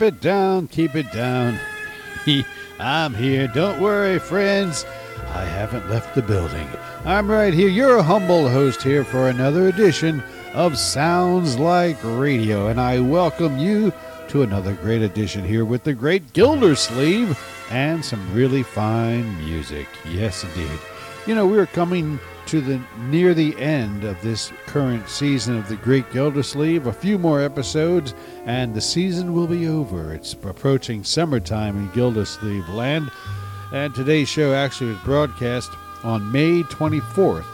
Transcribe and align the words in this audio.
Keep 0.00 0.14
it 0.14 0.20
down, 0.22 0.66
keep 0.68 0.94
it 0.94 1.12
down. 1.12 1.60
I'm 2.78 3.12
here. 3.12 3.46
Don't 3.48 3.82
worry, 3.82 4.18
friends. 4.18 4.86
I 5.34 5.44
haven't 5.44 5.90
left 5.90 6.14
the 6.14 6.22
building. 6.22 6.66
I'm 7.04 7.30
right 7.30 7.52
here, 7.52 7.68
your 7.68 8.02
humble 8.02 8.48
host 8.48 8.82
here 8.82 9.04
for 9.04 9.28
another 9.28 9.68
edition 9.68 10.22
of 10.54 10.78
Sounds 10.78 11.58
Like 11.58 11.98
Radio, 12.02 12.68
and 12.68 12.80
I 12.80 12.98
welcome 13.00 13.58
you 13.58 13.92
to 14.28 14.40
another 14.40 14.72
great 14.72 15.02
edition 15.02 15.44
here 15.44 15.66
with 15.66 15.84
the 15.84 15.92
great 15.92 16.32
Gildersleeve 16.32 17.38
and 17.68 18.02
some 18.02 18.34
really 18.34 18.62
fine 18.62 19.36
music. 19.44 19.86
Yes, 20.08 20.44
indeed. 20.44 20.78
You 21.26 21.34
know, 21.34 21.46
we're 21.46 21.66
coming 21.66 22.18
to 22.50 22.60
the 22.60 22.80
near 22.98 23.32
the 23.32 23.56
end 23.60 24.02
of 24.02 24.20
this 24.22 24.52
current 24.66 25.08
season 25.08 25.56
of 25.56 25.68
the 25.68 25.76
Great 25.76 26.10
Gildersleeve. 26.10 26.88
A 26.88 26.92
few 26.92 27.16
more 27.16 27.40
episodes, 27.40 28.12
and 28.44 28.74
the 28.74 28.80
season 28.80 29.32
will 29.32 29.46
be 29.46 29.68
over. 29.68 30.12
It's 30.12 30.32
approaching 30.32 31.04
summertime 31.04 31.76
in 31.76 31.92
Gildersleeve 31.92 32.68
land, 32.68 33.08
and 33.72 33.94
today's 33.94 34.28
show 34.28 34.52
actually 34.52 34.90
was 34.90 35.00
broadcast 35.04 35.70
on 36.02 36.32
May 36.32 36.64
24th, 36.64 37.44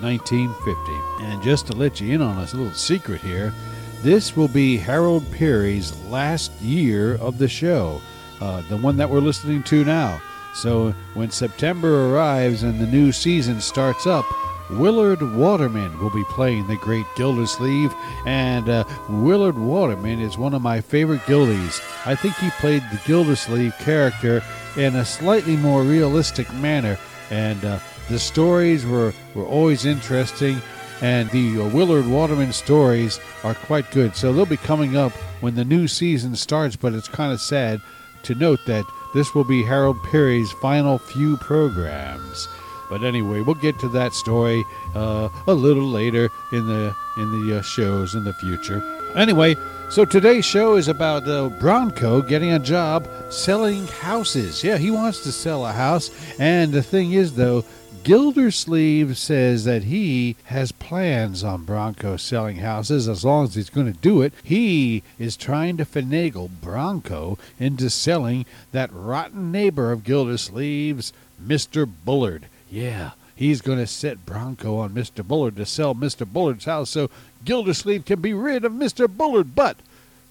1950. 0.00 1.26
And 1.26 1.42
just 1.42 1.66
to 1.66 1.74
let 1.74 2.00
you 2.00 2.14
in 2.14 2.22
on 2.22 2.38
a 2.38 2.40
little 2.40 2.72
secret 2.72 3.20
here, 3.20 3.52
this 4.00 4.34
will 4.34 4.48
be 4.48 4.78
Harold 4.78 5.30
Peary's 5.30 5.94
last 6.04 6.52
year 6.62 7.16
of 7.16 7.36
the 7.36 7.48
show, 7.48 8.00
uh, 8.40 8.62
the 8.70 8.78
one 8.78 8.96
that 8.96 9.10
we're 9.10 9.20
listening 9.20 9.62
to 9.64 9.84
now. 9.84 10.22
So 10.54 10.92
when 11.14 11.30
September 11.30 12.10
arrives 12.10 12.62
and 12.62 12.80
the 12.80 12.86
new 12.86 13.12
season 13.12 13.60
starts 13.60 14.06
up, 14.06 14.26
Willard 14.70 15.22
Waterman 15.22 15.98
will 15.98 16.10
be 16.10 16.24
playing 16.24 16.66
the 16.66 16.76
great 16.76 17.06
Gildersleeve, 17.16 17.94
and 18.26 18.68
uh, 18.68 18.84
Willard 19.08 19.56
Waterman 19.56 20.20
is 20.20 20.36
one 20.36 20.52
of 20.52 20.60
my 20.60 20.80
favorite 20.80 21.22
Gildies. 21.22 21.80
I 22.04 22.14
think 22.14 22.34
he 22.34 22.50
played 22.60 22.82
the 22.90 23.00
Gildersleeve 23.06 23.74
character 23.78 24.42
in 24.76 24.96
a 24.96 25.04
slightly 25.06 25.56
more 25.56 25.82
realistic 25.82 26.52
manner, 26.54 26.98
and 27.30 27.64
uh, 27.64 27.78
the 28.10 28.18
stories 28.18 28.84
were, 28.84 29.14
were 29.34 29.46
always 29.46 29.86
interesting, 29.86 30.60
and 31.00 31.30
the 31.30 31.62
uh, 31.62 31.68
Willard 31.68 32.06
Waterman 32.06 32.52
stories 32.52 33.20
are 33.44 33.54
quite 33.54 33.90
good. 33.90 34.14
So 34.14 34.32
they'll 34.32 34.44
be 34.44 34.58
coming 34.58 34.96
up 34.96 35.12
when 35.40 35.54
the 35.54 35.64
new 35.64 35.88
season 35.88 36.36
starts, 36.36 36.76
but 36.76 36.92
it's 36.92 37.08
kind 37.08 37.32
of 37.32 37.40
sad 37.40 37.80
to 38.24 38.34
note 38.34 38.60
that 38.66 38.84
this 39.14 39.34
will 39.34 39.44
be 39.44 39.62
Harold 39.62 40.02
Peary's 40.02 40.52
final 40.52 40.98
few 40.98 41.36
programs. 41.38 42.48
But 42.88 43.02
anyway, 43.02 43.42
we'll 43.42 43.54
get 43.54 43.78
to 43.80 43.88
that 43.90 44.14
story 44.14 44.64
uh, 44.94 45.28
a 45.46 45.54
little 45.54 45.88
later 45.88 46.30
in 46.52 46.66
the 46.66 46.94
in 47.16 47.46
the 47.46 47.58
uh, 47.58 47.62
shows 47.62 48.14
in 48.14 48.24
the 48.24 48.32
future. 48.34 48.82
Anyway, 49.14 49.56
so 49.90 50.04
today's 50.04 50.44
show 50.44 50.76
is 50.76 50.88
about 50.88 51.26
uh, 51.26 51.48
Bronco 51.48 52.22
getting 52.22 52.52
a 52.52 52.58
job 52.58 53.08
selling 53.30 53.86
houses. 53.86 54.62
Yeah, 54.62 54.76
he 54.76 54.90
wants 54.90 55.22
to 55.22 55.32
sell 55.32 55.66
a 55.66 55.72
house, 55.72 56.10
and 56.38 56.72
the 56.72 56.82
thing 56.82 57.12
is, 57.12 57.34
though, 57.34 57.64
Gildersleeve 58.08 59.18
says 59.18 59.64
that 59.64 59.84
he 59.84 60.36
has 60.44 60.72
plans 60.72 61.44
on 61.44 61.66
Bronco 61.66 62.16
selling 62.16 62.56
houses 62.56 63.06
as 63.06 63.22
long 63.22 63.44
as 63.44 63.54
he's 63.54 63.68
going 63.68 63.92
to 63.92 64.00
do 64.00 64.22
it. 64.22 64.32
He 64.42 65.02
is 65.18 65.36
trying 65.36 65.76
to 65.76 65.84
finagle 65.84 66.48
Bronco 66.48 67.36
into 67.60 67.90
selling 67.90 68.46
that 68.72 68.88
rotten 68.94 69.52
neighbor 69.52 69.92
of 69.92 70.04
Gildersleeve's, 70.04 71.12
Mr. 71.38 71.86
Bullard. 71.86 72.46
Yeah, 72.70 73.10
he's 73.36 73.60
going 73.60 73.76
to 73.76 73.86
set 73.86 74.24
Bronco 74.24 74.78
on 74.78 74.94
Mr. 74.94 75.22
Bullard 75.22 75.56
to 75.56 75.66
sell 75.66 75.94
Mr. 75.94 76.26
Bullard's 76.26 76.64
house 76.64 76.88
so 76.88 77.10
Gildersleeve 77.44 78.06
can 78.06 78.22
be 78.22 78.32
rid 78.32 78.64
of 78.64 78.72
Mr. 78.72 79.06
Bullard. 79.06 79.54
But 79.54 79.76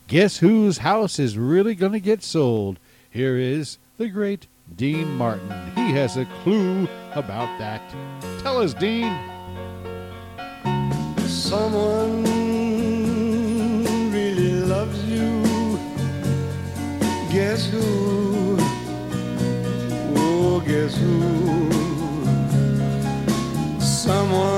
guess 0.08 0.38
whose 0.38 0.80
house 0.80 1.20
is 1.20 1.38
really 1.38 1.76
going 1.76 1.94
to 1.94 2.00
get 2.00 2.24
sold? 2.24 2.80
Here 3.12 3.38
is 3.38 3.78
the 4.00 4.10
great 4.10 4.48
Dean 4.76 5.16
Martin. 5.16 5.50
He 5.76 5.92
has 5.94 6.18
a 6.18 6.26
clue 6.44 6.88
about 7.14 7.58
that. 7.60 7.82
Tell 8.42 8.62
us, 8.62 8.74
Dean. 8.74 9.18
Someone 11.28 12.24
really 14.12 14.62
loves 14.62 15.04
you. 15.06 15.80
Guess 17.32 17.68
who? 17.68 18.58
Oh, 20.16 20.62
guess 20.66 20.96
who? 20.98 21.70
Someone 23.80 24.57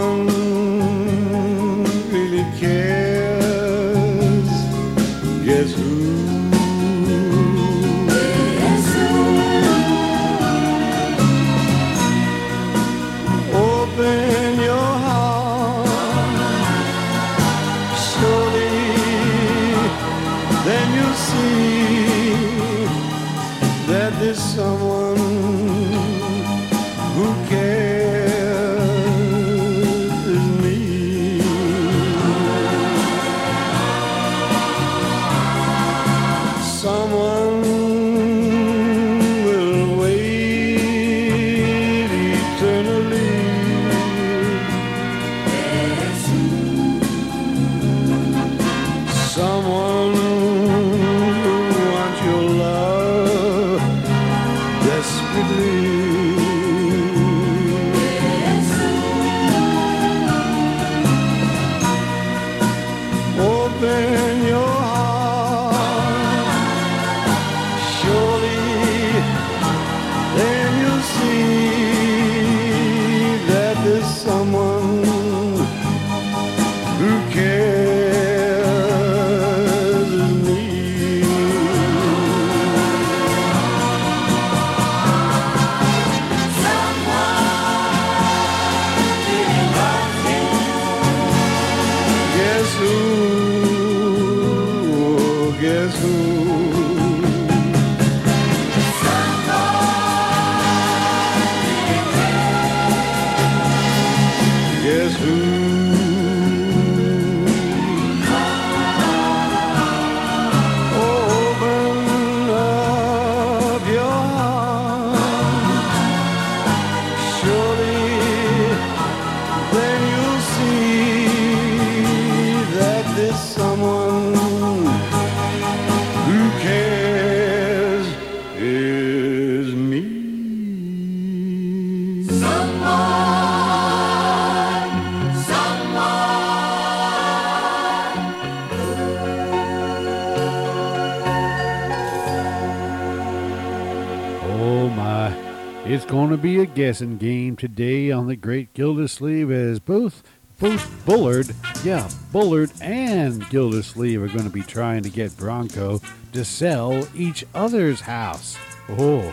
guessing 146.79 147.17
game 147.17 147.57
today 147.57 148.09
on 148.09 148.27
the 148.27 148.37
Great 148.37 148.73
Gildersleeve 148.73 149.51
as 149.51 149.81
both 149.81 150.23
both 150.61 151.05
Bullard, 151.05 151.53
yeah, 151.83 152.09
Bullard 152.31 152.71
and 152.79 153.45
Gildersleeve 153.49 154.23
are 154.23 154.29
going 154.29 154.45
to 154.45 154.49
be 154.49 154.61
trying 154.61 155.03
to 155.03 155.09
get 155.09 155.35
Bronco 155.35 155.99
to 156.31 156.45
sell 156.45 157.05
each 157.13 157.43
other's 157.53 157.99
house. 157.99 158.57
Oh, 158.87 159.23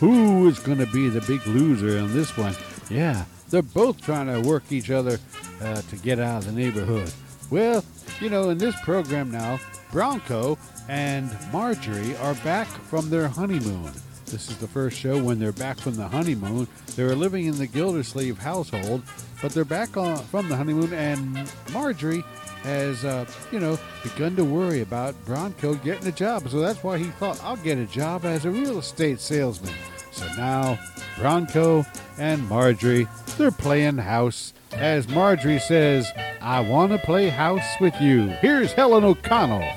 who 0.00 0.48
is 0.48 0.58
going 0.58 0.78
to 0.78 0.86
be 0.86 1.08
the 1.08 1.20
big 1.20 1.46
loser 1.46 1.96
in 1.96 2.12
this 2.12 2.36
one? 2.36 2.56
Yeah, 2.90 3.26
they're 3.50 3.62
both 3.62 4.00
trying 4.00 4.26
to 4.26 4.40
work 4.40 4.72
each 4.72 4.90
other 4.90 5.20
uh, 5.62 5.82
to 5.82 5.96
get 5.98 6.18
out 6.18 6.38
of 6.38 6.46
the 6.46 6.60
neighborhood. 6.60 7.12
Well, 7.50 7.84
you 8.20 8.30
know, 8.30 8.50
in 8.50 8.58
this 8.58 8.74
program 8.80 9.30
now, 9.30 9.60
Bronco 9.92 10.58
and 10.88 11.30
Marjorie 11.52 12.16
are 12.16 12.34
back 12.34 12.66
from 12.66 13.10
their 13.10 13.28
honeymoon. 13.28 13.92
This 14.26 14.50
is 14.50 14.56
the 14.56 14.66
first 14.66 14.98
show 14.98 15.22
when 15.22 15.38
they're 15.38 15.52
back 15.52 15.78
from 15.78 15.94
the 15.94 16.08
honeymoon. 16.08 16.66
They 16.96 17.04
were 17.04 17.14
living 17.14 17.46
in 17.46 17.56
the 17.58 17.66
Gildersleeve 17.66 18.38
household, 18.38 19.02
but 19.40 19.52
they're 19.52 19.64
back 19.64 19.96
on, 19.96 20.18
from 20.18 20.48
the 20.48 20.56
honeymoon, 20.56 20.92
and 20.92 21.50
Marjorie 21.72 22.24
has, 22.64 23.04
uh, 23.04 23.24
you 23.52 23.60
know, 23.60 23.78
begun 24.02 24.34
to 24.34 24.44
worry 24.44 24.80
about 24.80 25.14
Bronco 25.24 25.74
getting 25.74 26.08
a 26.08 26.12
job. 26.12 26.48
So 26.48 26.58
that's 26.58 26.82
why 26.82 26.98
he 26.98 27.04
thought, 27.04 27.40
I'll 27.44 27.56
get 27.56 27.78
a 27.78 27.86
job 27.86 28.24
as 28.24 28.44
a 28.44 28.50
real 28.50 28.78
estate 28.78 29.20
salesman. 29.20 29.74
So 30.10 30.26
now, 30.36 30.78
Bronco 31.18 31.86
and 32.18 32.46
Marjorie, 32.48 33.06
they're 33.38 33.52
playing 33.52 33.98
house. 33.98 34.52
As 34.72 35.06
Marjorie 35.08 35.60
says, 35.60 36.10
I 36.40 36.60
want 36.60 36.90
to 36.92 36.98
play 36.98 37.28
house 37.28 37.62
with 37.80 37.94
you. 38.00 38.26
Here's 38.26 38.72
Helen 38.72 39.04
O'Connell. 39.04 39.70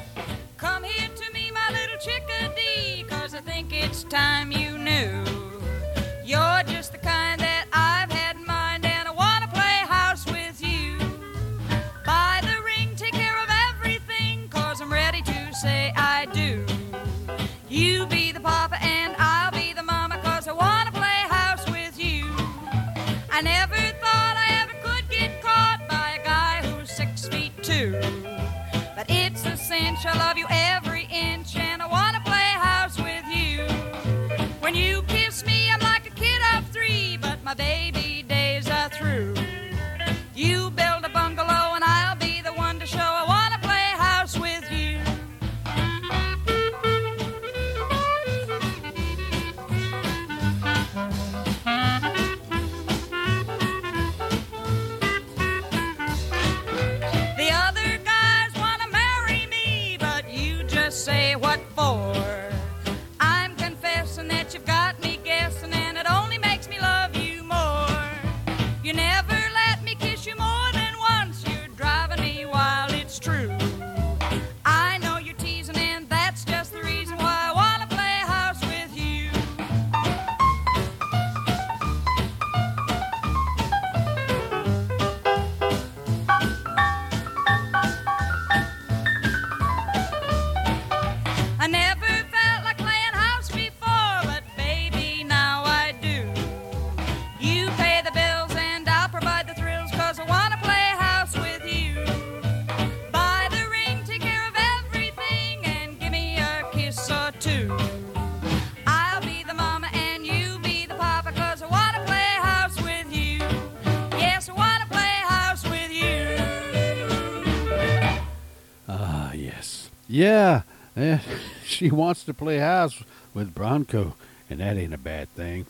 Yeah, 120.20 120.64
eh, 120.98 121.20
she 121.64 121.90
wants 121.90 122.26
to 122.26 122.34
play 122.34 122.58
house 122.58 123.04
with 123.34 123.56
Bronco, 123.56 124.16
and 124.50 124.60
that 124.60 124.76
ain't 124.76 124.94
a 124.94 124.98
bad 124.98 125.30
thing. 125.30 125.66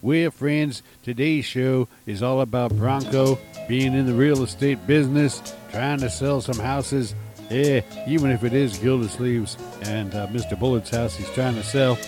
We're 0.00 0.30
friends, 0.30 0.82
today's 1.02 1.44
show 1.44 1.86
is 2.06 2.22
all 2.22 2.40
about 2.40 2.74
Bronco 2.74 3.38
being 3.68 3.92
in 3.92 4.06
the 4.06 4.14
real 4.14 4.42
estate 4.42 4.86
business, 4.86 5.42
trying 5.70 5.98
to 5.98 6.08
sell 6.08 6.40
some 6.40 6.58
houses. 6.58 7.14
Yeah, 7.50 7.82
even 8.08 8.30
if 8.30 8.42
it 8.42 8.54
is 8.54 8.78
Gildersleeve's 8.78 9.58
and 9.82 10.14
uh, 10.14 10.28
Mr. 10.28 10.58
Bullard's 10.58 10.88
house 10.88 11.16
he's 11.16 11.28
trying 11.32 11.56
to 11.56 11.62
sell. 11.62 11.98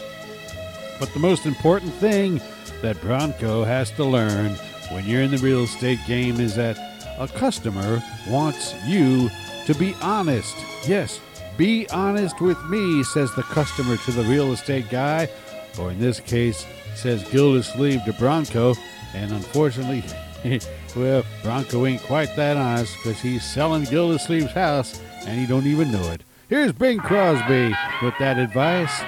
But 0.98 1.12
the 1.12 1.20
most 1.20 1.44
important 1.44 1.92
thing 1.92 2.40
that 2.80 2.98
Bronco 3.02 3.64
has 3.64 3.90
to 3.90 4.04
learn 4.04 4.52
when 4.92 5.04
you're 5.04 5.20
in 5.20 5.30
the 5.30 5.36
real 5.36 5.64
estate 5.64 5.98
game 6.06 6.40
is 6.40 6.56
that 6.56 6.78
a 7.18 7.28
customer 7.28 8.02
wants 8.30 8.74
you 8.86 9.28
to 9.66 9.74
be 9.74 9.94
honest. 10.00 10.56
Yes, 10.88 11.20
be 11.56 11.88
honest 11.90 12.40
with 12.40 12.62
me, 12.64 13.02
says 13.02 13.34
the 13.34 13.42
customer 13.42 13.96
to 13.96 14.10
the 14.12 14.22
real 14.24 14.52
estate 14.52 14.88
guy, 14.90 15.28
or 15.78 15.90
in 15.90 15.98
this 15.98 16.20
case, 16.20 16.66
says 16.94 17.28
Gildersleeve 17.30 18.04
to 18.04 18.12
Bronco. 18.14 18.74
And 19.14 19.32
unfortunately, 19.32 20.02
well, 20.96 21.24
Bronco 21.42 21.86
ain't 21.86 22.02
quite 22.02 22.34
that 22.36 22.56
honest 22.56 22.96
because 22.98 23.20
he's 23.20 23.44
selling 23.44 23.84
Gildersleeve's 23.84 24.52
house 24.52 25.00
and 25.26 25.38
he 25.38 25.46
don't 25.46 25.66
even 25.66 25.92
know 25.92 26.10
it. 26.10 26.22
Here's 26.48 26.72
Bing 26.72 26.98
Crosby 26.98 27.74
with 28.02 28.14
that 28.18 28.38
advice. 28.38 29.02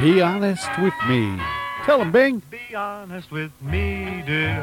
Be 0.00 0.20
honest 0.20 0.68
with 0.78 0.94
me. 1.08 1.38
Tell 1.84 2.00
him, 2.02 2.12
Bing. 2.12 2.42
Be 2.50 2.74
honest 2.74 3.30
with 3.30 3.52
me, 3.62 4.22
dear, 4.26 4.62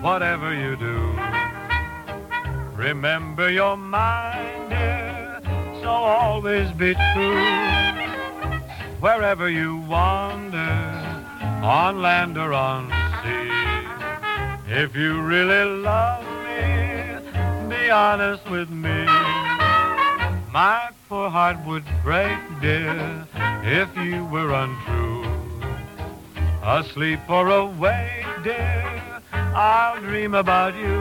whatever 0.00 0.54
you 0.54 0.76
do. 0.76 1.12
Remember 2.74 3.50
you're 3.50 3.76
mine, 3.76 4.68
dear, 4.70 5.07
so 5.88 5.94
always 5.94 6.70
be 6.72 6.92
true. 7.12 7.44
Wherever 9.00 9.48
you 9.48 9.78
wander, 9.96 10.76
on 11.62 12.02
land 12.02 12.36
or 12.36 12.52
on 12.52 12.82
sea, 13.20 14.74
if 14.80 14.94
you 14.94 15.22
really 15.22 15.64
love 15.90 16.26
me, 16.46 16.60
be 17.74 17.88
honest 17.88 18.44
with 18.50 18.68
me. 18.68 18.98
My 20.58 20.90
poor 21.08 21.30
heart 21.30 21.58
would 21.64 21.86
break, 22.04 22.38
dear, 22.60 23.26
if 23.64 23.88
you 23.96 24.26
were 24.26 24.52
untrue. 24.52 25.24
Asleep 26.62 27.20
or 27.30 27.48
awake, 27.48 28.26
dear, 28.44 29.22
I'll 29.32 29.98
dream 30.00 30.34
about 30.34 30.74
you. 30.74 30.98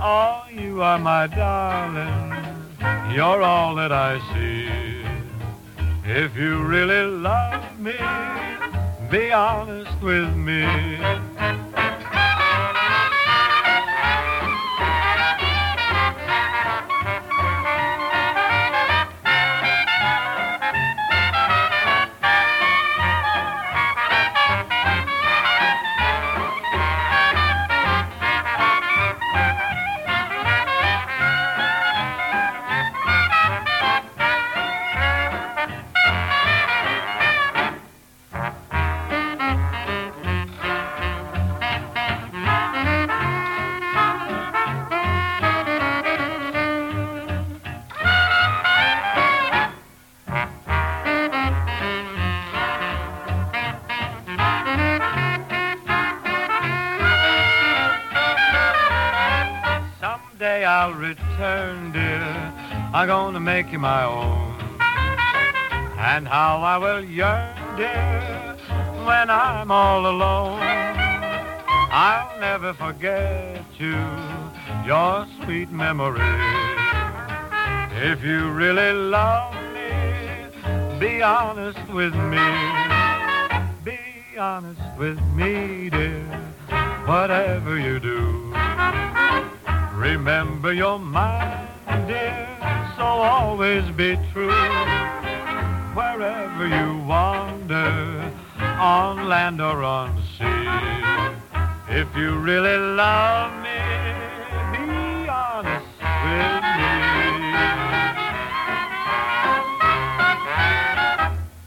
Oh, 0.00 0.42
you 0.52 0.82
are 0.82 0.98
my 0.98 1.26
darling, 1.28 2.37
you're 3.10 3.42
all 3.42 3.74
that 3.76 3.92
I 3.92 4.18
see. 4.32 4.68
If 6.04 6.36
you 6.36 6.62
really 6.62 7.04
love 7.10 7.78
me, 7.78 7.96
be 9.10 9.32
honest 9.32 10.00
with 10.02 10.34
me. 10.36 10.64
Return, 61.38 61.92
dear. 61.92 62.52
I'm 62.92 63.06
gonna 63.06 63.38
make 63.38 63.70
you 63.70 63.78
my 63.78 64.02
own. 64.02 64.56
And 65.96 66.26
how 66.26 66.62
I 66.62 66.78
will 66.78 67.04
yearn, 67.04 67.76
dear, 67.76 68.56
when 69.06 69.30
I'm 69.30 69.70
all 69.70 70.06
alone. 70.06 70.58
I'll 71.92 72.40
never 72.40 72.74
forget 72.74 73.62
you, 73.78 74.04
your 74.84 75.28
sweet 75.44 75.70
memory. 75.70 76.34
If 77.92 78.24
you 78.24 78.50
really 78.50 78.92
love 78.92 79.54
me, 79.76 80.98
be 80.98 81.22
honest 81.22 81.88
with 81.94 82.16
me. 82.16 82.48
Be 83.84 84.36
honest 84.36 84.80
with 84.98 85.20
me, 85.36 85.88
dear, 85.88 86.26
whatever 87.06 87.78
you 87.78 88.00
do. 88.00 88.38
Remember 89.98 90.72
you're 90.72 90.98
mine, 90.98 91.66
dear, 92.06 92.48
so 92.96 93.02
always 93.02 93.84
be 93.90 94.16
true. 94.32 94.48
Wherever 95.92 96.66
you 96.68 96.98
wander, 97.04 98.32
on 98.60 99.28
land 99.28 99.60
or 99.60 99.82
on 99.82 100.22
sea. 100.38 100.44
If 101.88 102.16
you 102.16 102.38
really 102.38 102.78
love 102.78 103.50
me, 103.60 103.80
be 104.70 105.28
honest 105.28 105.86
with 106.22 106.62
me. 106.78 106.94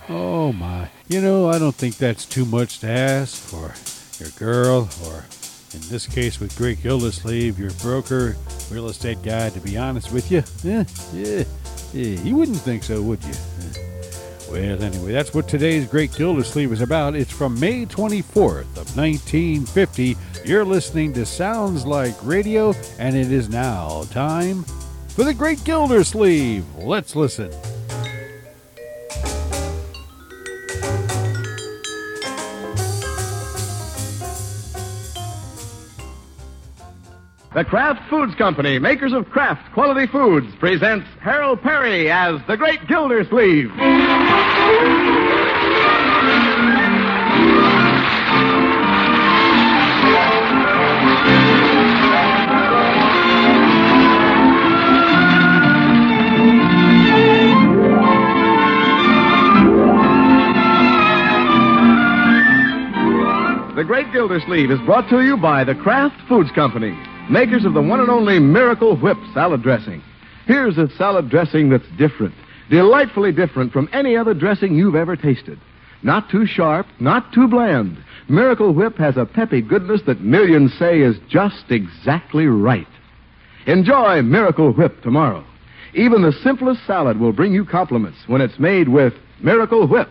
Oh, 0.08 0.54
my. 0.54 0.90
You 1.10 1.20
know, 1.20 1.50
I 1.50 1.60
don't 1.60 1.76
think 1.76 1.98
that's 1.98 2.26
too 2.26 2.46
much 2.46 2.80
to 2.80 2.90
ask 2.90 3.36
for 3.36 3.76
your 4.24 4.32
girl, 4.40 4.90
or 5.06 5.26
in 5.74 5.82
this 5.90 6.06
case 6.06 6.40
with 6.40 6.56
Great 6.58 6.82
Gildersleeve, 6.84 7.58
your 7.58 7.72
broker, 7.82 8.36
real 8.70 8.88
estate 8.88 9.22
guy, 9.24 9.50
to 9.50 9.60
be 9.60 9.78
honest 9.78 10.12
with 10.12 10.32
you. 10.32 10.44
Yeah, 10.64 10.84
yeah, 11.14 11.44
yeah. 11.94 12.22
You 12.22 12.36
wouldn't 12.36 12.58
think 12.58 12.84
so, 12.84 13.02
would 13.02 13.24
you? 13.24 13.32
Eh. 13.32 13.92
Well, 14.52 14.84
anyway, 14.84 15.14
that's 15.14 15.34
what 15.34 15.48
today's 15.48 15.88
Great 15.88 16.14
Gildersleeve 16.14 16.74
is 16.74 16.82
about. 16.82 17.16
It's 17.16 17.32
from 17.32 17.58
May 17.58 17.86
24th 17.86 18.78
of 18.78 18.98
1950. 18.98 20.18
You're 20.44 20.66
listening 20.66 21.14
to 21.14 21.26
Sounds 21.26 21.86
Like 21.86 22.16
Radio, 22.22 22.74
and 23.00 23.16
it 23.16 23.32
is 23.32 23.48
now 23.48 24.04
time 24.12 24.64
for 25.10 25.24
the 25.24 25.34
Great 25.34 25.64
Gildersleeve. 25.64 26.66
Let's 26.76 27.16
listen. 27.16 27.50
The 37.54 37.66
Kraft 37.66 38.10
Foods 38.10 38.34
Company, 38.36 38.80
makers 38.80 39.12
of 39.12 39.30
Kraft 39.30 39.74
Quality 39.74 40.08
Foods, 40.08 40.56
presents 40.56 41.06
Harold 41.20 41.62
Peary 41.62 42.10
as 42.10 42.40
the 42.48 42.56
Great 42.56 42.88
Gildersleeve. 42.88 43.70
The 63.76 63.84
Great 63.84 64.14
Gildersleeve 64.14 64.72
is 64.72 64.80
brought 64.86 65.10
to 65.10 65.22
you 65.22 65.36
by 65.36 65.66
the 65.66 65.76
Kraft 65.76 66.16
Foods 66.30 66.52
Company, 66.52 66.98
makers 67.32 67.66
of 67.66 67.74
the 67.74 67.82
one 67.82 68.00
and 68.00 68.10
only 68.10 68.40
Miracle 68.40 68.98
Whip 68.98 69.18
salad 69.34 69.64
dressing. 69.64 70.04
Here's 70.46 70.78
a 70.78 70.90
salad 70.98 71.30
dressing 71.30 71.70
that's 71.70 71.88
different, 71.98 72.36
delightfully 72.70 73.32
different 73.32 73.72
from 73.72 73.90
any 73.94 74.18
other 74.18 74.34
dressing 74.34 74.76
you've 74.76 74.96
ever 74.96 75.16
tasted. 75.16 75.60
Not 76.04 76.30
too 76.30 76.46
sharp, 76.46 76.88
not 77.00 77.32
too 77.32 77.48
bland. 77.48 78.04
Miracle 78.28 78.74
Whip 78.74 78.98
has 78.98 79.18
a 79.18 79.26
peppy 79.26 79.62
goodness 79.62 80.02
that 80.08 80.22
millions 80.22 80.74
say 80.78 81.02
is 81.02 81.16
just 81.30 81.70
exactly 81.70 82.48
right. 82.48 82.88
Enjoy 83.66 84.22
Miracle 84.22 84.74
Whip 84.74 85.02
tomorrow. 85.02 85.46
Even 85.94 86.22
the 86.22 86.32
simplest 86.44 86.86
salad 86.86 87.20
will 87.20 87.34
bring 87.34 87.54
you 87.54 87.66
compliments 87.66 88.20
when 88.28 88.42
it's 88.42 88.60
made 88.60 88.90
with 88.90 89.14
Miracle 89.42 89.88
Whip. 89.88 90.10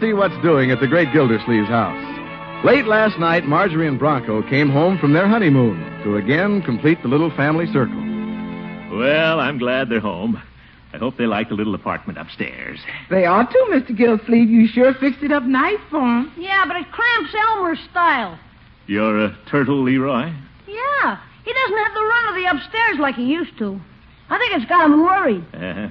See 0.00 0.12
what's 0.12 0.36
doing 0.42 0.70
at 0.70 0.80
the 0.80 0.86
great 0.86 1.08
Gildersleeve's 1.08 1.68
house. 1.68 2.64
Late 2.64 2.86
last 2.86 3.18
night, 3.18 3.44
Marjorie 3.46 3.86
and 3.88 3.98
Bronco 3.98 4.42
came 4.48 4.68
home 4.70 4.98
from 4.98 5.12
their 5.12 5.28
honeymoon 5.28 5.78
to 6.04 6.16
again 6.16 6.62
complete 6.62 7.00
the 7.02 7.08
little 7.08 7.30
family 7.36 7.66
circle. 7.66 7.96
Well, 8.98 9.40
I'm 9.40 9.58
glad 9.58 9.88
they're 9.88 10.00
home. 10.00 10.40
I 10.92 10.98
hope 10.98 11.16
they 11.16 11.26
like 11.26 11.48
the 11.48 11.54
little 11.54 11.74
apartment 11.74 12.18
upstairs. 12.18 12.80
They 13.10 13.24
ought 13.24 13.50
to, 13.50 13.58
Mr. 13.70 13.96
Gillsleeve. 13.96 14.48
You 14.48 14.66
sure 14.66 14.92
fixed 14.94 15.22
it 15.22 15.30
up 15.30 15.44
nice 15.44 15.78
for 15.88 16.00
'em. 16.02 16.32
Yeah, 16.36 16.64
but 16.66 16.76
it 16.76 16.90
cramps 16.90 17.34
Elmer's 17.34 17.78
style. 17.90 18.38
You're 18.86 19.24
a 19.26 19.36
turtle, 19.48 19.82
Leroy? 19.82 20.32
Yeah, 20.66 21.16
he 21.44 21.52
doesn't 21.52 21.78
have 21.78 21.94
the 21.94 22.00
run 22.02 22.28
of 22.28 22.34
the 22.34 22.46
upstairs 22.50 22.98
like 22.98 23.14
he 23.14 23.24
used 23.24 23.56
to. 23.58 23.80
I 24.28 24.38
think 24.38 24.52
it's 24.54 24.68
got 24.68 24.86
him 24.90 25.02
worried. 25.04 25.44
Uh, 25.54 25.90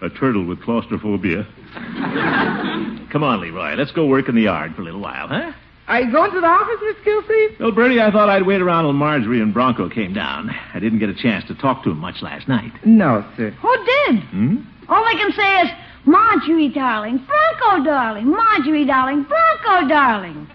a 0.00 0.10
turtle 0.10 0.44
with 0.44 0.62
claustrophobia. 0.62 1.44
Come 3.16 3.24
on, 3.24 3.40
Leroy. 3.40 3.76
Let's 3.76 3.92
go 3.92 4.04
work 4.04 4.28
in 4.28 4.34
the 4.34 4.42
yard 4.42 4.74
for 4.74 4.82
a 4.82 4.84
little 4.84 5.00
while, 5.00 5.26
huh? 5.28 5.50
Are 5.88 6.02
you 6.02 6.12
going 6.12 6.30
to 6.32 6.38
the 6.38 6.46
office, 6.46 6.76
Miss 6.82 6.96
Gillsleeve? 7.02 7.58
Well, 7.58 7.72
Birdie, 7.72 7.98
I 7.98 8.10
thought 8.10 8.28
I'd 8.28 8.44
wait 8.44 8.60
around 8.60 8.84
till 8.84 8.92
Marjorie 8.92 9.40
and 9.40 9.54
Bronco 9.54 9.88
came 9.88 10.12
down. 10.12 10.50
I 10.74 10.78
didn't 10.80 10.98
get 10.98 11.08
a 11.08 11.14
chance 11.14 11.42
to 11.48 11.54
talk 11.54 11.82
to 11.84 11.88
them 11.88 11.98
much 11.98 12.16
last 12.20 12.46
night. 12.46 12.72
No, 12.84 13.24
sir. 13.38 13.52
Who 13.52 13.74
did? 13.86 14.20
Hmm? 14.24 14.56
All 14.90 15.02
they 15.06 15.14
can 15.18 15.32
say 15.32 15.62
is, 15.62 15.68
Marjorie, 16.04 16.68
darling, 16.68 17.24
Bronco, 17.24 17.84
darling, 17.88 18.26
Marjorie, 18.28 18.84
darling, 18.84 19.22
Bronco, 19.24 19.88
darling. 19.88 20.46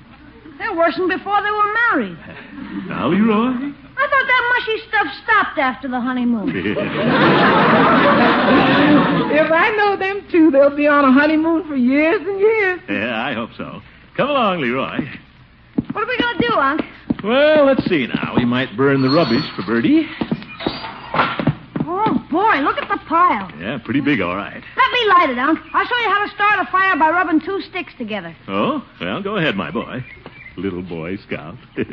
They're 0.60 0.76
worse 0.78 0.96
than 0.98 1.08
before 1.08 1.42
they 1.42 1.50
were 1.50 1.74
married. 1.90 2.18
Now, 2.88 3.08
Leroy? 3.08 3.74
I 4.02 4.08
thought 4.10 4.28
that 4.28 4.44
mushy 4.50 4.78
stuff 4.90 5.08
stopped 5.24 5.58
after 5.60 5.88
the 5.88 6.02
honeymoon. 6.02 6.52
If 9.34 9.52
I 9.52 9.70
know 9.76 9.96
them 9.96 10.24
two, 10.30 10.52
they'll 10.52 10.76
be 10.76 10.88
on 10.88 11.06
a 11.06 11.12
honeymoon 11.12 11.68
for 11.68 11.76
years 11.76 12.22
and 12.22 12.40
years. 12.40 12.80
yeah, 12.90 13.24
I 13.26 13.34
hope 13.34 13.52
so. 13.58 13.82
Come 14.18 14.30
along, 14.30 14.62
Leroy. 14.62 15.00
What 15.94 16.04
are 16.04 16.08
we 16.08 16.18
going 16.18 16.38
to 16.38 16.48
do, 16.48 16.54
Unc? 16.54 16.82
Well, 17.24 17.66
let's 17.66 17.86
see 17.90 18.08
now. 18.08 18.34
We 18.36 18.46
might 18.46 18.76
burn 18.76 19.02
the 19.02 19.10
rubbish 19.10 19.44
for 19.56 19.64
Birdie. 19.66 20.08
Oh, 21.86 22.26
boy, 22.30 22.58
look 22.62 22.78
at 22.78 22.90
the 22.90 22.98
pile. 23.08 23.52
Yeah, 23.60 23.80
pretty 23.84 24.02
big, 24.02 24.22
all 24.22 24.36
right. 24.36 24.62
Let 24.76 24.92
me 24.92 25.08
light 25.10 25.30
it, 25.30 25.38
Unc. 25.40 25.60
I'll 25.74 25.86
show 25.86 25.98
you 25.98 26.10
how 26.10 26.26
to 26.26 26.32
start 26.34 26.68
a 26.68 26.72
fire 26.72 26.98
by 26.98 27.10
rubbing 27.10 27.40
two 27.42 27.62
sticks 27.70 27.94
together. 27.98 28.36
Oh? 28.48 28.84
Well, 29.00 29.22
go 29.24 29.38
ahead, 29.38 29.56
my 29.56 29.72
boy. 29.72 30.04
Little 30.58 30.82
boy 30.84 31.18
scout. 31.18 31.56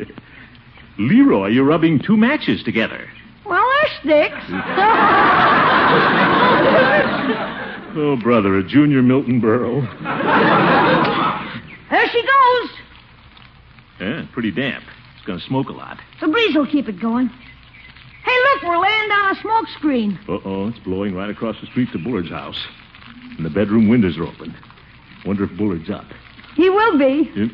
Leroy, 0.99 1.47
you're 1.47 1.65
rubbing 1.65 1.99
two 2.05 2.17
matches 2.17 2.61
together. 2.63 3.07
Well, 3.45 3.65
they're 4.03 4.29
sticks. 4.29 4.45
Oh, 7.95 8.15
brother, 8.21 8.55
a 8.55 8.63
junior 8.63 9.01
Milton 9.01 9.41
Berle. 9.41 9.81
there 11.89 12.07
she 12.11 12.21
goes. 12.21 12.69
Yeah, 13.99 14.25
pretty 14.31 14.51
damp. 14.51 14.83
It's 15.17 15.25
going 15.25 15.39
to 15.39 15.45
smoke 15.47 15.69
a 15.69 15.73
lot. 15.73 15.99
The 16.21 16.27
breeze 16.27 16.55
will 16.55 16.67
keep 16.67 16.87
it 16.87 16.99
going. 17.01 17.27
Hey, 17.27 18.35
look, 18.53 18.61
we're 18.63 18.77
laying 18.77 19.09
down 19.09 19.35
a 19.35 19.41
smoke 19.41 19.65
screen. 19.75 20.19
Uh-oh, 20.29 20.67
it's 20.67 20.77
blowing 20.79 21.15
right 21.15 21.31
across 21.31 21.55
the 21.61 21.67
street 21.67 21.89
to 21.93 21.97
Bullard's 21.97 22.29
house. 22.29 22.63
And 23.37 23.43
the 23.45 23.49
bedroom 23.49 23.89
windows 23.89 24.17
are 24.19 24.27
open. 24.27 24.53
Wonder 25.25 25.45
if 25.45 25.57
Bullard's 25.57 25.89
up. 25.89 26.05
He 26.55 26.69
will 26.69 26.97
be. 26.99 27.31
Yep. 27.35 27.49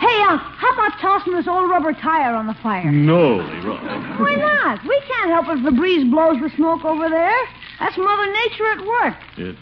Hey, 0.00 0.22
uh, 0.22 0.38
how 0.38 0.72
about 0.72 0.98
tossing 0.98 1.34
this 1.34 1.46
old 1.46 1.68
rubber 1.68 1.92
tire 1.92 2.34
on 2.34 2.46
the 2.46 2.54
fire? 2.54 2.90
No, 2.90 3.36
Leroy. 3.36 3.76
Why 4.18 4.34
not? 4.34 4.82
We 4.82 4.98
can't 5.06 5.30
help 5.30 5.48
it 5.48 5.58
if 5.58 5.64
the 5.64 5.72
breeze 5.72 6.10
blows 6.10 6.40
the 6.40 6.48
smoke 6.56 6.84
over 6.86 7.08
there. 7.10 7.36
That's 7.78 7.96
Mother 7.98 8.26
Nature 8.32 8.66
at 8.72 8.86
work. 8.86 9.14
It, 9.36 9.56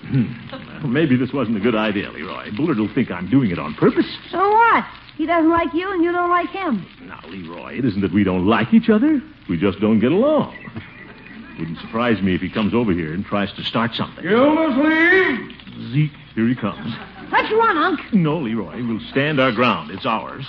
well, 0.83 0.87
maybe 0.93 1.17
this 1.17 1.33
wasn't 1.33 1.57
a 1.57 1.61
good 1.61 1.75
idea, 1.75 2.11
Leroy. 2.13 2.55
Bullard 2.57 2.79
will 2.79 2.93
think 2.95 3.11
I'm 3.11 3.29
doing 3.29 3.51
it 3.51 3.59
on 3.59 3.75
purpose. 3.75 4.07
So 4.31 4.39
what? 4.51 4.85
He 5.17 5.27
doesn't 5.27 5.51
like 5.51 5.75
you 5.75 5.91
and 5.93 6.05
you 6.05 6.13
don't 6.13 6.31
like 6.31 6.51
him. 6.51 6.87
Now, 7.03 7.21
Leroy, 7.27 7.79
it 7.79 7.85
isn't 7.85 8.01
that 8.01 8.13
we 8.13 8.23
don't 8.23 8.47
like 8.47 8.73
each 8.73 8.89
other. 8.89 9.21
We 9.49 9.57
just 9.59 9.81
don't 9.81 9.99
get 9.99 10.13
along. 10.13 10.57
Wouldn't 11.59 11.79
surprise 11.81 12.23
me 12.23 12.37
if 12.37 12.41
he 12.41 12.49
comes 12.49 12.73
over 12.75 12.93
here 12.93 13.13
and 13.13 13.25
tries 13.25 13.53
to 13.55 13.65
start 13.65 13.93
something. 13.95 14.23
Gildersleeve! 14.23 15.53
Zeke, 15.93 16.11
here 16.35 16.49
he 16.49 16.55
comes. 16.55 16.95
Let's 17.31 17.51
run, 17.53 17.77
Unc. 17.77 18.01
No, 18.13 18.39
Leroy, 18.39 18.85
we'll 18.87 19.01
stand 19.11 19.41
our 19.41 19.53
ground. 19.53 19.91
It's 19.91 20.07
ours. 20.07 20.45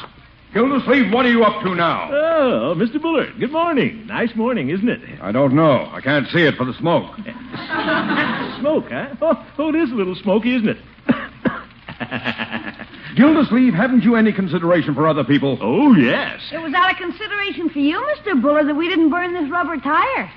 Gildersleeve, 0.53 1.11
what 1.13 1.25
are 1.25 1.31
you 1.31 1.43
up 1.43 1.61
to 1.63 1.75
now? 1.75 2.09
Oh, 2.11 2.73
Mr. 2.75 2.99
Bullard. 2.99 3.39
Good 3.39 3.51
morning. 3.51 4.07
Nice 4.07 4.35
morning, 4.35 4.69
isn't 4.69 4.89
it? 4.89 5.21
I 5.21 5.31
don't 5.31 5.53
know. 5.53 5.87
I 5.91 6.01
can't 6.01 6.27
see 6.29 6.41
it 6.41 6.55
for 6.55 6.65
the 6.65 6.73
smoke. 6.73 7.15
Smoke, 8.59 8.85
huh? 8.89 9.15
Oh, 9.21 9.45
oh, 9.59 9.69
it 9.69 9.75
is 9.75 9.91
a 9.91 9.95
little 9.95 10.15
smoky, 10.15 10.55
isn't 10.55 10.69
it? 10.69 10.77
Gildersleeve, 13.15 13.73
haven't 13.73 14.03
you 14.03 14.15
any 14.15 14.33
consideration 14.33 14.95
for 14.95 15.07
other 15.07 15.23
people? 15.23 15.57
oh, 15.61 15.93
yes. 15.93 16.41
It 16.51 16.57
was 16.57 16.73
out 16.73 16.91
of 16.91 16.97
consideration 16.97 17.69
for 17.69 17.79
you, 17.79 17.99
Mr. 18.17 18.41
Bullard, 18.41 18.67
that 18.67 18.75
we 18.75 18.89
didn't 18.89 19.11
burn 19.11 19.33
this 19.33 19.49
rubber 19.51 19.77
tire. 19.77 20.31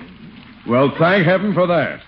Well, 0.67 0.93
thank 0.97 1.25
heaven 1.25 1.53
for 1.53 1.67
that. 1.67 2.01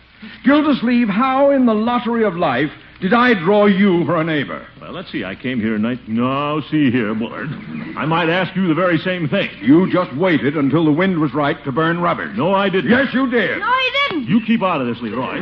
Gildersleeve, 0.44 1.08
how 1.10 1.52
in 1.52 1.66
the 1.66 1.74
lottery 1.74 2.24
of 2.24 2.36
life 2.36 2.70
did 3.02 3.14
I 3.14 3.34
draw 3.34 3.66
you 3.66 4.06
for 4.06 4.16
a 4.20 4.24
neighbor? 4.24 4.66
Well, 4.80 4.94
let's 4.94 5.12
see. 5.12 5.24
I 5.26 5.36
came 5.36 5.60
here 5.60 5.78
night. 5.78 6.08
No, 6.08 6.62
see 6.72 6.90
here, 6.92 7.14
Bullard. 7.14 7.50
I 7.98 8.06
might 8.06 8.30
ask 8.30 8.56
you 8.56 8.68
the 8.68 8.74
very 8.74 8.98
same 9.00 9.28
thing. 9.28 9.50
You 9.62 9.92
just 9.92 10.16
waited 10.16 10.56
until 10.56 10.86
the 10.86 10.92
wind 10.92 11.20
was 11.20 11.34
right 11.34 11.62
to 11.66 11.72
burn 11.72 12.00
rubber. 12.00 12.32
No, 12.34 12.54
I 12.56 12.70
didn't. 12.70 12.90
Yes, 12.92 13.14
you 13.14 13.30
did. 13.30 13.60
No, 13.60 13.72
he 13.72 13.92
didn't. 14.16 14.28
You 14.30 14.40
keep 14.46 14.64
out 14.64 14.80
of 14.82 14.88
this, 14.88 14.98
Leroy. 15.02 15.40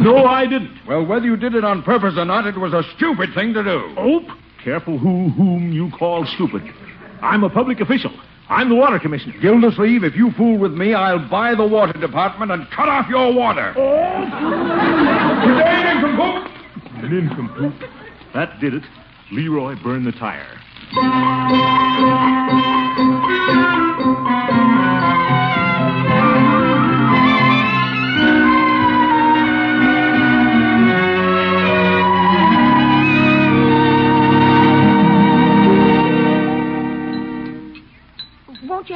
no, 0.00 0.24
I 0.24 0.46
didn't. 0.46 0.70
Well, 0.86 1.04
whether 1.04 1.26
you 1.26 1.36
did 1.36 1.54
it 1.54 1.64
on 1.64 1.82
purpose 1.82 2.14
or 2.16 2.24
not, 2.24 2.46
it 2.46 2.56
was 2.58 2.72
a 2.72 2.82
stupid 2.96 3.30
thing 3.34 3.54
to 3.54 3.64
do. 3.64 3.94
Oh, 3.98 4.20
careful 4.62 4.98
who 4.98 5.30
whom 5.30 5.72
you 5.72 5.90
call 5.90 6.24
stupid. 6.26 6.62
I'm 7.20 7.42
a 7.42 7.50
public 7.50 7.80
official. 7.80 8.12
I'm 8.48 8.68
the 8.70 8.74
water 8.74 8.98
commissioner. 8.98 9.38
Gildersleeve, 9.40 10.04
if 10.04 10.16
you 10.16 10.32
fool 10.32 10.58
with 10.58 10.72
me, 10.72 10.94
I'll 10.94 11.28
buy 11.28 11.54
the 11.54 11.66
water 11.66 11.92
department 11.92 12.50
and 12.50 12.68
cut 12.70 12.88
off 12.88 13.08
your 13.08 13.32
water. 13.32 13.74
Oh. 13.76 14.24
Good 15.44 15.58
day, 15.58 15.82
nincompoop. 15.84 16.48
Nincompoop. 17.10 17.74
That 18.34 18.58
did 18.60 18.74
it. 18.74 18.84
Leroy 19.30 19.74
burned 19.82 20.06
the 20.06 20.12
tire. 20.12 20.58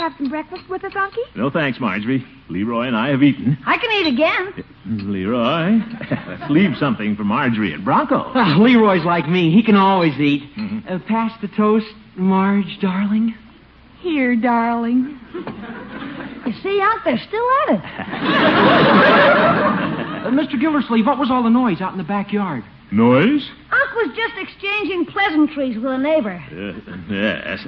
Have 0.03 0.13
some 0.19 0.29
breakfast 0.29 0.69
with 0.69 0.83
us, 0.85 0.93
Unky? 0.93 1.25
No 1.37 1.49
thanks, 1.51 1.79
Marjorie. 1.81 2.25
Leroy 2.49 2.87
and 2.89 2.97
I 2.97 3.09
have 3.11 3.23
eaten. 3.23 3.57
I 3.65 3.79
can 3.79 3.91
eat 3.93 4.07
again. 4.13 4.65
Leroy, 5.11 5.79
let's 6.29 6.47
leave 6.51 6.77
something 6.79 7.15
for 7.17 7.23
Marjorie 7.25 7.73
and 7.73 7.85
Bronco. 7.85 8.31
Ah, 8.35 8.57
Leroy's 8.59 9.05
like 9.05 9.29
me. 9.29 9.51
He 9.53 9.63
can 9.63 9.77
always 9.77 10.19
eat. 10.19 10.43
Mhm. 10.57 10.91
Uh, 10.91 10.99
pass 11.07 11.33
the 11.41 11.47
toast, 11.49 11.87
Marge, 12.17 12.79
darling. 12.81 13.35
Here, 14.01 14.35
darling. 14.37 15.19
You 16.45 16.53
see, 16.61 16.81
Unc, 16.81 17.05
they're 17.05 17.19
still 17.19 17.49
at 17.69 17.75
it. 17.77 17.83
Uh, 20.23 20.31
Mr. 20.31 20.59
Gildersleeve, 20.61 21.05
what 21.07 21.19
was 21.19 21.31
all 21.33 21.43
the 21.43 21.51
noise 21.51 21.81
out 21.81 21.91
in 21.93 21.99
the 21.99 22.05
backyard? 22.05 22.63
Noise? 22.93 23.51
Unc 23.73 23.95
was 23.97 24.15
just 24.17 24.35
exchanging 24.39 25.05
pleasantries 25.07 25.75
with 25.77 25.91
a 25.93 25.99
neighbor. 25.99 26.41
Uh, 26.51 26.73
yes. 27.13 27.67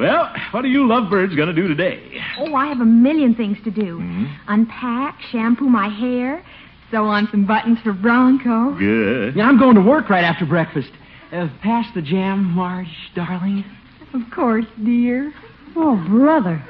Well, 0.00 0.32
what 0.52 0.64
are 0.64 0.68
you 0.68 0.86
lovebirds 0.86 1.34
going 1.36 1.48
to 1.48 1.54
do 1.54 1.68
today? 1.68 2.00
Oh, 2.38 2.54
I 2.54 2.66
have 2.68 2.80
a 2.80 2.86
million 2.86 3.34
things 3.34 3.58
to 3.64 3.70
do. 3.70 3.98
Mhm. 3.98 4.30
Unpack, 4.48 5.20
shampoo 5.30 5.68
my 5.68 5.88
hair, 5.88 6.42
sew 6.90 7.04
on 7.04 7.28
some 7.30 7.44
buttons 7.44 7.78
for 7.80 7.92
Bronco. 7.92 8.70
Good. 8.78 9.36
Yeah, 9.36 9.46
I'm 9.46 9.58
going 9.58 9.74
to 9.74 9.82
work 9.82 10.08
right 10.08 10.24
after 10.24 10.46
breakfast. 10.46 10.90
Uh, 11.30 11.48
pass 11.62 11.86
the 11.94 12.00
jam, 12.00 12.44
Marge, 12.54 12.88
darling. 13.14 13.62
Of 14.14 14.22
course, 14.30 14.64
dear. 14.82 15.34
Oh, 15.76 15.96
brother. 16.08 16.62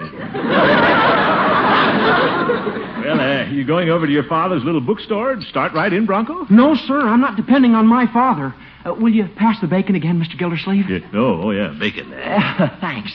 Well, 3.00 3.20
uh, 3.20 3.44
you 3.50 3.64
going 3.64 3.90
over 3.90 4.06
to 4.06 4.12
your 4.12 4.24
father's 4.24 4.62
little 4.64 4.80
bookstore 4.80 5.30
and 5.32 5.42
start 5.44 5.72
right 5.72 5.92
in, 5.92 6.04
Bronco? 6.04 6.46
No, 6.50 6.74
sir, 6.74 7.00
I'm 7.00 7.20
not 7.20 7.36
depending 7.36 7.74
on 7.74 7.86
my 7.86 8.06
father. 8.12 8.54
Uh, 8.84 8.94
will 8.94 9.12
you 9.12 9.28
pass 9.36 9.60
the 9.60 9.66
bacon 9.66 9.94
again, 9.94 10.18
Mr. 10.20 10.38
Gildersleeve? 10.38 10.88
Yeah. 10.88 10.98
Oh, 11.12 11.42
oh, 11.44 11.50
yeah, 11.50 11.74
bacon. 11.78 12.12
Uh, 12.12 12.76
thanks. 12.80 13.12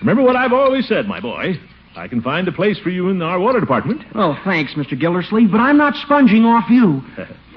Remember 0.00 0.22
what 0.22 0.36
I've 0.36 0.52
always 0.52 0.86
said, 0.88 1.06
my 1.06 1.20
boy. 1.20 1.54
I 1.96 2.06
can 2.06 2.22
find 2.22 2.46
a 2.46 2.52
place 2.52 2.78
for 2.78 2.90
you 2.90 3.08
in 3.08 3.20
our 3.22 3.40
water 3.40 3.58
department. 3.60 4.02
Oh, 4.14 4.38
thanks, 4.44 4.74
Mr. 4.74 4.98
Gildersleeve, 4.98 5.50
but 5.50 5.58
I'm 5.58 5.76
not 5.76 5.96
sponging 5.96 6.44
off 6.44 6.70
you. 6.70 7.02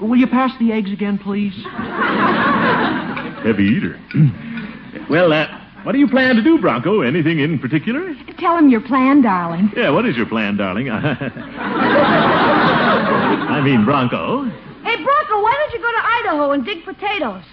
Will 0.00 0.16
you 0.16 0.26
pass 0.26 0.50
the 0.58 0.72
eggs 0.72 0.90
again, 0.92 1.18
please? 1.18 1.54
Heavy 3.44 3.64
eater. 3.64 4.00
well, 5.10 5.32
uh, 5.32 5.46
what 5.84 5.92
do 5.92 5.98
you 5.98 6.08
plan 6.08 6.34
to 6.36 6.42
do, 6.42 6.58
Bronco? 6.60 7.02
Anything 7.02 7.38
in 7.40 7.58
particular? 7.58 8.14
Tell 8.38 8.56
him 8.56 8.68
your 8.68 8.80
plan, 8.80 9.22
darling. 9.22 9.70
Yeah, 9.76 9.90
what 9.90 10.06
is 10.06 10.16
your 10.16 10.26
plan, 10.26 10.56
darling? 10.56 10.90
I 10.90 11.30
mean, 13.64 13.84
Bronco. 13.84 14.50
Hey, 15.42 15.48
Bronco, 15.48 15.48
why 15.48 15.54
don't 15.58 15.72
you 15.72 15.80
go 15.80 15.92
to 15.92 16.04
Idaho 16.32 16.52
and 16.52 16.64
dig 16.64 16.84
potatoes? 16.84 17.44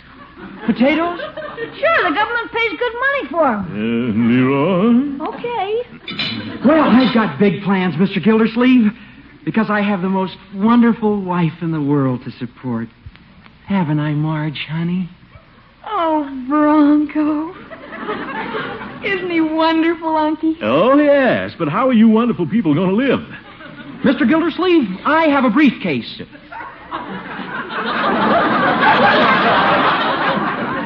Potatoes? 0.66 1.20
Sure, 1.20 2.10
the 2.10 2.16
government 2.16 2.52
pays 2.52 2.80
good 2.80 2.94
money 2.94 3.28
for 3.30 3.44
them. 3.44 3.66
Uh, 3.70 4.14
Leroy? 4.30 5.28
Okay. 5.34 5.84
Well, 6.66 6.90
I've 6.90 7.14
got 7.14 7.40
big 7.40 7.64
plans, 7.64 7.96
Mr. 7.96 8.24
Gildersleeve, 8.24 8.92
because 9.44 9.70
I 9.70 9.82
have 9.82 10.02
the 10.02 10.10
most 10.10 10.38
wonderful 10.56 11.22
wife 11.22 11.62
in 11.62 11.72
the 11.72 11.82
world 11.82 12.24
to 12.24 12.32
support. 12.32 12.88
Haven't 13.66 14.00
I, 14.00 14.14
Marge, 14.14 14.66
honey? 14.70 15.10
Oh, 15.86 16.24
Bronco. 16.48 17.54
Isn't 19.06 19.30
he 19.32 19.42
wonderful, 19.42 20.10
Unky? 20.10 20.58
Oh, 20.62 20.98
yes, 20.98 21.54
but 21.58 21.68
how 21.68 21.88
are 21.88 21.94
you 21.94 22.08
wonderful 22.10 22.48
people 22.48 22.74
going 22.74 22.90
to 22.90 22.96
live? 22.96 23.20
Mr. 24.04 24.28
Gildersleeve, 24.28 24.88
I 25.06 25.26
have 25.28 25.44
a 25.44 25.50
briefcase. 25.50 26.22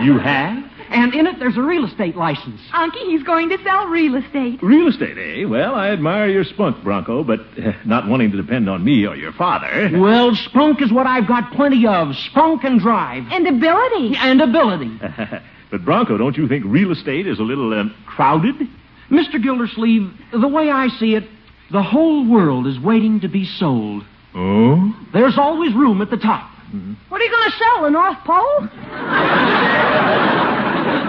You 0.03 0.17
have? 0.19 0.63
And 0.89 1.15
in 1.15 1.25
it, 1.25 1.39
there's 1.39 1.57
a 1.57 1.61
real 1.61 1.85
estate 1.85 2.15
license. 2.15 2.61
Unky, 2.71 3.05
he's 3.05 3.23
going 3.23 3.49
to 3.49 3.57
sell 3.63 3.87
real 3.87 4.15
estate. 4.15 4.61
Real 4.61 4.87
estate, 4.87 5.17
eh? 5.17 5.45
Well, 5.45 5.73
I 5.73 5.89
admire 5.89 6.29
your 6.29 6.43
spunk, 6.43 6.83
Bronco, 6.83 7.23
but 7.23 7.39
uh, 7.57 7.71
not 7.83 8.07
wanting 8.07 8.31
to 8.31 8.37
depend 8.37 8.69
on 8.69 8.83
me 8.83 9.07
or 9.07 9.15
your 9.15 9.31
father. 9.31 9.89
Well, 9.93 10.35
spunk 10.35 10.81
is 10.81 10.91
what 10.91 11.07
I've 11.07 11.27
got 11.27 11.51
plenty 11.53 11.87
of. 11.87 12.15
Spunk 12.29 12.63
and 12.63 12.79
drive. 12.79 13.23
And 13.31 13.47
ability. 13.47 14.15
And 14.17 14.41
ability. 14.41 14.99
but, 15.71 15.83
Bronco, 15.83 16.17
don't 16.17 16.37
you 16.37 16.47
think 16.47 16.65
real 16.67 16.91
estate 16.91 17.25
is 17.25 17.39
a 17.39 17.43
little 17.43 17.73
uh, 17.73 17.85
crowded? 18.05 18.55
Mr. 19.09 19.41
Gildersleeve, 19.41 20.11
the 20.31 20.47
way 20.47 20.69
I 20.69 20.89
see 20.89 21.15
it, 21.15 21.23
the 21.71 21.83
whole 21.83 22.29
world 22.29 22.67
is 22.67 22.79
waiting 22.79 23.21
to 23.21 23.27
be 23.27 23.45
sold. 23.45 24.03
Oh? 24.35 24.93
There's 25.13 25.37
always 25.37 25.73
room 25.73 26.01
at 26.01 26.09
the 26.09 26.17
top. 26.17 26.49
What 27.09 27.21
are 27.21 27.23
you 27.23 27.29
going 27.29 27.51
to 27.51 27.57
sell, 27.57 27.83
the 27.83 27.89
North 27.91 28.17
Pole? 28.25 28.67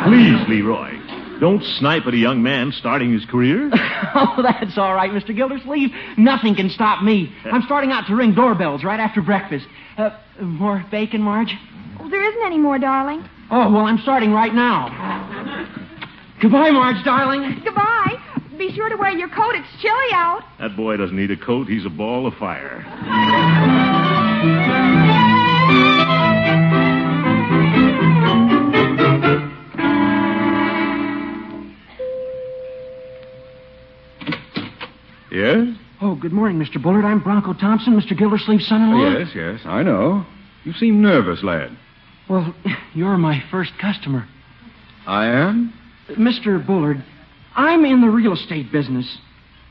Please, 0.05 0.47
Leroy, 0.47 0.93
don't 1.41 1.63
snipe 1.79 2.07
at 2.07 2.13
a 2.13 2.19
young 2.19 2.43
man 2.43 2.71
starting 2.73 3.11
his 3.13 3.25
career. 3.25 3.71
oh, 4.15 4.43
that's 4.43 4.77
all 4.77 4.95
right, 4.95 5.11
Mr. 5.11 5.35
Gildersleeve. 5.35 5.91
Nothing 6.19 6.55
can 6.55 6.69
stop 6.69 7.03
me. 7.03 7.33
I'm 7.45 7.63
starting 7.63 7.93
out 7.93 8.07
to 8.09 8.15
ring 8.15 8.35
doorbells 8.35 8.85
right 8.85 9.01
after 9.01 9.23
breakfast. 9.23 9.67
Uh, 9.97 10.11
more 10.43 10.85
bacon, 10.91 11.23
Marge? 11.23 11.55
Oh, 11.99 12.11
there 12.11 12.23
isn't 12.23 12.43
any 12.45 12.59
more, 12.59 12.79
darling. 12.79 13.27
Oh, 13.51 13.73
well, 13.73 13.87
I'm 13.87 13.99
starting 13.99 14.33
right 14.33 14.53
now. 14.53 14.89
Goodbye, 16.43 16.71
Marge, 16.73 17.03
darling. 17.05 17.63
Goodbye. 17.65 18.34
Be 18.59 18.73
sure 18.73 18.89
to 18.89 18.97
wear 18.97 19.11
your 19.11 19.29
coat. 19.29 19.55
It's 19.55 19.83
chilly 19.83 20.13
out. 20.13 20.43
That 20.61 20.77
boy 20.77 20.97
doesn't 20.97 21.17
need 21.17 21.31
a 21.31 21.37
coat. 21.37 21.67
He's 21.69 21.85
a 21.85 21.91
ball 21.91 22.27
of 22.27 22.35
fire. 22.35 22.85
Yes? 35.31 35.67
Oh, 36.01 36.15
good 36.15 36.33
morning, 36.33 36.59
Mr. 36.59 36.81
Bullard. 36.81 37.05
I'm 37.05 37.21
Bronco 37.21 37.55
Thompson, 37.55 37.99
Mr. 38.01 38.17
Gildersleeve's 38.17 38.67
son-in-law. 38.69 39.19
Yes, 39.19 39.31
yes, 39.35 39.61
I 39.65 39.83
know. 39.83 40.25
You 40.65 40.73
seem 40.75 41.03
nervous, 41.03 41.43
lad. 41.43 41.77
Well, 42.29 42.55
you're 42.95 43.17
my 43.17 43.43
first 43.51 43.73
customer. 43.79 44.29
I 45.07 45.27
am? 45.27 45.73
Mr. 46.11 46.65
Bullard, 46.65 47.03
I'm 47.57 47.85
in 47.85 48.01
the 48.01 48.09
real 48.09 48.33
estate 48.33 48.73
business. 48.73 49.19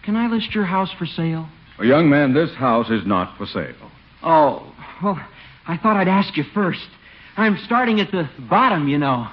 Can 0.03 0.15
I 0.15 0.27
list 0.27 0.53
your 0.53 0.65
house 0.65 0.91
for 0.97 1.05
sale? 1.05 1.47
Well, 1.77 1.87
young 1.87 2.09
man, 2.09 2.33
this 2.33 2.53
house 2.55 2.89
is 2.89 3.05
not 3.05 3.37
for 3.37 3.45
sale. 3.45 3.91
Oh, 4.21 4.73
well, 5.03 5.19
I 5.67 5.77
thought 5.77 5.97
I'd 5.97 6.07
ask 6.07 6.37
you 6.37 6.43
first. 6.53 6.87
I'm 7.35 7.57
starting 7.65 7.99
at 7.99 8.11
the 8.11 8.29
bottom, 8.49 8.87
you 8.87 8.97
know. 8.97 9.27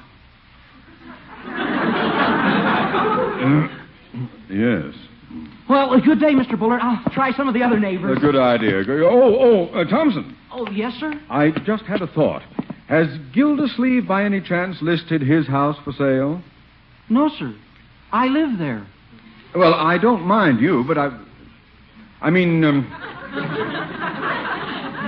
Yes. 4.51 4.95
Well, 5.69 5.99
good 6.01 6.19
day, 6.19 6.35
Mr. 6.35 6.59
Bullard. 6.59 6.81
I'll 6.83 7.03
try 7.13 7.33
some 7.33 7.47
of 7.47 7.55
the 7.55 7.63
other 7.63 7.79
neighbors. 7.79 8.19
A 8.19 8.21
good 8.21 8.37
idea. 8.37 8.83
Oh, 9.07 9.37
oh, 9.39 9.67
uh, 9.67 9.85
Thompson. 9.85 10.37
Oh, 10.51 10.69
yes, 10.73 10.95
sir? 10.99 11.13
I 11.31 11.53
just 11.65 11.85
had 11.85 12.03
a 12.03 12.09
thought. 12.09 12.43
Has 12.89 13.07
Gildersleeve, 13.33 14.09
by 14.09 14.25
any 14.25 14.41
chance, 14.41 14.83
listed 14.83 15.23
his 15.23 15.47
house 15.47 15.77
for 15.85 15.93
sale? 15.93 16.43
No, 17.09 17.29
sir. 17.29 17.55
I 18.13 18.27
live 18.27 18.59
there. 18.59 18.87
Well, 19.55 19.75
I 19.75 19.99
don't 19.99 20.23
mind 20.23 20.61
you, 20.61 20.85
but 20.87 20.99
I. 20.99 21.19
I 22.21 22.31
mean, 22.31 22.63
um, 22.65 22.87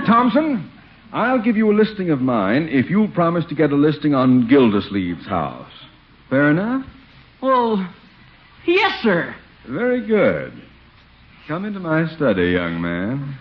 Thompson, 0.05 0.69
I'll 1.11 1.41
give 1.41 1.55
you 1.55 1.71
a 1.71 1.75
listing 1.75 2.09
of 2.09 2.21
mine 2.21 2.67
if 2.69 2.89
you'll 2.89 3.09
promise 3.09 3.45
to 3.49 3.55
get 3.55 3.71
a 3.71 3.75
listing 3.75 4.15
on 4.15 4.47
Gildersleeve's 4.47 5.27
house. 5.27 5.71
Fair 6.29 6.49
enough? 6.49 6.85
Well, 7.41 7.87
yes, 8.65 8.99
sir. 9.01 9.35
Very 9.67 10.05
good. 10.05 10.53
Come 11.47 11.65
into 11.65 11.79
my 11.79 12.07
study, 12.15 12.51
young 12.51 12.81
man. 12.81 13.37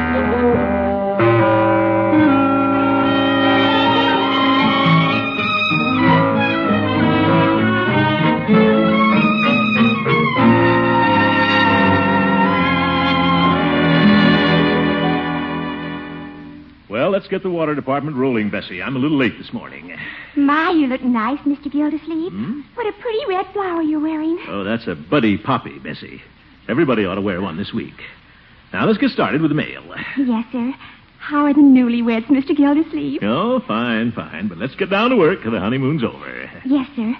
the 17.44 17.50
water 17.50 17.74
department 17.74 18.16
rolling, 18.16 18.50
Bessie. 18.50 18.82
I'm 18.82 18.96
a 18.96 18.98
little 18.98 19.18
late 19.18 19.36
this 19.38 19.52
morning. 19.52 19.94
My, 20.34 20.70
you 20.70 20.86
look 20.86 21.02
nice, 21.02 21.38
Mr. 21.40 21.70
Gildersleeve. 21.70 22.32
Hmm? 22.32 22.60
What 22.74 22.86
a 22.86 22.92
pretty 23.00 23.20
red 23.28 23.46
flower 23.52 23.82
you're 23.82 24.00
wearing. 24.00 24.38
Oh, 24.48 24.64
that's 24.64 24.86
a 24.88 24.94
buddy 24.94 25.36
poppy, 25.36 25.78
Bessie. 25.78 26.22
Everybody 26.68 27.04
ought 27.04 27.16
to 27.16 27.20
wear 27.20 27.42
one 27.42 27.58
this 27.58 27.72
week. 27.72 28.00
Now, 28.72 28.86
let's 28.86 28.98
get 28.98 29.10
started 29.10 29.42
with 29.42 29.50
the 29.50 29.54
mail. 29.54 29.84
Yes, 30.16 30.46
sir. 30.50 30.72
How 31.18 31.44
are 31.44 31.52
the 31.54 31.60
newlyweds, 31.60 32.26
Mr. 32.26 32.56
Gildersleeve? 32.56 33.20
Oh, 33.22 33.60
fine, 33.68 34.12
fine. 34.12 34.48
But 34.48 34.58
let's 34.58 34.74
get 34.74 34.88
down 34.90 35.10
to 35.10 35.16
work. 35.16 35.44
The 35.44 35.60
honeymoon's 35.60 36.02
over. 36.02 36.50
Yes, 36.64 36.88
sir. 36.96 37.14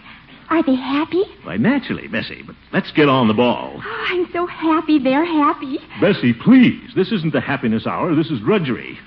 Are 0.51 0.63
they 0.63 0.75
happy? 0.75 1.23
Why, 1.43 1.57
naturally, 1.57 2.09
Bessie, 2.09 2.43
but 2.47 2.55
let's 2.73 2.91
get 2.93 3.09
on 3.09 3.29
the 3.29 3.35
ball. 3.35 3.75
Oh, 3.77 4.05
I'm 4.09 4.31
so 4.33 4.47
happy 4.47 4.99
they're 4.99 5.25
happy. 5.25 5.79
Bessie, 6.01 6.33
please. 6.33 6.93
This 6.95 7.13
isn't 7.13 7.33
the 7.33 7.41
happiness 7.41 7.87
hour. 7.87 8.15
This 8.15 8.31
is 8.31 8.41
drudgery. 8.41 8.99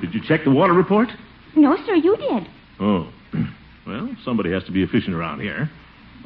Did 0.00 0.14
you 0.14 0.20
check 0.26 0.44
the 0.44 0.50
water 0.50 0.72
report? 0.72 1.08
No, 1.54 1.76
sir, 1.86 1.94
you 1.94 2.16
did. 2.16 2.48
Oh. 2.80 3.08
Well, 3.86 4.10
somebody 4.24 4.50
has 4.50 4.64
to 4.64 4.72
be 4.72 4.82
efficient 4.82 5.14
around 5.14 5.38
here. 5.42 5.70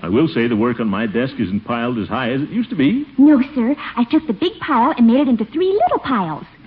I 0.03 0.09
will 0.09 0.29
say 0.29 0.49
the 0.49 0.57
work 0.57 0.81
on 0.81 0.89
my 0.89 1.07
desk 1.07 1.35
isn't 1.39 1.61
piled 1.67 1.99
as 1.99 2.09
high 2.09 2.31
as 2.33 2.41
it 2.41 2.49
used 2.49 2.71
to 2.71 2.75
be. 2.75 3.05
No, 3.19 3.39
sir. 3.55 3.75
I 3.79 4.05
took 4.11 4.27
the 4.27 4.33
big 4.33 4.53
pile 4.61 4.95
and 4.97 5.07
made 5.07 5.21
it 5.21 5.29
into 5.29 5.45
three 5.45 5.69
little 5.85 5.99
piles. 5.99 6.47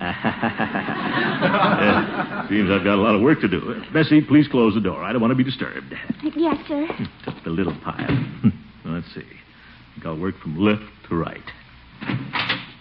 Uh, 1.44 2.48
seems 2.48 2.70
I've 2.70 2.84
got 2.84 2.94
a 2.94 3.02
lot 3.02 3.14
of 3.14 3.22
work 3.22 3.40
to 3.40 3.48
do. 3.48 3.82
Bessie, 3.92 4.20
please 4.20 4.46
close 4.48 4.74
the 4.74 4.80
door. 4.80 5.02
I 5.02 5.12
don't 5.12 5.20
want 5.20 5.32
to 5.32 5.34
be 5.36 5.44
disturbed. 5.44 5.92
Yes, 6.36 6.56
sir. 6.68 6.86
Just 7.24 7.42
the 7.44 7.50
little 7.50 7.74
pile. 7.82 8.24
Let's 8.84 9.06
see. 9.14 9.20
I 9.20 9.94
think 9.94 10.06
I'll 10.06 10.18
work 10.18 10.38
from 10.40 10.56
left 10.58 10.82
to 11.08 11.16
right. 11.16 11.42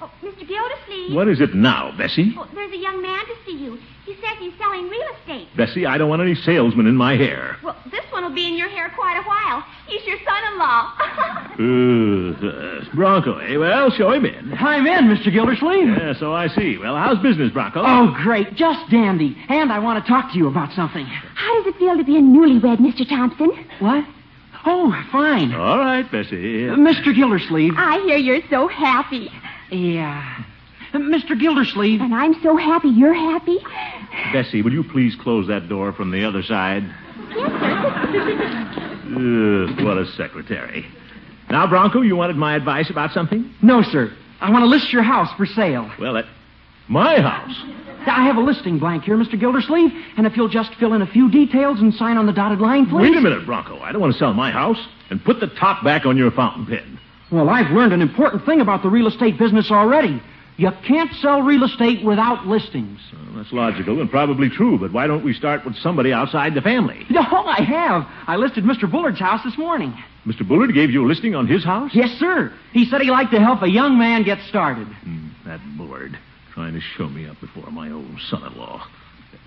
Oh, 0.01 0.11
Mr. 0.21 0.47
Gildersleeve. 0.47 1.13
What 1.15 1.27
is 1.27 1.39
it 1.41 1.53
now, 1.55 1.93
Bessie? 1.97 2.33
Oh, 2.37 2.47
there's 2.53 2.71
a 2.73 2.77
young 2.77 3.01
man 3.01 3.19
to 3.25 3.33
see 3.45 3.57
you. 3.57 3.77
He 4.05 4.15
says 4.15 4.37
he's 4.39 4.53
selling 4.57 4.89
real 4.89 5.07
estate. 5.19 5.47
Bessie, 5.55 5.85
I 5.85 5.97
don't 5.97 6.09
want 6.09 6.21
any 6.21 6.35
salesman 6.35 6.87
in 6.87 6.95
my 6.95 7.15
hair. 7.15 7.57
Well, 7.63 7.77
this 7.89 8.03
one 8.11 8.23
will 8.23 8.33
be 8.35 8.47
in 8.47 8.55
your 8.57 8.67
hair 8.69 8.91
quite 8.95 9.17
a 9.17 9.23
while. 9.23 9.63
He's 9.87 10.05
your 10.05 10.17
son-in-law. 10.25 10.93
Uh, 11.53 12.83
Bronco, 12.95 13.37
eh? 13.37 13.57
Well, 13.57 13.91
show 13.91 14.11
him 14.11 14.25
in. 14.25 14.53
I'm 14.55 14.87
in, 14.87 15.05
Mr. 15.05 15.31
Gildersleeve. 15.31 15.87
Yeah, 15.87 16.13
so 16.19 16.33
I 16.33 16.47
see. 16.47 16.77
Well, 16.79 16.95
how's 16.95 17.19
business, 17.19 17.51
Bronco? 17.51 17.81
Oh, 17.85 18.11
great. 18.23 18.55
Just 18.55 18.89
dandy. 18.89 19.37
And 19.49 19.71
I 19.71 19.77
want 19.79 20.03
to 20.03 20.09
talk 20.09 20.31
to 20.31 20.37
you 20.37 20.47
about 20.47 20.73
something. 20.73 21.05
How 21.05 21.55
does 21.63 21.67
it 21.73 21.77
feel 21.77 21.95
to 21.97 22.03
be 22.03 22.17
a 22.17 22.21
newlywed, 22.21 22.77
Mr. 22.79 23.07
Thompson? 23.07 23.51
What? 23.79 24.03
Oh, 24.65 24.91
fine. 25.11 25.53
All 25.53 25.77
right, 25.77 26.09
Bessie. 26.09 26.69
Uh, 26.69 26.75
Mr. 26.75 27.13
Gildersleeve. 27.15 27.73
I 27.75 27.99
hear 28.05 28.17
you're 28.17 28.41
so 28.49 28.67
happy. 28.67 29.29
Yeah. 29.71 30.43
Uh, 30.93 30.99
Mr. 30.99 31.37
Gildersleeve. 31.39 32.01
And 32.01 32.13
I'm 32.13 32.33
so 32.41 32.55
happy 32.55 32.89
you're 32.89 33.13
happy. 33.13 33.57
Bessie, 34.31 34.61
will 34.61 34.71
you 34.71 34.83
please 34.83 35.15
close 35.15 35.47
that 35.47 35.67
door 35.67 35.91
from 35.91 36.11
the 36.11 36.23
other 36.23 36.43
side? 36.43 36.83
Yes, 37.29 37.49
sir. 37.59 38.99
Ugh, 39.15 39.83
what 39.85 39.97
a 39.97 40.05
secretary. 40.15 40.85
Now, 41.49 41.67
Bronco, 41.67 42.01
you 42.01 42.15
wanted 42.15 42.35
my 42.37 42.55
advice 42.55 42.89
about 42.89 43.11
something? 43.11 43.53
No, 43.61 43.81
sir. 43.81 44.11
I 44.39 44.49
want 44.51 44.63
to 44.63 44.67
list 44.67 44.91
your 44.93 45.03
house 45.03 45.29
for 45.37 45.45
sale. 45.45 45.91
Well, 45.99 46.17
at 46.17 46.25
my 46.87 47.19
house. 47.19 47.55
I 48.05 48.25
have 48.25 48.35
a 48.35 48.41
listing 48.41 48.79
blank 48.79 49.03
here, 49.05 49.15
Mr. 49.15 49.39
Gildersleeve, 49.39 49.91
and 50.17 50.27
if 50.27 50.35
you'll 50.35 50.49
just 50.49 50.73
fill 50.75 50.93
in 50.93 51.01
a 51.01 51.07
few 51.07 51.31
details 51.31 51.79
and 51.79 51.93
sign 51.93 52.17
on 52.17 52.25
the 52.25 52.33
dotted 52.33 52.59
line, 52.59 52.85
please. 52.85 53.09
Wait 53.09 53.17
a 53.17 53.21
minute, 53.21 53.45
Bronco. 53.45 53.79
I 53.79 53.91
don't 53.91 54.01
want 54.01 54.11
to 54.13 54.19
sell 54.19 54.33
my 54.33 54.51
house. 54.51 54.77
And 55.09 55.23
put 55.23 55.39
the 55.39 55.47
top 55.47 55.83
back 55.83 56.05
on 56.05 56.17
your 56.17 56.31
fountain 56.31 56.65
pen. 56.65 56.99
Well, 57.31 57.49
I've 57.49 57.71
learned 57.71 57.93
an 57.93 58.01
important 58.01 58.45
thing 58.45 58.61
about 58.61 58.83
the 58.83 58.89
real 58.89 59.07
estate 59.07 59.37
business 59.37 59.69
already. 59.71 60.21
You 60.57 60.69
can't 60.87 61.11
sell 61.13 61.41
real 61.41 61.63
estate 61.63 62.03
without 62.03 62.45
listings. 62.45 62.99
Well, 63.11 63.37
that's 63.43 63.51
logical 63.53 63.99
and 64.01 64.09
probably 64.09 64.49
true, 64.49 64.77
but 64.77 64.91
why 64.91 65.07
don't 65.07 65.23
we 65.23 65.33
start 65.33 65.65
with 65.65 65.75
somebody 65.77 66.13
outside 66.13 66.53
the 66.53 66.61
family? 66.61 67.05
No, 67.09 67.21
I 67.21 67.61
have. 67.61 68.03
I 68.27 68.35
listed 68.37 68.63
Mr. 68.63 68.89
Bullard's 68.89 69.19
house 69.19 69.41
this 69.43 69.57
morning. 69.57 69.93
Mr. 70.25 70.47
Bullard 70.47 70.73
gave 70.73 70.89
you 70.89 71.05
a 71.05 71.07
listing 71.07 71.35
on 71.35 71.47
his 71.47 71.63
house? 71.63 71.91
Yes, 71.93 72.09
sir. 72.19 72.51
He 72.71 72.85
said 72.85 73.01
he 73.01 73.09
liked 73.11 73.31
to 73.31 73.39
help 73.39 73.61
a 73.61 73.69
young 73.69 73.97
man 73.97 74.23
get 74.23 74.39
started. 74.49 74.87
Hmm, 74.87 75.27
that 75.45 75.59
Bullard. 75.77 76.17
Trying 76.53 76.73
to 76.73 76.81
show 76.81 77.09
me 77.09 77.27
up 77.27 77.39
before 77.41 77.71
my 77.71 77.89
own 77.89 78.19
son-in-law. 78.29 78.87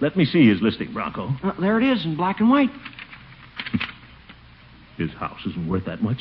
Let 0.00 0.16
me 0.16 0.24
see 0.24 0.48
his 0.48 0.60
listing, 0.60 0.92
Bronco. 0.92 1.30
Uh, 1.42 1.52
there 1.60 1.80
it 1.80 1.84
is 1.84 2.04
in 2.04 2.16
black 2.16 2.40
and 2.40 2.50
white. 2.50 2.70
His 4.96 5.12
house 5.12 5.38
isn't 5.46 5.68
worth 5.68 5.84
that 5.84 6.02
much. 6.02 6.18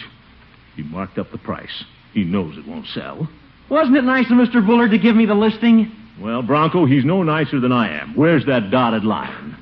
He 0.76 0.84
marked 0.84 1.18
up 1.18 1.32
the 1.32 1.38
price. 1.38 1.84
He 2.14 2.24
knows 2.24 2.58
it 2.58 2.68
won't 2.68 2.86
sell. 2.88 3.28
Wasn't 3.70 3.96
it 3.98 4.04
nice 4.04 4.26
of 4.30 4.38
Mr. 4.38 4.66
Bullard 4.66 4.92
to 4.92 5.00
give 5.00 5.16
me 5.16 5.26
the 5.26 5.34
listing? 5.34 5.92
Well, 6.22 6.44
Bronco, 6.44 6.86
he's 6.86 7.04
no 7.04 7.24
nicer 7.24 7.60
than 7.60 7.72
I 7.72 8.00
am. 8.00 8.16
Where's 8.16 8.46
that 8.46 8.70
dotted 8.70 9.04
line? 9.04 9.56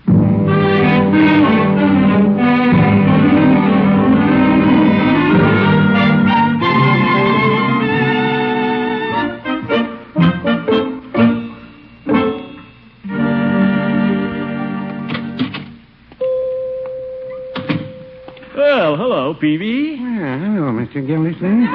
Hello, 19.23 19.35
Peavey. 19.35 19.97
Well, 20.01 20.37
hello, 20.37 20.73
Mr. 20.73 20.95
Gildersleeve. 21.07 21.69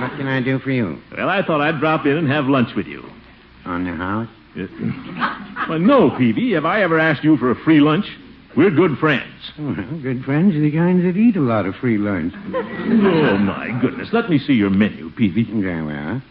what 0.00 0.16
can 0.16 0.26
I 0.26 0.40
do 0.42 0.58
for 0.60 0.70
you? 0.70 0.98
Well, 1.14 1.28
I 1.28 1.42
thought 1.42 1.60
I'd 1.60 1.78
drop 1.78 2.06
in 2.06 2.16
and 2.16 2.26
have 2.30 2.46
lunch 2.46 2.70
with 2.74 2.86
you. 2.86 3.04
On 3.66 3.84
the 3.84 3.92
house? 3.92 4.28
Uh, 4.58 5.66
well, 5.68 5.78
no, 5.78 6.08
Peavey. 6.12 6.54
Have 6.54 6.64
I 6.64 6.80
ever 6.80 6.98
asked 6.98 7.22
you 7.22 7.36
for 7.36 7.50
a 7.50 7.54
free 7.54 7.80
lunch? 7.80 8.06
We're 8.56 8.70
good 8.70 8.96
friends. 8.96 9.30
Well, 9.58 9.74
good 10.02 10.24
friends 10.24 10.56
are 10.56 10.60
the 10.60 10.72
kinds 10.72 11.02
that 11.02 11.18
eat 11.18 11.36
a 11.36 11.40
lot 11.40 11.66
of 11.66 11.74
free 11.74 11.98
lunch. 11.98 12.32
Oh, 12.34 13.36
my 13.36 13.78
goodness. 13.82 14.08
Let 14.14 14.30
me 14.30 14.38
see 14.38 14.54
your 14.54 14.70
menu, 14.70 15.10
Peavey. 15.10 15.44
Very 15.62 15.82
well. 15.84 16.22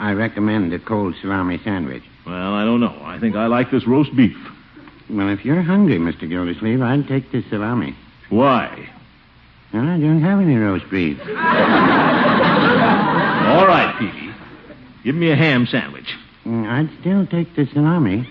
I 0.00 0.10
recommend 0.14 0.72
a 0.72 0.80
cold 0.80 1.14
salami 1.22 1.60
sandwich. 1.62 2.02
Well, 2.26 2.54
I 2.54 2.64
don't 2.64 2.80
know. 2.80 3.00
I 3.04 3.20
think 3.20 3.36
I 3.36 3.46
like 3.46 3.70
this 3.70 3.86
roast 3.86 4.16
beef. 4.16 4.36
Well, 5.10 5.28
if 5.28 5.44
you're 5.44 5.60
hungry, 5.62 5.98
Mr. 5.98 6.28
Gildersleeve, 6.28 6.80
I'd 6.80 7.08
take 7.08 7.32
the 7.32 7.42
salami. 7.50 7.96
Why? 8.28 8.88
Well, 9.72 9.82
I 9.82 9.98
don't 9.98 10.20
have 10.22 10.38
any 10.40 10.56
roast 10.56 10.88
beef. 10.88 11.18
All 11.26 11.26
right, 13.66 13.92
Peavey. 13.98 14.32
Give 15.02 15.16
me 15.16 15.32
a 15.32 15.36
ham 15.36 15.66
sandwich. 15.66 16.14
Mm, 16.44 16.68
I'd 16.68 16.90
still 17.00 17.26
take 17.26 17.56
the 17.56 17.66
salami. 17.66 18.28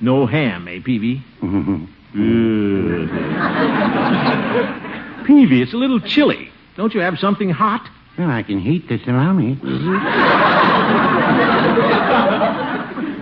No 0.00 0.24
ham, 0.26 0.66
eh, 0.68 0.80
Peavey? 0.80 1.20
Peavey, 5.26 5.60
it's 5.62 5.72
a 5.74 5.76
little 5.76 6.00
chilly. 6.00 6.48
Don't 6.76 6.94
you 6.94 7.00
have 7.00 7.18
something 7.18 7.50
hot? 7.50 7.86
Well, 8.16 8.30
I 8.30 8.42
can 8.42 8.60
heat 8.60 8.88
the 8.88 8.98
salami. 9.04 9.58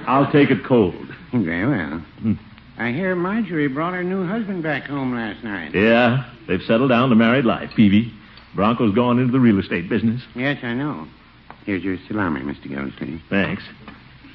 I'll 0.06 0.30
take 0.30 0.50
it 0.50 0.62
cold. 0.64 0.94
Very 1.32 1.66
well. 1.66 2.02
I 2.78 2.90
hear 2.90 3.14
Marjorie 3.14 3.68
brought 3.68 3.94
her 3.94 4.02
new 4.02 4.26
husband 4.26 4.62
back 4.62 4.84
home 4.84 5.14
last 5.14 5.44
night. 5.44 5.74
Yeah, 5.74 6.30
they've 6.48 6.62
settled 6.62 6.90
down 6.90 7.10
to 7.10 7.14
married 7.14 7.44
life, 7.44 7.70
Peavey. 7.76 8.12
Bronco's 8.54 8.94
gone 8.94 9.18
into 9.18 9.32
the 9.32 9.40
real 9.40 9.58
estate 9.58 9.88
business. 9.88 10.22
Yes, 10.34 10.58
I 10.62 10.74
know. 10.74 11.06
Here's 11.64 11.84
your 11.84 11.96
salami, 12.08 12.40
Mr. 12.40 12.68
Gildersleeve. 12.68 13.22
Thanks. 13.30 13.62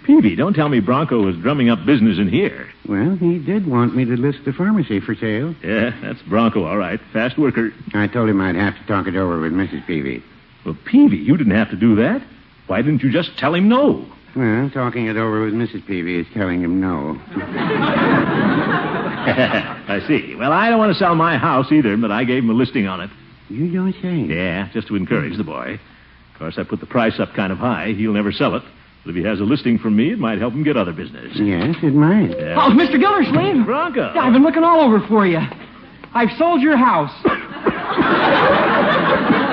Peavey, 0.06 0.38
don't 0.38 0.54
tell 0.54 0.70
me 0.70 0.80
Bronco 0.80 1.22
was 1.22 1.36
drumming 1.38 1.70
up 1.70 1.86
business 1.86 2.18
in 2.18 2.30
here. 2.30 2.70
Well, 2.88 3.18
he 3.18 3.40
did 3.40 3.68
want 3.68 3.94
me 3.96 4.06
to 4.06 4.16
list 4.16 4.40
the 4.46 4.54
pharmacy 4.54 5.02
for 5.02 5.16
sale. 5.16 5.54
Yeah, 5.62 5.92
that's 6.02 6.22
Bronco, 6.22 6.64
all 6.64 6.78
right. 6.78 7.00
Fast 7.12 7.38
worker. 7.38 7.72
I 7.94 8.08
told 8.08 8.30
him 8.30 8.40
I'd 8.40 8.56
have 8.56 8.78
to 8.78 8.86
talk 8.88 9.08
it 9.08 9.18
over 9.18 9.40
with 9.42 9.52
Mrs. 9.52 9.86
Peavey. 9.86 10.24
Well, 10.66 10.78
Peavey, 10.86 11.22
you 11.24 11.36
didn't 11.36 11.56
have 11.56 11.70
to 11.72 11.76
do 11.76 11.96
that. 11.98 12.22
Why 12.68 12.82
didn't 12.82 13.04
you 13.04 13.12
just 13.12 13.38
tell 13.38 13.54
him 13.54 13.68
no? 13.68 14.06
Well, 14.38 14.70
talking 14.70 15.08
it 15.08 15.18
over 15.18 15.46
with 15.46 15.56
Mrs. 15.56 15.84
Peavey 15.88 16.22
is 16.22 16.28
telling 16.32 16.62
him 16.62 16.80
no. 16.80 17.20
I 19.90 20.00
see. 20.08 20.36
Well, 20.36 20.54
I 20.54 20.70
don't 20.70 20.78
want 20.78 20.94
to 20.94 21.00
sell 21.00 21.16
my 21.16 21.38
house 21.40 21.72
either, 21.72 21.98
but 21.98 22.12
I 22.12 22.24
gave 22.24 22.44
him 22.44 22.52
a 22.52 22.54
listing 22.54 22.86
on 22.86 23.02
it. 23.02 23.10
You 23.50 23.74
don't 23.74 23.94
say. 23.94 24.16
Yeah, 24.32 24.70
just 24.74 24.90
to 24.90 24.96
encourage 24.96 25.36
the 25.38 25.44
boy. 25.44 25.80
Of 26.34 26.40
course, 26.40 26.60
I 26.60 26.64
put 26.64 26.82
the 26.82 26.86
price 26.86 27.20
up 27.20 27.34
kind 27.34 27.52
of 27.52 27.58
high. 27.58 27.94
He'll 27.98 28.14
never 28.14 28.32
sell 28.32 28.56
it. 28.56 28.62
But 29.04 29.10
if 29.12 29.16
he 29.16 29.24
has 29.24 29.40
a 29.40 29.44
listing 29.44 29.80
from 29.80 29.96
me, 29.96 30.12
it 30.12 30.20
might 30.20 30.38
help 30.38 30.54
him 30.54 30.64
get 30.64 30.78
other 30.78 30.94
business. 30.94 31.32
Yes, 31.36 31.76
it 31.82 31.96
might. 31.96 32.30
Yeah. 32.38 32.58
Oh, 32.60 32.70
Mr. 32.70 33.00
Gildersleeve. 33.00 33.66
Bronco. 33.66 34.14
Yeah, 34.14 34.22
I've 34.22 34.34
been 34.34 34.44
looking 34.44 34.64
all 34.64 34.82
over 34.82 35.00
for 35.08 35.26
you. 35.26 35.40
I've 36.14 36.30
sold 36.38 36.62
your 36.62 36.78
house. 36.78 37.12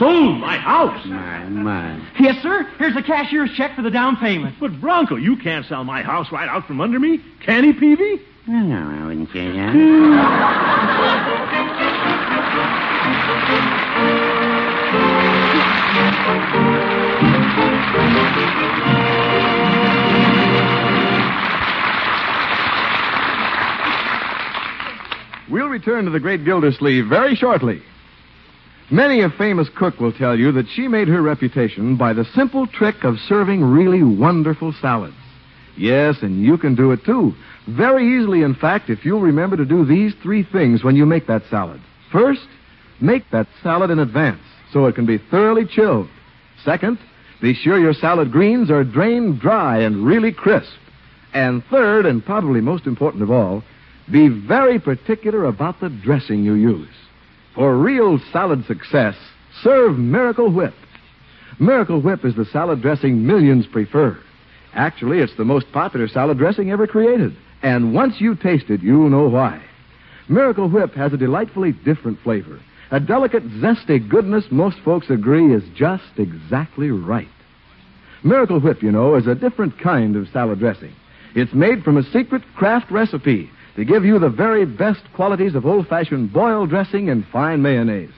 Sold 0.00 0.40
my 0.40 0.56
house. 0.56 1.04
My, 1.04 1.44
my. 1.50 2.00
Yes, 2.18 2.42
sir. 2.42 2.66
Here's 2.78 2.94
the 2.94 3.02
cashier's 3.02 3.52
check 3.54 3.76
for 3.76 3.82
the 3.82 3.90
down 3.90 4.16
payment. 4.16 4.56
But, 4.58 4.80
Bronco, 4.80 5.16
you 5.16 5.36
can't 5.36 5.66
sell 5.66 5.84
my 5.84 6.00
house 6.00 6.32
right 6.32 6.48
out 6.48 6.66
from 6.66 6.80
under 6.80 6.98
me. 6.98 7.20
Can 7.44 7.64
he, 7.64 7.74
Peavey? 7.74 8.18
Well, 8.48 8.64
no, 8.64 8.78
I 8.78 9.06
wouldn't 9.06 9.30
say 9.30 9.50
that. 9.50 9.74
We'll 25.50 25.68
return 25.68 26.06
to 26.06 26.10
the 26.10 26.20
great 26.20 26.46
Gildersleeve 26.46 27.06
very 27.06 27.34
shortly. 27.34 27.82
Many 28.92 29.20
a 29.20 29.30
famous 29.30 29.68
cook 29.76 30.00
will 30.00 30.12
tell 30.12 30.36
you 30.36 30.50
that 30.52 30.66
she 30.74 30.88
made 30.88 31.06
her 31.06 31.22
reputation 31.22 31.96
by 31.96 32.12
the 32.12 32.24
simple 32.34 32.66
trick 32.66 33.04
of 33.04 33.20
serving 33.28 33.62
really 33.62 34.02
wonderful 34.02 34.72
salads. 34.80 35.14
Yes, 35.76 36.16
and 36.22 36.42
you 36.42 36.58
can 36.58 36.74
do 36.74 36.90
it 36.90 37.04
too. 37.04 37.32
Very 37.68 38.18
easily, 38.18 38.42
in 38.42 38.56
fact, 38.56 38.90
if 38.90 39.04
you'll 39.04 39.20
remember 39.20 39.56
to 39.56 39.64
do 39.64 39.84
these 39.84 40.12
three 40.22 40.42
things 40.42 40.82
when 40.82 40.96
you 40.96 41.06
make 41.06 41.28
that 41.28 41.44
salad. 41.48 41.80
First, 42.10 42.48
make 43.00 43.30
that 43.30 43.46
salad 43.62 43.90
in 43.90 44.00
advance 44.00 44.42
so 44.72 44.86
it 44.86 44.96
can 44.96 45.06
be 45.06 45.18
thoroughly 45.18 45.66
chilled. 45.66 46.08
Second, 46.64 46.98
be 47.40 47.54
sure 47.54 47.78
your 47.78 47.94
salad 47.94 48.32
greens 48.32 48.72
are 48.72 48.82
drained 48.82 49.40
dry 49.40 49.78
and 49.78 50.04
really 50.04 50.32
crisp. 50.32 50.72
And 51.32 51.62
third, 51.70 52.06
and 52.06 52.24
probably 52.24 52.60
most 52.60 52.86
important 52.86 53.22
of 53.22 53.30
all, 53.30 53.62
be 54.10 54.26
very 54.26 54.80
particular 54.80 55.44
about 55.44 55.78
the 55.78 55.90
dressing 55.90 56.42
you 56.42 56.54
use. 56.54 56.88
For 57.60 57.76
real 57.76 58.18
salad 58.32 58.64
success, 58.64 59.14
serve 59.62 59.98
Miracle 59.98 60.50
Whip. 60.50 60.72
Miracle 61.58 62.00
Whip 62.00 62.24
is 62.24 62.34
the 62.34 62.46
salad 62.46 62.80
dressing 62.80 63.26
millions 63.26 63.66
prefer. 63.66 64.18
Actually, 64.72 65.18
it's 65.18 65.36
the 65.36 65.44
most 65.44 65.70
popular 65.70 66.08
salad 66.08 66.38
dressing 66.38 66.70
ever 66.70 66.86
created. 66.86 67.36
And 67.60 67.92
once 67.92 68.18
you 68.18 68.34
taste 68.34 68.70
it, 68.70 68.80
you'll 68.80 69.10
know 69.10 69.28
why. 69.28 69.62
Miracle 70.26 70.70
Whip 70.70 70.94
has 70.94 71.12
a 71.12 71.18
delightfully 71.18 71.72
different 71.72 72.18
flavor. 72.20 72.58
A 72.92 72.98
delicate, 72.98 73.46
zesty 73.60 74.08
goodness 74.08 74.46
most 74.50 74.78
folks 74.78 75.10
agree 75.10 75.52
is 75.52 75.62
just 75.76 76.16
exactly 76.16 76.90
right. 76.90 77.28
Miracle 78.24 78.58
Whip, 78.58 78.82
you 78.82 78.90
know, 78.90 79.16
is 79.16 79.26
a 79.26 79.34
different 79.34 79.78
kind 79.78 80.16
of 80.16 80.28
salad 80.28 80.60
dressing. 80.60 80.94
It's 81.34 81.52
made 81.52 81.84
from 81.84 81.98
a 81.98 82.10
secret 82.10 82.40
Kraft 82.56 82.90
recipe 82.90 83.50
to 83.76 83.84
give 83.84 84.04
you 84.04 84.18
the 84.18 84.28
very 84.28 84.64
best 84.64 85.00
qualities 85.14 85.54
of 85.54 85.66
old 85.66 85.86
fashioned 85.88 86.32
boiled 86.32 86.70
dressing 86.70 87.08
and 87.08 87.26
fine 87.32 87.62
mayonnaise. 87.62 88.12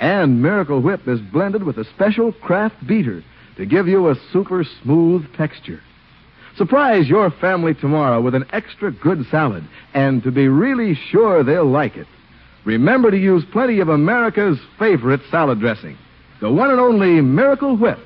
And 0.00 0.42
Miracle 0.42 0.80
Whip 0.80 1.06
is 1.06 1.20
blended 1.20 1.62
with 1.62 1.78
a 1.78 1.84
special 1.84 2.32
Kraft 2.32 2.86
beater 2.86 3.22
to 3.56 3.66
give 3.66 3.86
you 3.86 4.08
a 4.08 4.16
super 4.32 4.64
smooth 4.82 5.24
texture. 5.36 5.80
Surprise 6.56 7.08
your 7.08 7.30
family 7.30 7.74
tomorrow 7.74 8.20
with 8.20 8.34
an 8.34 8.44
extra 8.52 8.92
good 8.92 9.24
salad, 9.30 9.66
and 9.92 10.22
to 10.22 10.30
be 10.30 10.48
really 10.48 10.94
sure 11.10 11.42
they'll 11.42 11.68
like 11.68 11.96
it, 11.96 12.06
remember 12.64 13.10
to 13.10 13.18
use 13.18 13.44
plenty 13.52 13.80
of 13.80 13.88
America's 13.88 14.58
favorite 14.78 15.20
salad 15.30 15.58
dressing, 15.58 15.98
the 16.40 16.50
one 16.50 16.70
and 16.70 16.80
only 16.80 17.20
Miracle 17.20 17.76
Whip. 17.76 17.98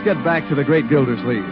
Let's 0.00 0.16
get 0.16 0.24
back 0.24 0.48
to 0.48 0.54
the 0.54 0.64
great 0.64 0.88
Gildersleeve. 0.88 1.44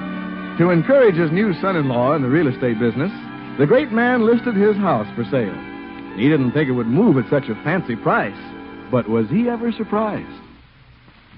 To 0.56 0.70
encourage 0.70 1.16
his 1.16 1.30
new 1.30 1.52
son-in-law 1.61 2.14
in 2.14 2.22
the 2.22 2.30
real 2.30 2.48
estate 2.48 2.78
business, 2.78 3.12
the 3.58 3.66
great 3.66 3.92
man 3.92 4.24
listed 4.24 4.56
his 4.56 4.74
house 4.76 5.06
for 5.14 5.24
sale. 5.24 5.52
He 6.16 6.30
didn't 6.30 6.52
think 6.52 6.66
it 6.68 6.72
would 6.72 6.87
move 6.87 7.18
at 7.18 7.28
such 7.28 7.50
a 7.50 7.62
fancy 7.62 7.94
price, 7.94 8.38
but 8.90 9.06
was 9.06 9.28
he 9.28 9.50
ever 9.50 9.70
surprised? 9.70 10.42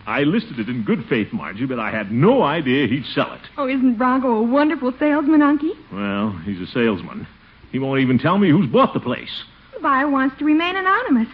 I 0.06 0.20
listed 0.20 0.60
it 0.60 0.68
in 0.68 0.84
good 0.84 1.04
faith, 1.08 1.32
Margie, 1.32 1.66
but 1.66 1.80
I 1.80 1.90
had 1.90 2.12
no 2.12 2.42
idea 2.42 2.86
he'd 2.86 3.06
sell 3.06 3.32
it. 3.32 3.40
Oh, 3.58 3.66
isn't 3.66 3.98
Bronco 3.98 4.36
a 4.36 4.42
wonderful 4.42 4.92
salesman, 4.96 5.40
Unky? 5.40 5.72
Well, 5.92 6.30
he's 6.44 6.60
a 6.60 6.70
salesman. 6.72 7.26
He 7.72 7.80
won't 7.80 8.00
even 8.00 8.20
tell 8.20 8.38
me 8.38 8.50
who's 8.50 8.70
bought 8.70 8.94
the 8.94 9.00
place. 9.00 9.42
The 9.74 9.80
buyer 9.80 10.08
wants 10.08 10.38
to 10.38 10.44
remain 10.44 10.76
anonymous. 10.76 11.28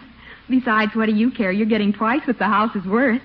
Besides, 0.49 0.95
what 0.95 1.05
do 1.05 1.13
you 1.13 1.29
care? 1.29 1.51
You're 1.51 1.67
getting 1.67 1.93
twice 1.93 2.21
what 2.25 2.39
the 2.39 2.45
house 2.45 2.75
is 2.75 2.85
worth. 2.85 3.21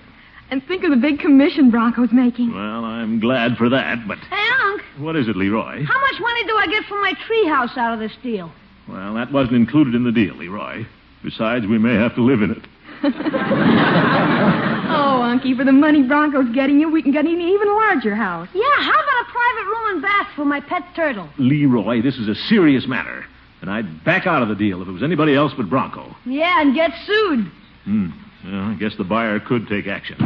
And 0.51 0.63
think 0.67 0.83
of 0.83 0.91
the 0.91 0.97
big 0.97 1.19
commission 1.19 1.71
Bronco's 1.71 2.11
making. 2.11 2.53
Well, 2.53 2.85
I'm 2.85 3.19
glad 3.19 3.57
for 3.57 3.69
that, 3.69 4.07
but 4.07 4.19
Hey, 4.19 4.47
Unc, 4.65 4.81
what 4.99 5.15
is 5.15 5.27
it, 5.27 5.35
Leroy? 5.35 5.83
how 5.83 5.99
much 5.99 6.19
money 6.21 6.43
do 6.45 6.55
I 6.57 6.67
get 6.67 6.83
for 6.85 6.99
my 7.01 7.13
treehouse 7.27 7.75
out 7.77 7.93
of 7.93 7.99
this 7.99 8.11
deal? 8.21 8.51
Well, 8.87 9.13
that 9.15 9.31
wasn't 9.31 9.55
included 9.55 9.95
in 9.95 10.03
the 10.03 10.11
deal, 10.11 10.35
Leroy. 10.35 10.85
Besides, 11.23 11.65
we 11.65 11.77
may 11.77 11.95
have 11.95 12.13
to 12.15 12.21
live 12.21 12.41
in 12.41 12.51
it. 12.51 12.63
Oh, 14.95 15.21
Unky, 15.23 15.57
for 15.57 15.63
the 15.63 15.71
money 15.71 16.03
Bronco's 16.03 16.53
getting 16.53 16.79
you, 16.79 16.87
we 16.89 17.01
can 17.01 17.11
get 17.11 17.25
an 17.25 17.31
even 17.41 17.67
larger 17.73 18.13
house. 18.13 18.47
Yeah, 18.53 18.61
how 18.77 18.91
about 18.91 19.27
a 19.27 19.31
private 19.31 19.65
room 19.65 19.93
and 19.93 20.01
bath 20.03 20.27
for 20.35 20.45
my 20.45 20.59
pet 20.59 20.83
turtle? 20.95 21.27
Leroy, 21.39 22.01
this 22.03 22.17
is 22.17 22.27
a 22.27 22.35
serious 22.35 22.85
matter. 22.85 23.25
And 23.61 23.71
I'd 23.71 24.03
back 24.03 24.27
out 24.27 24.43
of 24.43 24.49
the 24.49 24.55
deal 24.55 24.81
if 24.83 24.87
it 24.87 24.91
was 24.91 25.01
anybody 25.01 25.33
else 25.33 25.51
but 25.57 25.67
Bronco. 25.69 26.15
Yeah, 26.25 26.61
and 26.61 26.75
get 26.75 26.91
sued. 27.07 27.51
Hmm. 27.85 28.09
Well, 28.45 28.55
I 28.55 28.73
guess 28.79 28.95
the 28.97 29.03
buyer 29.03 29.39
could 29.39 29.67
take 29.67 29.87
action. 29.87 30.17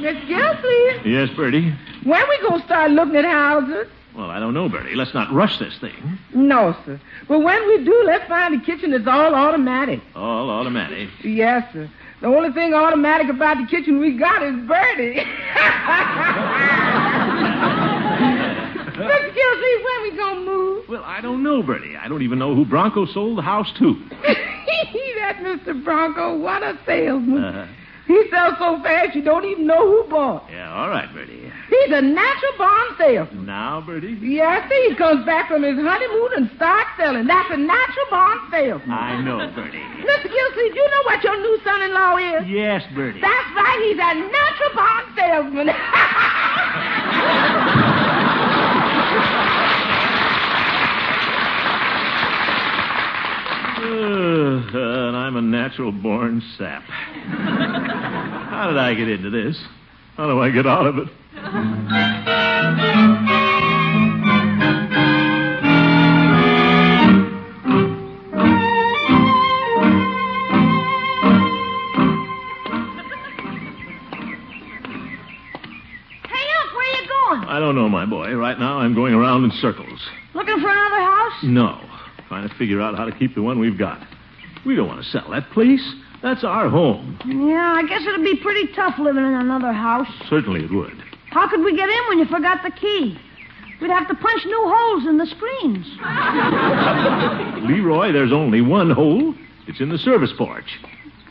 Miss 0.00 0.16
Gilsleeve, 0.28 1.04
Yes, 1.04 1.28
Birdie? 1.36 1.74
when 2.04 2.22
we 2.28 2.48
gonna 2.48 2.64
start 2.64 2.90
looking 2.92 3.16
at 3.16 3.24
houses? 3.24 3.86
Well, 4.16 4.30
I 4.30 4.38
don't 4.40 4.54
know, 4.54 4.68
Birdie. 4.68 4.94
Let's 4.96 5.12
not 5.14 5.32
rush 5.32 5.58
this 5.58 5.76
thing. 5.80 6.18
No, 6.34 6.74
sir. 6.84 7.00
But 7.28 7.40
when 7.40 7.66
we 7.68 7.84
do, 7.84 8.02
let's 8.04 8.26
find 8.28 8.54
a 8.60 8.64
kitchen 8.64 8.90
that's 8.92 9.06
all 9.06 9.34
automatic. 9.34 10.00
All 10.16 10.50
automatic. 10.50 11.08
Yes, 11.22 11.64
sir. 11.72 11.88
The 12.20 12.26
only 12.26 12.50
thing 12.52 12.74
automatic 12.74 13.28
about 13.28 13.58
the 13.58 13.66
kitchen 13.66 14.00
we 14.00 14.16
got 14.18 14.42
is 14.42 14.54
Birdie. 14.66 15.22
Mr. 18.98 19.34
Gilsleeve, 19.34 19.82
when 19.84 20.02
we 20.02 20.10
gonna 20.16 20.40
move? 20.40 20.67
Well, 20.88 21.02
I 21.04 21.20
don't 21.20 21.42
know, 21.42 21.62
Birdie. 21.62 21.96
I 21.96 22.08
don't 22.08 22.22
even 22.22 22.38
know 22.38 22.54
who 22.54 22.64
Bronco 22.64 23.04
sold 23.06 23.36
the 23.38 23.42
house 23.42 23.70
to. 23.78 23.94
That's 24.22 25.38
Mr. 25.40 25.84
Bronco. 25.84 26.38
What 26.38 26.62
a 26.62 26.78
salesman. 26.86 27.44
Uh, 27.44 27.68
He 28.06 28.16
sells 28.30 28.54
so 28.58 28.80
fast 28.82 29.14
you 29.14 29.20
don't 29.22 29.44
even 29.44 29.66
know 29.66 29.84
who 29.84 30.08
bought. 30.08 30.48
yeah, 30.50 30.72
all 30.72 30.88
right, 30.88 31.12
Birdie. 31.12 31.52
He's 31.68 31.92
a 31.92 32.00
natural 32.00 32.52
born 32.56 32.86
salesman. 32.96 33.44
Now, 33.44 33.82
Birdie? 33.84 34.16
Yes, 34.22 34.64
he 34.72 34.94
comes 34.94 35.26
back 35.26 35.48
from 35.50 35.62
his 35.62 35.76
honeymoon 35.76 36.30
and 36.36 36.50
starts 36.56 36.88
selling. 36.96 37.26
That's 37.26 37.50
a 37.52 37.58
natural 37.58 38.06
born 38.08 38.38
salesman. 38.50 38.90
I 38.90 39.20
know, 39.20 39.36
Birdie. 39.54 39.76
Mr. 40.08 40.24
Gilsey, 40.24 40.68
do 40.72 40.78
you 40.80 40.88
know 40.88 41.02
what 41.04 41.22
your 41.22 41.36
new 41.36 41.58
son-in-law 41.62 42.16
is? 42.16 42.48
Yes, 42.48 42.82
Birdie. 42.94 43.20
That's 43.20 43.50
right. 43.54 43.78
He's 43.84 44.00
a 44.00 44.14
natural 44.24 44.72
born 44.72 45.04
salesman. 45.12 45.68
Uh, 53.80 54.76
and 55.08 55.16
I'm 55.16 55.36
a 55.36 55.42
natural 55.42 55.92
born 55.92 56.42
sap. 56.56 56.82
How 56.82 58.66
did 58.68 58.76
I 58.76 58.94
get 58.94 59.08
into 59.08 59.30
this? 59.30 59.56
How 60.16 60.26
do 60.26 60.40
I 60.40 60.50
get 60.50 60.66
out 60.66 60.86
of 60.86 60.98
it? 60.98 61.08
Hey, 76.26 76.46
Unc, 76.60 76.74
where 76.74 77.00
you 77.00 77.08
going? 77.08 77.44
I 77.48 77.58
don't 77.60 77.74
know, 77.74 77.88
my 77.88 78.06
boy. 78.06 78.34
Right 78.34 78.58
now, 78.58 78.78
I'm 78.78 78.94
going 78.94 79.14
around 79.14 79.44
in 79.44 79.50
circles. 79.52 80.00
Looking 80.34 80.60
for 80.60 80.68
another 80.68 81.00
house? 81.00 81.42
No. 81.42 81.80
Trying 82.28 82.48
to 82.48 82.54
figure 82.56 82.80
out 82.80 82.96
how 82.96 83.04
to 83.04 83.12
keep 83.12 83.34
the 83.34 83.42
one 83.42 83.58
we've 83.58 83.78
got. 83.78 84.06
We 84.66 84.76
don't 84.76 84.88
want 84.88 85.02
to 85.02 85.08
sell 85.10 85.30
that 85.30 85.50
place. 85.50 85.82
That's 86.22 86.44
our 86.44 86.68
home. 86.68 87.18
Yeah, 87.24 87.74
I 87.76 87.86
guess 87.86 88.02
it'd 88.02 88.24
be 88.24 88.36
pretty 88.36 88.72
tough 88.74 88.98
living 88.98 89.24
in 89.24 89.32
another 89.34 89.72
house. 89.72 90.08
Certainly 90.28 90.64
it 90.64 90.70
would. 90.72 91.02
How 91.30 91.48
could 91.48 91.60
we 91.64 91.76
get 91.76 91.88
in 91.88 91.98
when 92.08 92.18
you 92.18 92.24
forgot 92.26 92.62
the 92.62 92.70
key? 92.70 93.18
We'd 93.80 93.90
have 93.90 94.08
to 94.08 94.14
punch 94.14 94.44
new 94.44 94.62
holes 94.66 95.06
in 95.06 95.18
the 95.18 95.26
screens. 95.26 95.86
Leroy, 97.68 98.12
there's 98.12 98.32
only 98.32 98.60
one 98.60 98.90
hole. 98.90 99.34
It's 99.68 99.80
in 99.80 99.88
the 99.88 99.98
service 99.98 100.32
porch. 100.36 100.66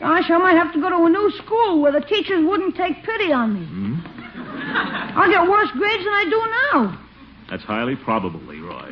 Gosh, 0.00 0.30
I 0.30 0.38
might 0.38 0.56
have 0.56 0.72
to 0.72 0.80
go 0.80 0.88
to 0.88 1.04
a 1.04 1.10
new 1.10 1.30
school 1.44 1.82
where 1.82 1.92
the 1.92 2.00
teachers 2.00 2.44
wouldn't 2.46 2.74
take 2.76 3.04
pity 3.04 3.32
on 3.32 3.54
me. 3.54 3.66
Hmm? 3.66 5.18
I'll 5.18 5.30
get 5.30 5.48
worse 5.48 5.68
grades 5.72 6.04
than 6.04 6.12
I 6.14 6.24
do 6.24 6.78
now. 6.80 7.04
That's 7.50 7.64
highly 7.64 7.96
probable, 7.96 8.40
Leroy. 8.40 8.87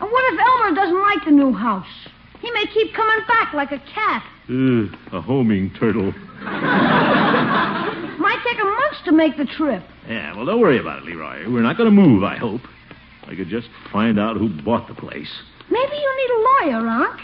And 0.00 0.10
what 0.10 0.34
if 0.34 0.40
Elmer 0.40 0.74
doesn't 0.74 1.00
like 1.00 1.24
the 1.24 1.30
new 1.32 1.52
house? 1.52 1.86
He 2.40 2.50
may 2.52 2.66
keep 2.66 2.94
coming 2.94 3.26
back 3.26 3.52
like 3.52 3.72
a 3.72 3.78
cat. 3.92 4.22
Ugh, 4.48 4.88
a 5.12 5.20
homing 5.20 5.70
turtle. 5.78 6.12
Might 8.18 8.40
take 8.44 8.60
a 8.60 8.64
month 8.64 9.04
to 9.06 9.12
make 9.12 9.36
the 9.36 9.44
trip. 9.44 9.82
Yeah, 10.08 10.36
well, 10.36 10.46
don't 10.46 10.60
worry 10.60 10.78
about 10.78 10.98
it, 11.02 11.04
Leroy. 11.04 11.50
We're 11.50 11.62
not 11.62 11.76
going 11.76 11.88
to 11.94 11.94
move, 12.02 12.22
I 12.22 12.36
hope. 12.36 12.60
I 13.26 13.34
could 13.34 13.48
just 13.48 13.68
find 13.92 14.18
out 14.18 14.36
who 14.36 14.48
bought 14.62 14.88
the 14.88 14.94
place. 14.94 15.30
Maybe 15.70 15.96
you 15.96 16.16
need 16.16 16.30
a 16.30 16.40
lawyer, 16.78 16.88
Unc. 16.88 17.20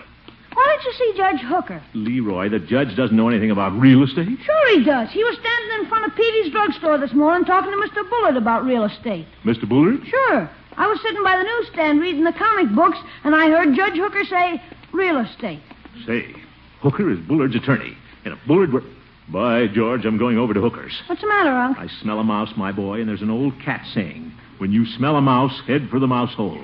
Why 0.52 0.64
don't 0.66 0.84
you 0.84 0.92
see 0.92 1.12
Judge 1.16 1.40
Hooker? 1.48 1.82
Leroy, 1.94 2.48
the 2.48 2.60
judge 2.60 2.94
doesn't 2.96 3.16
know 3.16 3.28
anything 3.28 3.50
about 3.50 3.72
real 3.72 4.04
estate. 4.04 4.28
Sure 4.44 4.78
he 4.78 4.84
does. 4.84 5.10
He 5.10 5.24
was 5.24 5.36
standing 5.40 5.80
in 5.80 5.88
front 5.88 6.04
of 6.06 6.14
Peavey's 6.16 6.52
drugstore 6.52 6.98
this 6.98 7.12
morning 7.12 7.44
talking 7.44 7.72
to 7.72 7.76
Mr. 7.78 8.08
Bullard 8.08 8.36
about 8.36 8.64
real 8.64 8.84
estate. 8.84 9.26
Mr. 9.44 9.68
Bullard? 9.68 10.00
Sure. 10.06 10.48
I 10.76 10.86
was 10.86 11.00
sitting 11.02 11.22
by 11.22 11.36
the 11.36 11.44
newsstand 11.44 12.00
reading 12.00 12.24
the 12.24 12.32
comic 12.32 12.74
books, 12.74 12.98
and 13.24 13.34
I 13.34 13.48
heard 13.48 13.74
Judge 13.74 13.94
Hooker 13.94 14.24
say, 14.24 14.62
real 14.92 15.18
estate. 15.18 15.60
Say, 16.06 16.34
Hooker 16.80 17.10
is 17.10 17.18
Bullard's 17.20 17.56
attorney. 17.56 17.96
And 18.24 18.34
if 18.34 18.40
Bullard 18.46 18.72
were. 18.72 18.82
By 19.26 19.68
George, 19.68 20.04
I'm 20.04 20.18
going 20.18 20.36
over 20.36 20.52
to 20.52 20.60
Hooker's. 20.60 20.92
What's 21.06 21.22
the 21.22 21.28
matter, 21.28 21.50
Unc? 21.50 21.78
I 21.78 21.86
smell 22.02 22.20
a 22.20 22.24
mouse, 22.24 22.52
my 22.58 22.72
boy, 22.72 23.00
and 23.00 23.08
there's 23.08 23.22
an 23.22 23.30
old 23.30 23.58
cat 23.64 23.80
saying, 23.94 24.30
when 24.58 24.70
you 24.70 24.84
smell 24.84 25.16
a 25.16 25.22
mouse, 25.22 25.62
head 25.66 25.88
for 25.90 25.98
the 25.98 26.06
mouse 26.06 26.34
hole. 26.34 26.62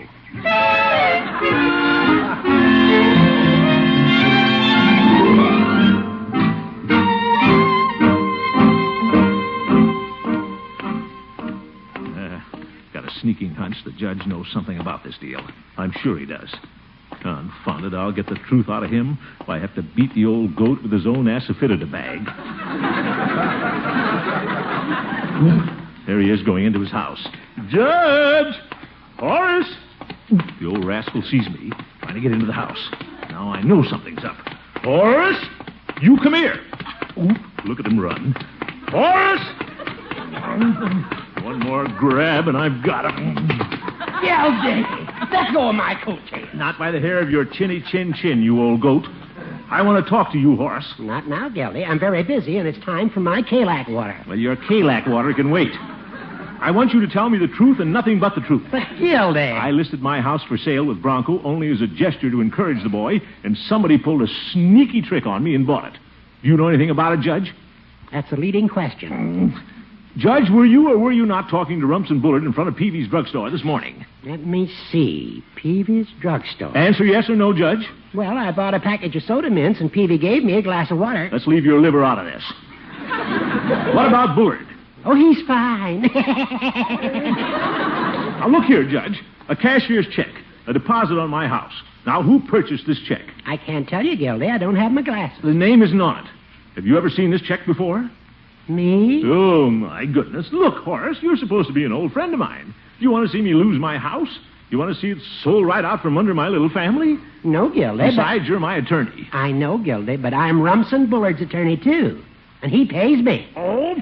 sneaking 13.21 13.55
hunch 13.55 13.77
the 13.85 13.93
judge 13.93 14.27
knows 14.27 14.47
something 14.53 14.79
about 14.79 15.05
this 15.05 15.17
deal. 15.19 15.41
I'm 15.77 15.93
sure 16.03 16.19
he 16.19 16.27
does. 16.27 16.55
Confounded, 17.23 17.95
I'll 17.95 18.13
get 18.13 18.27
the 18.27 18.37
truth 18.49 18.69
out 18.69 18.83
of 18.83 18.91
him 18.91 19.19
if 19.41 19.49
I 19.49 19.59
have 19.59 19.75
to 19.75 19.83
beat 19.83 20.15
the 20.15 20.25
old 20.25 20.57
goat 20.57 20.83
with 20.83 20.93
his 20.93 21.07
own 21.07 21.27
asafoetida 21.27 21.91
bag. 21.91 22.25
there 26.07 26.21
he 26.21 26.31
is 26.31 26.43
going 26.43 26.65
into 26.65 26.81
his 26.81 26.91
house. 26.91 27.27
Judge! 27.69 28.55
Horace! 29.19 29.75
The 30.61 30.67
old 30.67 30.85
rascal 30.85 31.23
sees 31.23 31.49
me, 31.49 31.73
trying 32.01 32.15
to 32.15 32.21
get 32.21 32.33
into 32.33 32.47
the 32.47 32.53
house. 32.53 32.89
Now 33.29 33.53
I 33.53 33.63
know 33.63 33.83
something's 33.85 34.25
up. 34.25 34.37
Horace! 34.83 35.45
You 36.01 36.17
come 36.19 36.35
here! 36.35 36.61
Oop, 37.19 37.37
look 37.65 37.81
at 37.81 37.87
him 37.87 38.01
run. 38.01 38.35
Horace! 38.89 39.61
One 41.43 41.61
more 41.61 41.87
grab 41.99 42.49
and 42.49 42.57
I've 42.57 42.85
got 42.85 43.07
him. 43.07 43.35
Gildy, 44.21 44.85
oh, 44.87 45.29
let 45.33 45.55
go 45.55 45.69
of 45.71 45.75
my 45.75 45.95
coat 46.05 46.19
coattail. 46.31 46.55
Not 46.55 46.79
by 46.79 46.91
the 46.91 47.01
hair 47.01 47.21
of 47.21 47.31
your 47.31 47.45
chinny 47.45 47.83
chin 47.91 48.13
chin, 48.13 48.43
you 48.43 48.61
old 48.61 48.83
goat. 48.83 49.07
I 49.71 49.83
want 49.83 50.05
to 50.05 50.11
talk 50.11 50.33
to 50.33 50.39
you, 50.39 50.57
Horace. 50.57 50.95
Not 50.99 51.29
now, 51.29 51.49
Gildy. 51.49 51.87
I'm 51.87 51.99
very 51.99 52.23
busy, 52.23 52.59
and 52.59 52.69
it's 52.69 52.83
time 52.85 53.09
for 53.09 53.21
my 53.21 53.41
Kalak 53.41 53.89
water. 53.89 54.21
Well, 54.27 54.37
your 54.37 54.57
Kalak 54.57 55.09
water 55.09 55.33
can 55.33 55.51
wait. 55.51 55.73
I 56.61 56.71
want 56.73 56.93
you 56.93 57.01
to 57.01 57.07
tell 57.07 57.31
me 57.31 57.39
the 57.39 57.49
truth 57.49 57.81
and 57.81 57.91
nothing 57.91 58.21
but 58.21 58.35
the 58.35 58.43
truth. 58.43 58.63
But, 58.71 58.83
Gildy. 58.99 59.41
I 59.41 59.71
listed 59.71 60.03
my 60.03 60.21
house 60.21 60.43
for 60.47 60.59
sale 60.59 60.85
with 60.85 61.01
Bronco 61.01 61.43
only 61.43 61.71
as 61.71 61.81
a 61.81 61.87
gesture 61.87 62.31
to 62.31 62.41
encourage 62.41 62.83
the 62.83 62.91
boy, 62.91 63.21
and 63.45 63.57
somebody 63.57 63.97
pulled 63.97 64.23
a 64.23 64.29
sneaky 64.53 65.01
trick 65.01 65.27
on 65.27 65.43
me 65.43 65.55
and 65.55 65.67
bought 65.67 65.95
it. 65.95 65.99
Do 66.43 66.49
you 66.49 66.57
know 66.57 66.69
anything 66.69 66.91
about 66.91 67.15
it, 67.15 67.21
Judge? 67.21 67.55
That's 68.13 68.31
a 68.33 68.37
leading 68.37 68.69
question. 68.69 69.11
Mm. 69.55 69.80
Judge, 70.17 70.51
were 70.51 70.67
you 70.67 70.91
or 70.91 70.99
were 70.99 71.13
you 71.13 71.25
not 71.25 71.49
talking 71.49 71.81
to 71.81 71.87
Rumson 71.87 72.21
Bullard 72.21 72.43
in 72.43 72.53
front 72.53 72.69
of 72.69 72.77
Peavey's 72.77 73.09
drugstore 73.09 73.51
this 73.51 73.65
morning? 73.65 74.05
Let 74.25 74.45
me 74.45 74.71
see. 74.91 75.45
Peavey's 75.57 76.09
drugstore. 76.21 76.77
Answer 76.77 77.05
yes 77.05 77.29
or 77.29 77.37
no, 77.37 77.53
Judge. 77.53 77.89
Well, 78.13 78.37
I 78.37 78.51
bought 78.51 78.75
a 78.75 78.81
package 78.81 79.15
of 79.15 79.23
soda 79.23 79.51
mints, 79.51 79.81
and 79.81 79.93
Peavy 79.93 80.19
gave 80.19 80.43
me 80.43 80.55
a 80.55 80.63
glass 80.63 80.91
of 80.91 80.99
water. 80.99 81.29
Let's 81.33 81.47
leave 81.47 81.65
your 81.65 81.81
liver 81.81 82.05
out 82.05 82.19
of 82.19 82.27
this. 82.27 82.43
what 83.95 84.09
about 84.09 84.35
Bullard? 84.35 84.67
Oh, 85.05 85.15
he's 85.15 85.47
fine. 85.47 86.11
Now, 88.41 88.49
look 88.49 88.65
here, 88.65 88.89
Judge. 88.89 89.21
A 89.51 89.57
cashier's 89.57 90.07
check, 90.17 90.31
a 90.67 90.73
deposit 90.73 91.19
on 91.19 91.29
my 91.29 91.47
house. 91.47 91.75
Now, 92.07 92.23
who 92.23 92.41
purchased 92.49 92.87
this 92.87 92.99
check? 93.07 93.21
I 93.45 93.59
can't 93.59 93.87
tell 93.87 94.03
you, 94.03 94.17
Gildy. 94.17 94.51
I 94.51 94.57
don't 94.57 94.77
have 94.77 94.93
my 94.93 95.03
glasses. 95.03 95.39
The 95.43 95.53
name 95.53 95.83
isn't 95.83 96.01
on 96.01 96.25
it. 96.25 96.31
Have 96.75 96.87
you 96.87 96.97
ever 96.97 97.11
seen 97.11 97.31
this 97.31 97.43
check 97.43 97.67
before? 97.67 98.11
Me? 98.71 99.23
Oh, 99.25 99.69
my 99.69 100.07
goodness. 100.07 100.47
Look, 100.53 100.85
Horace, 100.85 101.19
you're 101.21 101.37
supposed 101.37 101.69
to 101.69 101.75
be 101.75 101.85
an 101.85 101.93
old 101.93 102.13
friend 102.13 102.33
of 102.33 102.39
mine. 102.39 102.75
Do 102.99 103.03
you 103.03 103.11
want 103.11 103.27
to 103.27 103.33
see 103.33 103.43
me 103.43 103.53
lose 103.53 103.81
my 103.81 103.99
house? 103.99 104.39
You 104.71 104.79
want 104.79 104.95
to 104.95 105.01
see 105.01 105.09
it 105.09 105.19
sold 105.43 105.67
right 105.67 105.85
out 105.85 106.01
from 106.01 106.17
under 106.17 106.33
my 106.35 106.49
little 106.49 106.71
family? 106.71 107.19
No, 107.43 107.69
Gildy. 107.69 108.11
Besides, 108.11 108.47
you're 108.47 108.61
my 108.61 108.77
attorney. 108.77 109.29
I 109.33 109.51
know, 109.51 109.79
Gildy, 109.79 110.17
but 110.17 110.33
I'm 110.33 110.63
Rumson 110.63 111.11
Bullard's 111.11 111.41
attorney, 111.41 111.77
too. 111.77 112.23
And 112.63 112.71
he 112.71 112.87
pays 112.87 113.23
me. 113.25 113.49
Oh? 113.57 113.97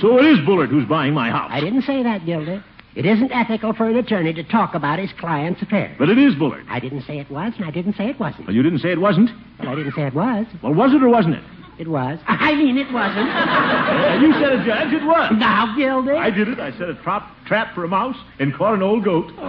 So 0.00 0.18
it 0.18 0.24
is 0.24 0.44
Bullard 0.44 0.70
who's 0.70 0.88
buying 0.88 1.14
my 1.14 1.30
house. 1.30 1.50
I 1.52 1.60
didn't 1.60 1.82
say 1.82 2.02
that, 2.02 2.26
Gildy. 2.26 2.62
It 2.96 3.06
isn't 3.06 3.30
ethical 3.30 3.72
for 3.72 3.88
an 3.88 3.96
attorney 3.96 4.34
to 4.34 4.42
talk 4.42 4.74
about 4.74 4.98
his 4.98 5.12
client's 5.12 5.62
affairs. 5.62 5.94
But 5.98 6.08
it 6.08 6.18
is 6.18 6.34
Bullard. 6.34 6.66
I 6.68 6.80
didn't 6.80 7.02
say 7.02 7.20
it 7.20 7.30
was, 7.30 7.52
and 7.56 7.64
I 7.64 7.70
didn't 7.70 7.94
say 7.94 8.08
it 8.08 8.18
wasn't. 8.18 8.46
Well, 8.46 8.56
you 8.56 8.62
didn't 8.62 8.80
say 8.80 8.90
it 8.90 9.00
wasn't? 9.00 9.30
Well, 9.60 9.68
I 9.68 9.74
didn't 9.76 9.94
say 9.94 10.06
it 10.06 10.14
was. 10.14 10.46
Well, 10.62 10.74
was 10.74 10.92
it 10.92 11.02
or 11.02 11.08
wasn't 11.08 11.36
it? 11.36 11.44
It 11.82 11.88
was. 11.88 12.20
I 12.28 12.54
mean, 12.54 12.78
it 12.78 12.92
wasn't. 12.92 13.26
Yeah, 13.26 14.20
you 14.20 14.32
said 14.34 14.52
a 14.52 14.64
Judge. 14.64 14.92
It 14.92 15.04
was. 15.04 15.32
Now, 15.36 15.74
Gildy. 15.76 16.12
I 16.16 16.30
did 16.30 16.46
it. 16.46 16.60
I 16.60 16.70
set 16.78 16.88
a 16.88 16.94
trap, 17.02 17.34
trap 17.44 17.74
for 17.74 17.82
a 17.82 17.88
mouse 17.88 18.14
and 18.38 18.54
caught 18.54 18.74
an 18.74 18.82
old 18.82 19.04
goat. 19.04 19.32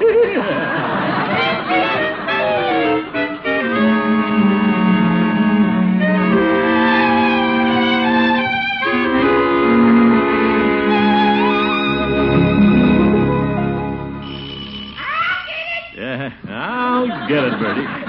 Yeah, 15.95 16.33
I'll 16.49 17.27
get 17.29 17.43
it, 17.43 17.59
Birdie. 17.59 18.02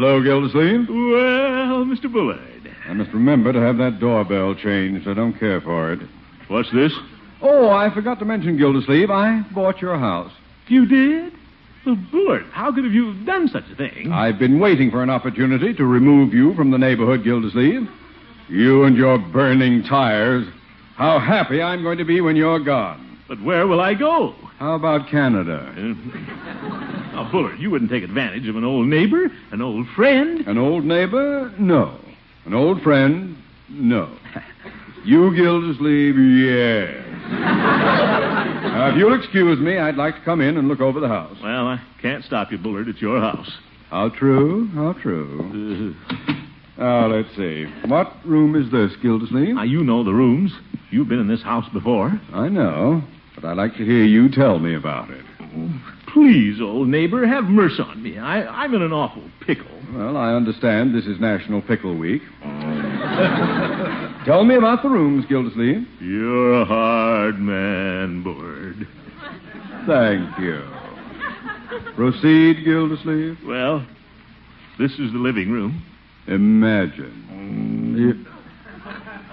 Hello, 0.00 0.22
Gildersleeve. 0.22 0.88
Well, 0.88 1.84
Mr. 1.84 2.04
Bullard. 2.04 2.72
I 2.88 2.92
must 2.92 3.12
remember 3.12 3.52
to 3.52 3.58
have 3.58 3.78
that 3.78 3.98
doorbell 3.98 4.54
changed. 4.54 5.08
I 5.08 5.12
don't 5.12 5.36
care 5.36 5.60
for 5.60 5.92
it. 5.92 5.98
What's 6.46 6.70
this? 6.70 6.92
Oh, 7.42 7.70
I 7.70 7.92
forgot 7.92 8.20
to 8.20 8.24
mention, 8.24 8.56
Gildersleeve. 8.56 9.10
I 9.10 9.42
bought 9.52 9.82
your 9.82 9.98
house. 9.98 10.30
You 10.68 10.86
did? 10.86 11.32
Well, 11.84 11.96
Bullard, 12.12 12.44
how 12.52 12.72
could 12.72 12.84
have 12.84 12.92
you 12.92 13.12
done 13.24 13.48
such 13.48 13.64
a 13.72 13.74
thing? 13.74 14.12
I've 14.12 14.38
been 14.38 14.60
waiting 14.60 14.92
for 14.92 15.02
an 15.02 15.10
opportunity 15.10 15.74
to 15.74 15.84
remove 15.84 16.32
you 16.32 16.54
from 16.54 16.70
the 16.70 16.78
neighborhood, 16.78 17.24
Gildersleeve. 17.24 17.88
You 18.48 18.84
and 18.84 18.96
your 18.96 19.18
burning 19.18 19.82
tires. 19.82 20.46
How 20.94 21.18
happy 21.18 21.60
I'm 21.60 21.82
going 21.82 21.98
to 21.98 22.04
be 22.04 22.20
when 22.20 22.36
you're 22.36 22.60
gone. 22.60 23.18
But 23.26 23.42
where 23.42 23.66
will 23.66 23.80
I 23.80 23.94
go? 23.94 24.36
How 24.60 24.76
about 24.76 25.08
Canada? 25.10 25.74
Uh, 25.76 26.87
Now, 27.18 27.32
Bullard, 27.32 27.58
you 27.58 27.68
wouldn't 27.68 27.90
take 27.90 28.04
advantage 28.04 28.46
of 28.46 28.54
an 28.54 28.62
old 28.62 28.86
neighbor, 28.86 29.26
an 29.50 29.60
old 29.60 29.88
friend. 29.96 30.46
An 30.46 30.56
old 30.56 30.84
neighbor? 30.84 31.52
No. 31.58 31.98
An 32.44 32.54
old 32.54 32.80
friend? 32.82 33.36
No. 33.68 34.16
You, 35.04 35.34
Gildersleeve? 35.34 36.16
Yes. 36.18 37.02
now, 37.30 38.90
if 38.90 38.98
you'll 38.98 39.18
excuse 39.18 39.58
me, 39.58 39.78
I'd 39.78 39.94
like 39.94 40.16
to 40.16 40.20
come 40.22 40.42
in 40.42 40.58
and 40.58 40.68
look 40.68 40.80
over 40.80 41.00
the 41.00 41.08
house. 41.08 41.36
Well, 41.42 41.66
I 41.68 41.80
can't 42.02 42.22
stop 42.24 42.50
you, 42.50 42.58
Bullard. 42.58 42.88
It's 42.88 43.00
your 43.00 43.18
house. 43.18 43.50
How 43.88 44.10
true? 44.10 44.66
How 44.74 44.92
true? 44.94 45.94
Uh-huh. 45.96 46.34
Now, 46.78 47.06
let's 47.06 47.34
see. 47.36 47.66
What 47.86 48.12
room 48.26 48.54
is 48.54 48.70
this, 48.70 49.00
Gildersleeve? 49.00 49.54
Now, 49.54 49.62
you 49.62 49.82
know 49.82 50.04
the 50.04 50.12
rooms. 50.12 50.52
You've 50.90 51.08
been 51.08 51.20
in 51.20 51.28
this 51.28 51.42
house 51.42 51.68
before. 51.72 52.20
I 52.34 52.48
know, 52.48 53.02
but 53.34 53.46
I'd 53.46 53.56
like 53.56 53.76
to 53.76 53.84
hear 53.84 54.04
you 54.04 54.28
tell 54.28 54.58
me 54.58 54.74
about 54.74 55.10
it. 55.10 55.24
Oh. 55.40 55.97
Please, 56.22 56.60
old 56.60 56.88
neighbor, 56.88 57.24
have 57.24 57.44
mercy 57.44 57.80
on 57.80 58.02
me. 58.02 58.18
I, 58.18 58.42
I'm 58.44 58.74
in 58.74 58.82
an 58.82 58.92
awful 58.92 59.22
pickle. 59.46 59.70
Well, 59.94 60.16
I 60.16 60.34
understand 60.34 60.92
this 60.92 61.06
is 61.06 61.20
National 61.20 61.62
Pickle 61.62 61.96
Week. 61.96 62.22
Tell 64.26 64.42
me 64.44 64.56
about 64.56 64.82
the 64.82 64.88
rooms, 64.88 65.26
Gildersleeve. 65.26 65.86
You're 66.00 66.62
a 66.62 66.64
hard 66.64 67.38
man, 67.38 68.24
Bullard. 68.24 68.88
Thank 69.86 70.36
you. 70.40 70.60
Proceed, 71.94 72.64
Gildersleeve. 72.64 73.38
Well, 73.46 73.86
This 74.76 74.90
is 74.98 75.12
the 75.12 75.18
living 75.18 75.52
room. 75.52 75.84
Imagine. 76.26 77.94
You- 77.96 78.26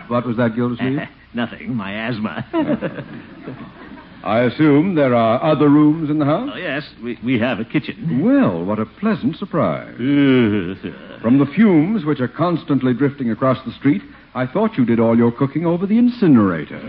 What 0.07 0.27
was 0.27 0.38
that, 0.38 0.55
Gildersleeve? 0.55 0.99
Nothing. 1.33 1.73
My 1.75 1.93
asthma. 1.93 2.45
I 4.26 4.41
assume 4.41 4.95
there 4.95 5.13
are 5.13 5.41
other 5.43 5.69
rooms 5.69 6.09
in 6.09 6.17
the 6.17 6.26
house? 6.26 6.49
oh, 6.51 6.57
yes, 6.57 6.84
we, 7.03 7.19
we 7.23 7.38
have 7.39 7.59
a 7.59 7.65
kitchen. 7.65 8.23
Well, 8.26 8.65
what 8.65 8.80
a 8.80 8.86
pleasant 8.86 9.38
surprise. 9.38 9.93
From 11.21 11.38
the 11.39 11.45
fumes 11.53 12.05
which 12.05 12.19
are 12.19 12.28
constantly 12.28 12.93
drifting 12.95 13.30
across 13.30 13.63
the 13.65 13.71
street, 13.73 14.01
I 14.34 14.47
thought 14.47 14.78
you 14.78 14.86
did 14.86 14.99
all 14.99 15.15
your 15.15 15.32
cooking 15.32 15.65
over 15.67 15.86
the 15.86 15.99
incinerator. 15.99 16.78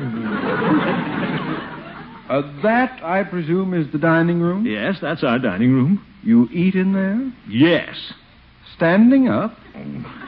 uh, 2.31 2.43
that, 2.63 3.01
I 3.05 3.23
presume, 3.23 3.75
is 3.75 3.93
the 3.93 3.99
dining 3.99 4.41
room? 4.41 4.65
yes, 4.65 4.97
that's 5.03 5.23
our 5.23 5.39
dining 5.39 5.73
room. 5.73 6.05
You 6.23 6.49
eat 6.51 6.75
in 6.75 6.95
there? 6.95 7.33
Yes. 7.49 8.15
Standing 8.77 9.29
up? 9.29 9.57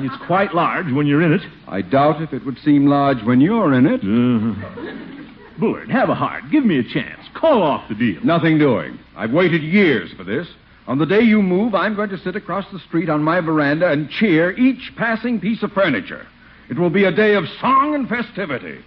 It's 0.00 0.16
quite 0.26 0.52
large 0.54 0.90
when 0.92 1.06
you're 1.06 1.22
in 1.22 1.32
it. 1.32 1.42
I 1.68 1.80
doubt 1.80 2.20
if 2.20 2.32
it 2.32 2.44
would 2.44 2.58
seem 2.64 2.86
large 2.86 3.22
when 3.22 3.40
you're 3.40 3.72
in 3.74 3.86
it. 3.86 4.00
Uh, 4.00 5.23
Bullard, 5.58 5.90
have 5.90 6.08
a 6.08 6.14
heart. 6.14 6.44
Give 6.50 6.64
me 6.64 6.78
a 6.78 6.82
chance. 6.82 7.20
Call 7.34 7.62
off 7.62 7.88
the 7.88 7.94
deal. 7.94 8.24
Nothing 8.24 8.58
doing. 8.58 8.98
I've 9.16 9.32
waited 9.32 9.62
years 9.62 10.12
for 10.16 10.24
this. 10.24 10.48
On 10.86 10.98
the 10.98 11.06
day 11.06 11.20
you 11.20 11.40
move, 11.40 11.74
I'm 11.74 11.94
going 11.96 12.10
to 12.10 12.18
sit 12.18 12.36
across 12.36 12.70
the 12.70 12.78
street 12.80 13.08
on 13.08 13.22
my 13.22 13.40
veranda 13.40 13.90
and 13.90 14.10
cheer 14.10 14.56
each 14.58 14.92
passing 14.96 15.40
piece 15.40 15.62
of 15.62 15.72
furniture. 15.72 16.26
It 16.68 16.78
will 16.78 16.90
be 16.90 17.04
a 17.04 17.12
day 17.12 17.34
of 17.34 17.44
song 17.60 17.94
and 17.94 18.08
festivity. 18.08 18.78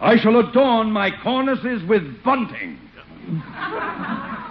I 0.00 0.16
shall 0.16 0.38
adorn 0.38 0.90
my 0.90 1.10
cornices 1.22 1.86
with 1.88 2.22
bunting. 2.24 2.78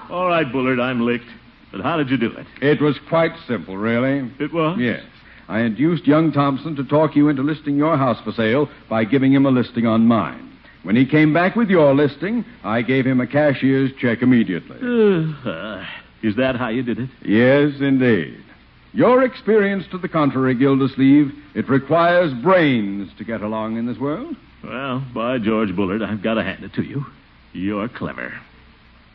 All 0.10 0.28
right, 0.28 0.50
Bullard, 0.52 0.80
I'm 0.80 1.02
licked. 1.02 1.26
But 1.72 1.82
how 1.82 1.98
did 1.98 2.10
you 2.10 2.18
do 2.18 2.32
it? 2.32 2.46
It 2.62 2.82
was 2.82 2.98
quite 3.10 3.32
simple, 3.48 3.78
really. 3.78 4.32
It 4.40 4.54
was? 4.54 4.78
Yes. 4.80 5.04
I 5.48 5.62
induced 5.62 6.06
young 6.06 6.32
Thompson 6.32 6.76
to 6.76 6.84
talk 6.84 7.16
you 7.16 7.30
into 7.30 7.42
listing 7.42 7.76
your 7.76 7.98
house 7.98 8.22
for 8.24 8.32
sale 8.32 8.70
by 8.90 9.04
giving 9.04 9.34
him 9.34 9.46
a 9.46 9.50
listing 9.50 9.86
on 9.86 10.08
mine. 10.08 10.53
When 10.84 10.96
he 10.98 11.06
came 11.06 11.34
back 11.34 11.56
with 11.56 11.70
your 11.70 11.94
listing, 11.96 12.46
I 12.64 12.82
gave 12.82 13.06
him 13.06 13.22
a 13.22 13.28
cashier's 13.28 13.92
check 14.00 14.22
immediately. 14.22 14.78
Uh, 14.78 15.86
is 16.22 16.36
that 16.36 16.56
how 16.58 16.68
you 16.68 16.84
did 16.84 17.00
it? 17.00 17.10
Yes, 17.24 17.80
indeed. 17.80 18.44
Your 18.92 19.24
experience 19.24 19.86
to 19.92 19.98
the 19.98 20.10
contrary, 20.10 20.54
Gildersleeve, 20.56 21.32
it 21.56 21.68
requires 21.70 22.34
brains 22.44 23.10
to 23.18 23.24
get 23.24 23.42
along 23.42 23.78
in 23.78 23.88
this 23.88 23.98
world. 23.98 24.36
Well, 24.64 25.04
by 25.14 25.40
George 25.40 25.76
Bullard, 25.76 26.04
I've 26.04 26.22
got 26.22 26.36
to 26.36 26.44
hand 26.44 26.64
it 26.64 26.74
to 26.76 26.84
you. 26.84 27.06
You're 27.54 27.88
clever. 27.90 28.34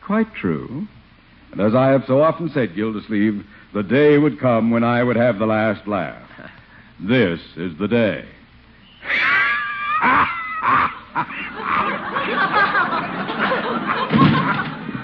Quite 0.03 0.33
true. 0.35 0.87
And 1.51 1.61
as 1.61 1.75
I 1.75 1.87
have 1.87 2.03
so 2.07 2.21
often 2.21 2.49
said, 2.49 2.75
Gildersleeve, 2.75 3.45
the 3.73 3.83
day 3.83 4.17
would 4.17 4.39
come 4.39 4.71
when 4.71 4.83
I 4.83 5.03
would 5.03 5.15
have 5.15 5.39
the 5.39 5.45
last 5.45 5.87
laugh. 5.87 6.23
This 7.01 7.39
is 7.55 7.77
the 7.77 7.87
day. 7.87 8.25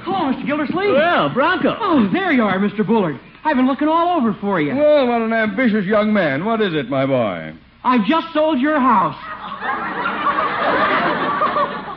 Hello, 0.06 0.32
Mr. 0.32 0.46
Gildersleeve. 0.46 0.94
Well, 0.94 1.30
Bronco. 1.34 1.78
Oh, 1.80 2.10
there 2.12 2.32
you 2.32 2.44
are, 2.44 2.58
Mr. 2.60 2.86
Bullard. 2.86 3.20
I've 3.44 3.56
been 3.56 3.68
looking 3.68 3.88
all 3.88 4.18
over 4.18 4.34
for 4.42 4.60
you. 4.60 4.76
Well, 4.76 5.08
what 5.08 5.22
an 5.22 5.34
ambitious 5.34 5.86
young 5.86 6.12
man. 6.14 6.46
What 6.46 6.62
is 6.62 6.74
it, 6.74 6.90
my 6.90 7.06
boy? 7.06 7.54
I've 7.84 8.06
just 8.06 8.34
sold 8.34 8.60
your 8.60 8.80
house. 8.80 9.18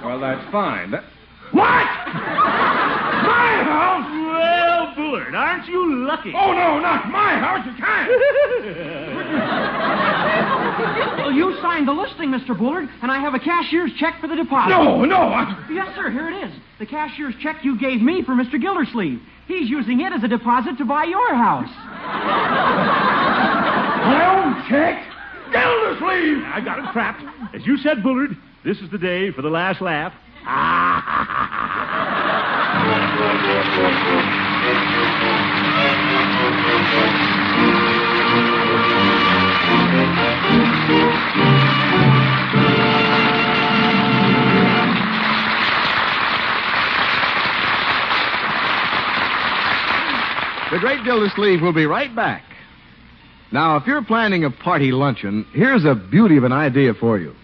Well, 0.05 0.21
that's 0.21 0.51
fine. 0.53 0.91
That... 0.91 1.05
What? 1.53 1.65
My 1.65 3.63
house? 3.65 4.11
Well, 4.29 4.95
Bullard, 4.95 5.35
aren't 5.35 5.67
you 5.67 6.07
lucky? 6.07 6.33
Oh, 6.35 6.53
no, 6.53 6.79
not 6.81 7.09
my 7.11 7.39
house. 7.39 7.67
You 7.67 7.73
can't. 7.83 8.11
Well, 10.79 11.33
you 11.33 11.59
signed 11.61 11.89
the 11.89 11.93
listing, 11.93 12.31
Mr. 12.31 12.57
Bullard, 12.57 12.89
and 13.03 13.11
I 13.11 13.19
have 13.19 13.35
a 13.35 13.39
cashier's 13.39 13.93
check 13.99 14.21
for 14.21 14.29
the 14.29 14.37
deposit. 14.37 14.71
No, 14.71 15.05
no. 15.05 15.17
I... 15.17 15.69
Yes, 15.71 15.95
sir, 15.97 16.11
here 16.11 16.29
it 16.29 16.45
is. 16.49 16.55
The 16.79 16.87
cashier's 16.87 17.35
check 17.43 17.65
you 17.65 17.79
gave 17.79 18.01
me 18.01 18.23
for 18.23 18.33
Mr. 18.33 18.61
Gildersleeve. 18.61 19.21
He's 19.47 19.69
using 19.69 20.01
it 20.01 20.13
as 20.13 20.23
a 20.23 20.29
deposit 20.29 20.79
to 20.79 20.85
buy 20.85 21.05
your 21.05 21.35
house. 21.35 21.71
My 24.07 24.25
own 24.37 24.63
check? 24.69 25.03
Gildersleeve! 25.53 26.45
I 26.45 26.61
got 26.65 26.79
it 26.79 26.93
trapped. 26.93 27.23
As 27.55 27.67
you 27.67 27.77
said, 27.79 28.03
Bullard, 28.03 28.37
this 28.65 28.79
is 28.79 28.91
the 28.91 28.99
day 28.99 29.31
for 29.33 29.43
the 29.43 29.51
last 29.51 29.81
laugh. 29.81 30.13
The 50.71 50.79
Great 50.79 51.03
Gildersleeve 51.03 51.63
will 51.63 51.73
be 51.73 51.87
right 51.87 52.15
back. 52.15 52.45
Now, 53.51 53.77
if 53.77 53.87
you're 53.87 54.05
planning 54.05 54.45
a 54.45 54.51
party 54.51 54.93
luncheon, 54.93 55.47
here's 55.55 55.85
a 55.85 55.95
beauty 55.95 56.37
of 56.37 56.45
an 56.45 56.53
idea 56.53 56.93
for 56.95 57.19
you. 57.19 57.35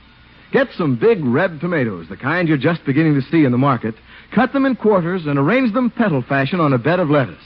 Get 0.52 0.68
some 0.76 0.96
big 0.96 1.24
red 1.24 1.58
tomatoes, 1.60 2.08
the 2.08 2.16
kind 2.16 2.46
you're 2.46 2.58
just 2.58 2.84
beginning 2.84 3.14
to 3.14 3.22
see 3.22 3.44
in 3.44 3.50
the 3.50 3.58
market. 3.58 3.94
Cut 4.32 4.52
them 4.52 4.66
in 4.66 4.76
quarters 4.76 5.26
and 5.26 5.38
arrange 5.38 5.72
them 5.72 5.90
petal 5.90 6.22
fashion 6.22 6.60
on 6.60 6.74
a 6.74 6.78
bed 6.78 7.00
of 7.00 7.10
lettuce. 7.10 7.42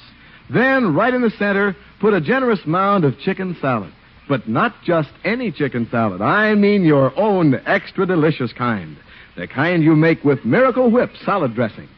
Then, 0.51 0.95
right 0.95 1.15
in 1.15 1.23
the 1.23 1.31
center, 1.31 1.77
put 2.01 2.13
a 2.13 2.21
generous 2.21 2.61
mound 2.67 3.05
of 3.05 3.19
chicken 3.21 3.57
salad. 3.61 3.93
But 4.29 4.49
not 4.49 4.75
just 4.85 5.11
any 5.25 5.51
chicken 5.51 5.89
salad. 5.91 6.21
I 6.21 6.55
mean 6.55 6.85
your 6.85 7.19
own 7.19 7.61
extra 7.67 8.07
delicious 8.07 8.53
kind. 8.53 8.97
The 9.37 9.47
kind 9.47 9.83
you 9.83 9.97
make 9.97 10.25
with 10.25 10.45
Miracle 10.45 10.91
Whip 10.91 11.11
salad 11.25 11.55
dressing. 11.55 11.89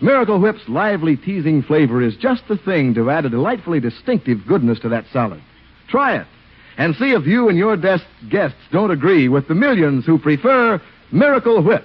Miracle 0.00 0.40
Whip's 0.40 0.68
lively, 0.68 1.16
teasing 1.16 1.62
flavor 1.62 2.00
is 2.00 2.16
just 2.16 2.46
the 2.48 2.56
thing 2.56 2.94
to 2.94 3.10
add 3.10 3.26
a 3.26 3.28
delightfully 3.30 3.80
distinctive 3.80 4.46
goodness 4.46 4.78
to 4.80 4.88
that 4.90 5.06
salad. 5.12 5.42
Try 5.88 6.16
it 6.16 6.26
and 6.78 6.94
see 6.94 7.10
if 7.10 7.26
you 7.26 7.48
and 7.48 7.58
your 7.58 7.76
guests 7.76 8.58
don't 8.70 8.92
agree 8.92 9.28
with 9.28 9.48
the 9.48 9.54
millions 9.54 10.06
who 10.06 10.18
prefer 10.18 10.80
Miracle 11.10 11.62
Whip. 11.62 11.84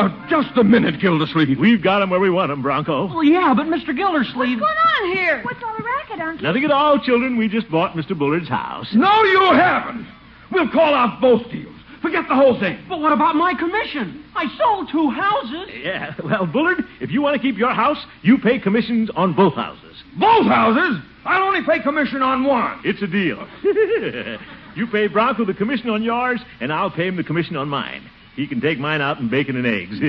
Now, 0.00 0.08
now, 0.08 0.28
just 0.28 0.56
a 0.56 0.64
minute, 0.64 1.00
Gildersleeve. 1.00 1.58
We've 1.58 1.82
got 1.82 2.02
him 2.02 2.10
where 2.10 2.20
we 2.20 2.30
want 2.30 2.50
him, 2.50 2.62
Bronco. 2.62 3.06
Well, 3.06 3.24
yeah, 3.24 3.52
but 3.56 3.66
Mr. 3.66 3.96
Gildersleeve. 3.96 4.60
What's 4.60 4.74
going 4.74 5.10
on 5.10 5.16
here? 5.16 5.42
What's 5.42 5.62
all 5.62 5.76
the 5.76 5.84
racket, 5.84 6.20
Uncle? 6.20 6.42
Nothing 6.42 6.64
at 6.64 6.70
all, 6.70 6.98
children. 7.00 7.36
We 7.36 7.48
just 7.48 7.70
bought 7.70 7.94
Mr. 7.96 8.18
Bullard's 8.18 8.48
house. 8.48 8.88
No, 8.94 9.22
you 9.24 9.50
haven't. 9.52 10.06
We'll 10.52 10.70
call 10.70 10.94
off 10.94 11.20
both 11.20 11.50
deals. 11.50 11.74
Forget 12.02 12.24
the 12.28 12.34
whole 12.34 12.58
thing. 12.58 12.82
But 12.88 13.00
what 13.00 13.12
about 13.12 13.36
my 13.36 13.52
commission? 13.54 14.24
I 14.34 14.46
sold 14.56 14.88
two 14.90 15.10
houses. 15.10 15.68
Yeah, 15.82 16.14
well, 16.24 16.46
Bullard, 16.46 16.78
if 17.00 17.10
you 17.10 17.20
want 17.20 17.36
to 17.36 17.42
keep 17.42 17.58
your 17.58 17.74
house, 17.74 17.98
you 18.22 18.38
pay 18.38 18.58
commissions 18.58 19.10
on 19.14 19.34
both 19.34 19.54
houses. 19.54 20.02
Both 20.18 20.46
houses? 20.46 21.02
I'll 21.26 21.42
only 21.42 21.60
pay 21.62 21.80
commission 21.82 22.22
on 22.22 22.44
one. 22.44 22.80
It's 22.84 23.02
a 23.02 23.06
deal. 23.06 23.46
you 24.74 24.86
pay 24.86 25.08
Bronco 25.08 25.44
the 25.44 25.52
commission 25.52 25.90
on 25.90 26.02
yours, 26.02 26.40
and 26.60 26.72
I'll 26.72 26.90
pay 26.90 27.06
him 27.06 27.16
the 27.16 27.24
commission 27.24 27.56
on 27.56 27.68
mine. 27.68 28.02
He 28.40 28.46
can 28.46 28.62
take 28.62 28.78
mine 28.78 29.02
out 29.02 29.18
in 29.20 29.28
bacon 29.28 29.56
and 29.56 29.66
eggs. 29.66 29.98
Bronco 29.98 30.08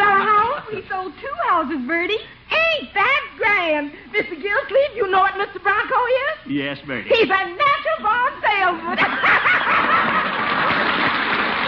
sell 0.00 0.08
a 0.08 0.24
house? 0.24 0.64
He 0.70 0.80
sold 0.88 1.12
two 1.20 1.34
houses, 1.46 1.86
Birdie. 1.86 2.14
Ain't 2.16 2.94
that 2.94 3.20
grand? 3.36 3.92
Mr. 4.10 4.30
Gilsleeve, 4.40 4.96
you 4.96 5.06
know 5.10 5.18
what 5.18 5.34
Mr. 5.34 5.62
Bronco 5.62 5.94
is? 6.06 6.50
yes, 6.50 6.78
Birdie. 6.86 7.10
He's 7.10 7.24
a 7.24 7.28
natural 7.28 7.98
born 8.00 8.32
salesman. 8.40 8.98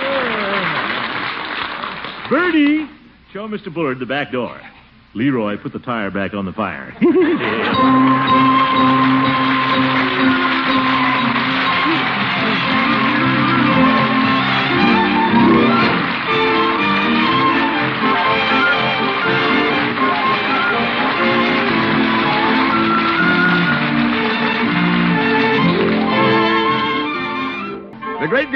Oh, 0.06 0.10
Birdie, 2.30 2.88
show 3.32 3.46
Mr. 3.46 3.72
Bullard 3.72 3.98
the 3.98 4.06
back 4.06 4.32
door. 4.32 4.58
Leroy, 5.14 5.56
put 5.58 5.72
the 5.74 5.78
tire 5.78 6.10
back 6.10 6.32
on 6.34 6.44
the 6.46 6.52
fire. 6.52 6.94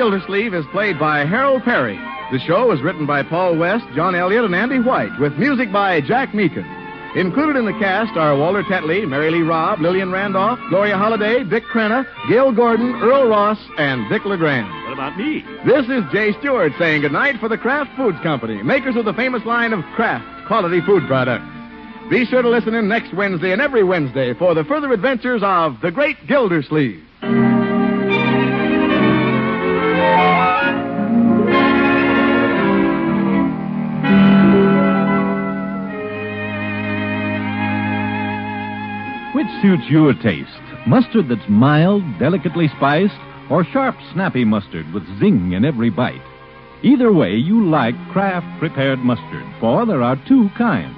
Gildersleeve 0.08 0.54
is 0.54 0.64
played 0.72 0.98
by 0.98 1.26
Harold 1.26 1.64
Peary 1.64 2.00
The 2.32 2.38
show 2.38 2.66
was 2.66 2.80
written 2.80 3.04
by 3.04 3.22
Paul 3.22 3.58
West, 3.58 3.84
John 3.94 4.14
Elliott, 4.14 4.46
and 4.46 4.54
Andy 4.54 4.80
White, 4.80 5.12
with 5.20 5.36
music 5.36 5.70
by 5.70 6.00
Jack 6.00 6.32
Meakin. 6.32 6.64
Included 7.14 7.58
in 7.58 7.66
the 7.66 7.78
cast 7.78 8.16
are 8.16 8.34
Walter 8.34 8.62
Tetley, 8.62 9.06
Mary 9.06 9.30
Lee 9.30 9.42
Robb, 9.42 9.80
Lillian 9.80 10.10
Randolph, 10.10 10.58
Gloria 10.70 10.96
Holliday, 10.96 11.44
Dick 11.44 11.62
Crenna, 11.64 12.06
Gale 12.26 12.52
Gordon, 12.52 12.94
Earl 13.02 13.28
Ross, 13.28 13.58
and 13.76 14.08
Dick 14.08 14.24
LeGrand. 14.24 14.66
What 14.84 14.94
about 14.94 15.18
me? 15.18 15.44
This 15.66 15.84
is 15.90 16.10
Jay 16.10 16.32
Stewart 16.40 16.72
saying 16.78 17.02
goodnight 17.02 17.38
for 17.38 17.50
the 17.50 17.58
Kraft 17.58 17.94
Foods 17.94 18.18
Company, 18.22 18.62
makers 18.62 18.96
of 18.96 19.04
the 19.04 19.12
famous 19.12 19.44
line 19.44 19.74
of 19.74 19.84
Kraft 19.94 20.24
quality 20.46 20.80
food 20.86 21.06
products. 21.06 21.44
Be 22.08 22.24
sure 22.24 22.40
to 22.40 22.48
listen 22.48 22.72
in 22.72 22.88
next 22.88 23.12
Wednesday 23.12 23.52
and 23.52 23.60
every 23.60 23.84
Wednesday 23.84 24.32
for 24.32 24.54
the 24.54 24.64
further 24.64 24.90
adventures 24.90 25.42
of 25.44 25.82
the 25.82 25.90
Great 25.90 26.16
Gildersleeve. 26.26 27.04
Suits 39.62 39.88
your 39.88 40.14
taste? 40.14 40.50
Mustard 40.86 41.28
that's 41.28 41.48
mild, 41.48 42.02
delicately 42.18 42.68
spiced, 42.76 43.18
or 43.50 43.64
sharp, 43.64 43.96
snappy 44.12 44.44
mustard 44.44 44.92
with 44.92 45.02
zing 45.18 45.52
in 45.52 45.64
every 45.64 45.90
bite? 45.90 46.22
Either 46.82 47.12
way, 47.12 47.34
you 47.34 47.66
like 47.66 47.94
Kraft 48.12 48.46
prepared 48.58 49.00
mustard, 49.00 49.44
for 49.60 49.84
there 49.84 50.02
are 50.02 50.20
two 50.28 50.48
kinds. 50.56 50.96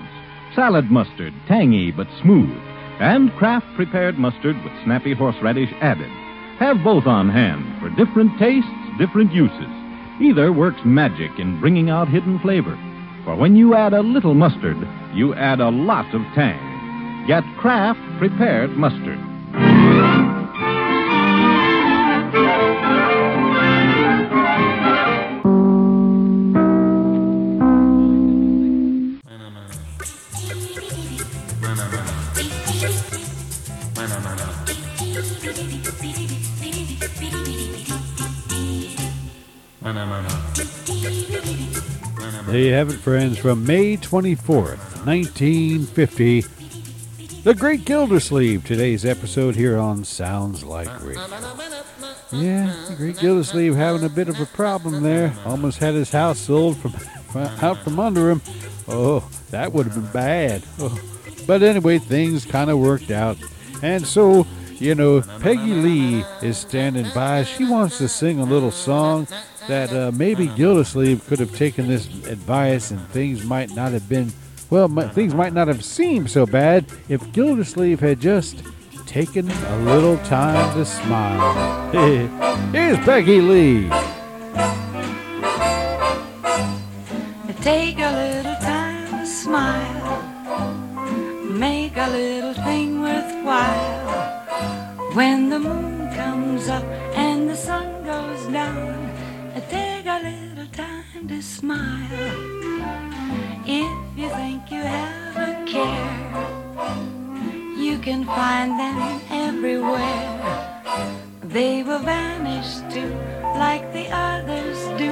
Salad 0.55 0.91
mustard, 0.91 1.33
tangy 1.49 1.91
but 1.91 2.09
smooth, 2.21 2.57
and 3.01 3.33
Kraft 3.37 3.67
prepared 3.77 4.19
mustard 4.19 4.57
with 4.63 4.73
snappy 4.85 5.15
horseradish 5.15 5.73
added. 5.81 6.11
Have 6.59 6.85
both 6.85 7.07
on 7.07 7.31
hand 7.31 7.65
for 7.81 7.89
different 7.91 8.39
tastes, 8.39 8.69
different 8.99 9.33
uses. 9.33 9.71
Either 10.21 10.53
works 10.53 10.81
magic 10.85 11.31
in 11.39 11.61
bringing 11.61 11.89
out 11.89 12.09
hidden 12.09 12.39
flavor. 12.41 12.77
For 13.25 13.37
when 13.37 13.57
you 13.57 13.75
add 13.75 13.95
a 13.95 14.03
little 14.03 14.35
mustard, 14.35 14.77
you 15.15 15.35
add 15.35 15.61
a 15.61 15.71
lot 15.71 16.15
of 16.15 16.21
tang. 16.35 16.70
Get 17.27 17.45
Kraft 17.59 18.01
prepared 18.18 18.77
mustard. 18.77 19.18
There 42.47 42.59
you 42.59 42.73
have 42.73 42.91
it, 42.91 42.99
friends, 42.99 43.39
from 43.39 43.64
May 43.64 43.97
24th, 43.97 45.07
1950. 45.07 46.60
The 47.43 47.55
Great 47.55 47.86
Gildersleeve, 47.86 48.66
today's 48.66 49.07
episode 49.07 49.57
here 49.57 49.78
on 49.78 50.05
Sounds 50.05 50.62
Like 50.62 50.88
Radio. 51.03 51.26
Yeah, 52.32 52.84
the 52.86 52.95
Great 52.99 53.18
Gildersleeve 53.18 53.74
having 53.74 54.05
a 54.05 54.11
bit 54.11 54.28
of 54.28 54.38
a 54.38 54.45
problem 54.45 55.03
there. 55.03 55.34
Almost 55.47 55.78
had 55.78 55.95
his 55.95 56.12
house 56.12 56.38
sold 56.38 56.76
from, 56.76 56.93
out 57.62 57.78
from 57.78 57.99
under 57.99 58.30
him. 58.30 58.43
Oh, 58.86 59.26
that 59.51 59.72
would 59.72 59.86
have 59.86 59.95
been 59.95 60.12
bad. 60.12 60.62
Oh. 60.78 61.01
But 61.47 61.62
anyway, 61.62 61.97
things 61.97 62.45
kind 62.45 62.68
of 62.68 62.78
worked 62.78 63.11
out. 63.11 63.38
And 63.82 64.07
so, 64.07 64.47
you 64.74 64.95
know, 64.95 65.22
Peggy 65.41 65.72
Lee 65.72 66.24
is 66.43 66.59
standing 66.59 67.07
by. 67.14 67.45
She 67.45 67.64
wants 67.64 67.97
to 67.99 68.09
sing 68.09 68.38
a 68.38 68.45
little 68.45 68.70
song 68.70 69.26
that 69.66 69.91
uh, 69.95 70.12
maybe 70.14 70.47
Gildersleeve 70.47 71.26
could 71.26 71.38
have 71.38 71.57
taken 71.57 71.88
this 71.88 72.07
advice 72.26 72.91
and 72.91 73.01
things 73.09 73.45
might 73.45 73.70
not 73.74 73.93
have 73.93 74.07
been, 74.11 74.30
well, 74.71 74.89
mi- 74.89 75.09
things 75.09 75.35
might 75.35 75.53
not 75.53 75.68
have 75.68 75.85
seemed 75.85 76.31
so 76.31 76.47
bad 76.47 76.87
if 77.09 77.33
Gildersleeve 77.33 78.01
had 78.01 78.21
just 78.21 78.62
taken 79.07 79.51
a 79.51 79.77
little 79.79 80.18
time 80.18 80.75
to 80.77 80.85
smile. 80.85 81.91
Here's 82.73 82.99
Peggy 82.99 83.41
Lee. 83.41 83.91
Take 87.61 87.99
a 87.99 88.12
little 88.12 88.55
time 88.57 89.11
to 89.11 89.27
smile. 89.27 90.23
Make 91.51 91.97
a 91.97 92.09
little 92.09 92.55
thing 92.55 93.03
worthwhile. 93.03 94.47
When 95.14 95.51
the 95.51 95.59
moon 95.59 96.14
comes 96.14 96.68
up 96.68 96.85
and 97.14 97.51
the 97.51 97.57
sun 97.57 98.05
goes 98.05 98.47
down, 98.47 99.11
take 99.68 100.07
a 100.07 100.21
little 100.23 100.66
time 100.73 101.29
to 101.29 101.43
smile. 101.43 102.60
You 104.21 104.29
think 104.29 104.71
you 104.71 104.83
have 104.83 105.37
a 105.49 105.64
care, 105.64 106.12
you 107.75 107.99
can 107.99 108.27
find 108.27 108.79
them 108.79 109.21
everywhere. 109.31 110.83
They 111.43 111.83
will 111.83 112.01
vanish 112.01 112.81
too, 112.93 113.14
like 113.57 113.95
the 113.95 114.11
others 114.12 114.79
do, 114.99 115.11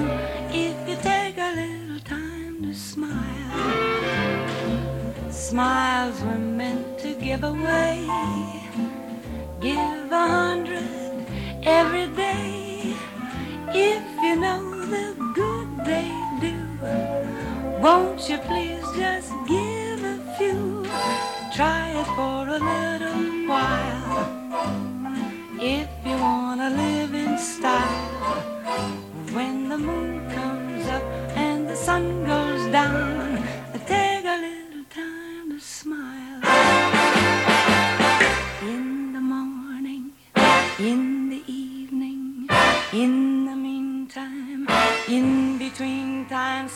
if 0.52 0.76
you 0.86 0.96
take 1.00 1.38
a 1.38 1.54
little 1.56 2.00
time 2.00 2.60
to 2.64 2.74
smile. 2.74 3.72
Smiles 5.30 6.20
were 6.20 6.44
meant 6.60 6.98
to 6.98 7.14
give 7.14 7.44
away. 7.44 8.04
Give 9.58 10.12
a 10.12 10.26
hundred 10.36 11.24
every 11.62 12.08
day. 12.08 12.94
If 13.72 14.04
you 14.22 14.36
know 14.36 14.84
the 14.84 15.14
good 15.34 15.68
they 15.86 16.10
do, 16.42 17.47
won't 17.80 18.28
you 18.28 18.38
please 18.38 18.84
just 18.96 19.32
give 19.46 20.02
a 20.04 20.18
few? 20.36 20.84
Try 21.54 21.90
it 22.00 22.06
for 22.16 22.48
a 22.48 22.58
little 22.58 23.48
while. 23.48 24.28
If 25.60 25.88
you 26.04 26.16
wanna 26.16 26.70
live 26.70 27.14
in 27.14 27.38
style, 27.38 28.42
when 29.32 29.68
the 29.68 29.78
moon 29.78 30.28
comes 30.30 30.86
up 30.88 31.02
and 31.36 31.68
the 31.68 31.76
sun 31.76 32.24
goes 32.24 32.64
down, 32.72 33.42
take 33.86 34.24
a 34.24 34.38
little 34.46 34.84
time 34.90 35.50
to 35.52 35.60
smile. 35.60 36.40
In 38.62 39.12
the 39.12 39.20
morning, 39.20 40.12
in 40.78 41.28
the 41.30 41.42
evening, 41.46 42.48
in 42.92 43.44
the 43.46 43.56
meantime, 43.56 44.66
in 45.08 45.58
between 45.58 46.26
times, 46.26 46.72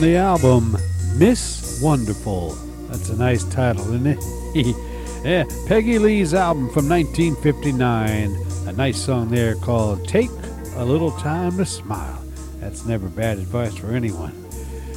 The 0.00 0.16
album 0.16 0.78
Miss 1.16 1.78
Wonderful. 1.82 2.52
That's 2.88 3.10
a 3.10 3.16
nice 3.16 3.44
title, 3.44 3.82
isn't 3.92 4.06
it? 4.06 4.74
yeah, 5.26 5.44
Peggy 5.66 5.98
Lee's 5.98 6.32
album 6.32 6.70
from 6.70 6.88
1959. 6.88 8.34
A 8.66 8.72
nice 8.72 8.98
song 8.98 9.28
there 9.28 9.56
called 9.56 10.08
Take 10.08 10.30
a 10.76 10.84
Little 10.86 11.10
Time 11.18 11.58
to 11.58 11.66
Smile. 11.66 12.24
That's 12.60 12.86
never 12.86 13.08
bad 13.08 13.36
advice 13.36 13.76
for 13.76 13.88
anyone. 13.88 14.32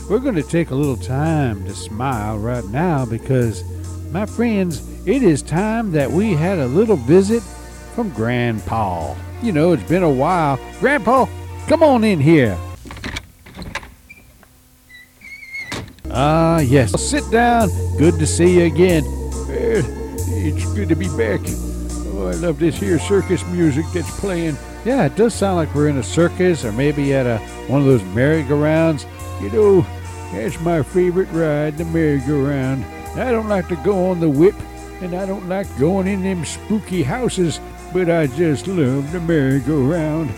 We're 0.10 0.20
going 0.20 0.36
to 0.36 0.44
take 0.44 0.72
a 0.72 0.76
little 0.76 0.96
time 0.96 1.66
to 1.66 1.76
smile 1.76 2.38
right 2.38 2.66
now 2.68 3.06
because 3.06 3.62
my 4.14 4.26
friends, 4.26 4.88
it 5.06 5.22
is 5.22 5.42
time 5.42 5.92
that 5.92 6.10
we 6.10 6.32
had 6.32 6.60
a 6.60 6.68
little 6.68 6.96
visit 6.96 7.44
from 7.94 8.10
Grandpa. 8.12 9.16
You 9.42 9.52
know, 9.52 9.74
it's 9.74 9.90
been 9.90 10.04
a 10.04 10.10
while. 10.10 10.58
Grandpa, 10.80 11.26
come 11.68 11.84
on 11.84 12.06
in 12.06 12.22
here. 12.22 12.58
Ah, 16.16 16.60
yes. 16.60 17.02
Sit 17.02 17.30
down. 17.32 17.70
Good 17.98 18.20
to 18.20 18.28
see 18.28 18.60
you 18.60 18.66
again. 18.66 19.04
Well, 19.04 19.84
it's 20.30 20.72
good 20.74 20.90
to 20.90 20.96
be 20.96 21.08
back. 21.18 21.40
Oh, 22.14 22.28
I 22.28 22.36
love 22.36 22.60
this 22.60 22.78
here 22.78 23.00
circus 23.00 23.44
music 23.48 23.86
that's 23.94 24.20
playing. 24.20 24.56
Yeah, 24.86 25.06
it 25.06 25.16
does 25.16 25.34
sound 25.34 25.56
like 25.58 25.74
we're 25.74 25.88
in 25.88 25.98
a 25.98 26.04
circus 26.04 26.64
or 26.64 26.72
maybe 26.72 27.14
at 27.14 27.26
a 27.26 27.40
one 27.68 27.82
of 27.82 27.88
those 27.88 28.04
merry-go-rounds. 28.14 29.08
You 29.42 29.50
know, 29.50 29.82
that's 30.32 30.60
my 30.60 30.84
favorite 30.84 31.30
ride, 31.32 31.78
the 31.78 31.86
merry-go-round. 31.86 32.86
I 33.16 33.32
don't 33.32 33.50
like 33.50 33.68
to 33.70 33.76
go 33.78 34.10
on 34.10 34.20
the 34.20 34.30
whip, 34.30 34.56
and 35.02 35.16
I 35.16 35.26
don't 35.26 35.50
like 35.50 35.68
going 35.80 36.08
in 36.08 36.22
them 36.22 36.46
spooky 36.46 37.02
houses, 37.02 37.60
but 37.92 38.10
I 38.10 38.28
just 38.28 38.68
love 38.68 39.12
the 39.12 39.20
merry-go-round. 39.20 40.30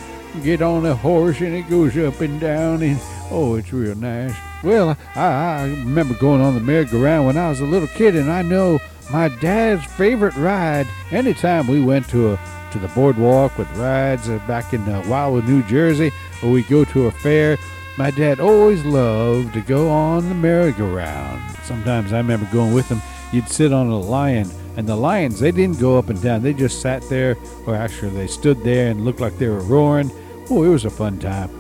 Get 0.44 0.62
on 0.62 0.86
a 0.86 0.96
horse 0.96 1.42
and 1.42 1.54
it 1.54 1.70
goes 1.70 1.98
up 1.98 2.22
and 2.22 2.40
down, 2.40 2.82
and 2.82 3.00
oh, 3.32 3.56
it's 3.56 3.74
real 3.74 3.96
nice. 3.96 4.36
Well, 4.66 4.98
I, 5.16 5.22
I 5.22 5.64
remember 5.68 6.16
going 6.16 6.42
on 6.42 6.56
the 6.56 6.60
merry-go-round 6.60 7.28
when 7.28 7.38
I 7.38 7.50
was 7.50 7.60
a 7.60 7.66
little 7.66 7.88
kid, 7.88 8.16
and 8.16 8.32
I 8.32 8.42
know 8.42 8.80
my 9.12 9.28
dad's 9.28 9.86
favorite 9.94 10.36
ride. 10.36 10.88
Anytime 11.12 11.68
we 11.68 11.84
went 11.84 12.10
to 12.10 12.34
a 12.34 12.40
to 12.72 12.80
the 12.80 12.88
boardwalk 12.90 13.58
with 13.58 13.70
rides 13.78 14.28
uh, 14.28 14.38
back 14.48 14.74
in 14.74 14.82
uh, 14.90 15.02
Wildwood, 15.08 15.48
New 15.48 15.62
Jersey, 15.64 16.12
or 16.44 16.50
we 16.50 16.64
go 16.64 16.84
to 16.84 17.06
a 17.06 17.12
fair, 17.12 17.58
my 17.98 18.10
dad 18.12 18.40
always 18.40 18.84
loved 18.84 19.54
to 19.54 19.62
go 19.62 19.88
on 19.88 20.28
the 20.28 20.36
merry-go-round. 20.36 21.58
Sometimes 21.64 22.12
I 22.12 22.18
remember 22.18 22.50
going 22.52 22.74
with 22.74 22.90
him. 22.90 23.02
You'd 23.32 23.48
sit 23.48 23.72
on 23.72 23.88
a 23.88 24.00
lion, 24.00 24.50
and 24.78 24.90
the 24.90 24.96
lions 24.96 25.40
they 25.40 25.52
didn't 25.52 25.80
go 25.80 25.98
up 25.98 26.10
and 26.10 26.20
down. 26.22 26.42
They 26.42 26.54
just 26.54 26.82
sat 26.82 27.08
there, 27.08 27.38
or 27.68 27.76
actually 27.76 28.16
they 28.16 28.28
stood 28.28 28.64
there 28.64 28.90
and 28.90 29.06
looked 29.06 29.22
like 29.22 29.38
they 29.38 29.48
were 29.48 29.62
roaring. 29.62 30.12
Oh, 30.50 30.64
it 30.64 30.70
was 30.70 30.86
a 30.86 30.90
fun 30.90 31.20
time. 31.20 31.52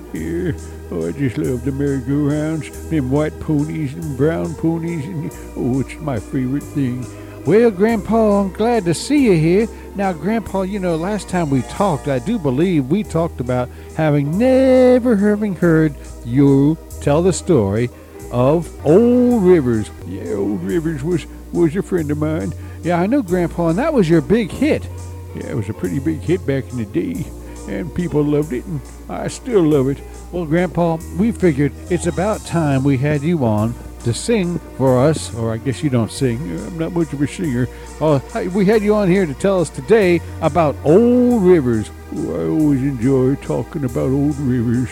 Oh, 0.91 1.07
I 1.07 1.11
just 1.11 1.37
love 1.37 1.65
the 1.65 1.71
merry-go-rounds, 1.71 2.89
them 2.89 3.09
white 3.09 3.37
ponies 3.39 3.93
and 3.95 4.15
brown 4.15 4.53
ponies, 4.55 5.05
and 5.05 5.31
oh, 5.55 5.79
it's 5.79 5.95
my 5.95 6.19
favorite 6.19 6.63
thing. 6.63 7.05
Well, 7.45 7.71
Grandpa, 7.71 8.41
I'm 8.41 8.53
glad 8.53 8.85
to 8.85 8.93
see 8.93 9.25
you 9.25 9.33
here. 9.33 9.67
Now, 9.95 10.13
Grandpa, 10.13 10.61
you 10.63 10.79
know, 10.79 10.95
last 10.95 11.29
time 11.29 11.49
we 11.49 11.61
talked, 11.63 12.07
I 12.07 12.19
do 12.19 12.37
believe 12.37 12.87
we 12.87 13.03
talked 13.03 13.39
about 13.39 13.69
having 13.95 14.37
never 14.37 15.15
having 15.15 15.55
heard 15.55 15.95
you 16.25 16.77
tell 17.01 17.21
the 17.21 17.33
story 17.33 17.89
of 18.31 18.69
Old 18.85 19.43
Rivers. 19.43 19.89
Yeah, 20.07 20.33
Old 20.33 20.61
Rivers 20.63 21.03
was 21.03 21.25
was 21.51 21.75
a 21.75 21.81
friend 21.81 22.11
of 22.11 22.17
mine. 22.17 22.53
Yeah, 22.83 22.99
I 22.99 23.07
know, 23.07 23.21
Grandpa, 23.21 23.69
and 23.69 23.77
that 23.79 23.93
was 23.93 24.09
your 24.09 24.21
big 24.21 24.51
hit. 24.51 24.87
Yeah, 25.35 25.47
it 25.47 25.55
was 25.55 25.69
a 25.69 25.73
pretty 25.73 25.99
big 25.99 26.19
hit 26.19 26.45
back 26.45 26.69
in 26.71 26.77
the 26.77 26.85
day, 26.85 27.25
and 27.69 27.93
people 27.93 28.23
loved 28.23 28.53
it, 28.53 28.65
and 28.65 28.81
I 29.09 29.27
still 29.27 29.63
love 29.63 29.89
it. 29.89 29.99
Well, 30.35 30.45
Grandpa, 30.45 30.97
we 31.17 31.31
figured 31.31 31.71
it's 31.89 32.07
about 32.07 32.45
time 32.45 32.83
we 32.83 32.97
had 32.97 33.21
you 33.21 33.45
on 33.45 33.73
to 34.03 34.13
sing 34.13 34.59
for 34.75 34.99
us, 34.99 35.33
or 35.33 35.53
I 35.53 35.55
guess 35.55 35.81
you 35.81 35.89
don't 35.89 36.11
sing. 36.11 36.41
I'm 36.59 36.77
not 36.77 36.91
much 36.91 37.13
of 37.13 37.21
a 37.21 37.27
singer. 37.27 37.69
Uh, 38.01 38.19
we 38.53 38.65
had 38.65 38.83
you 38.83 38.95
on 38.95 39.07
here 39.07 39.25
to 39.25 39.33
tell 39.35 39.61
us 39.61 39.69
today 39.69 40.19
about 40.41 40.75
old 40.83 41.41
rivers. 41.41 41.89
Oh, 42.13 42.35
I 42.35 42.49
always 42.49 42.81
enjoy 42.81 43.35
talking 43.35 43.85
about 43.85 44.09
old 44.09 44.37
rivers. 44.39 44.91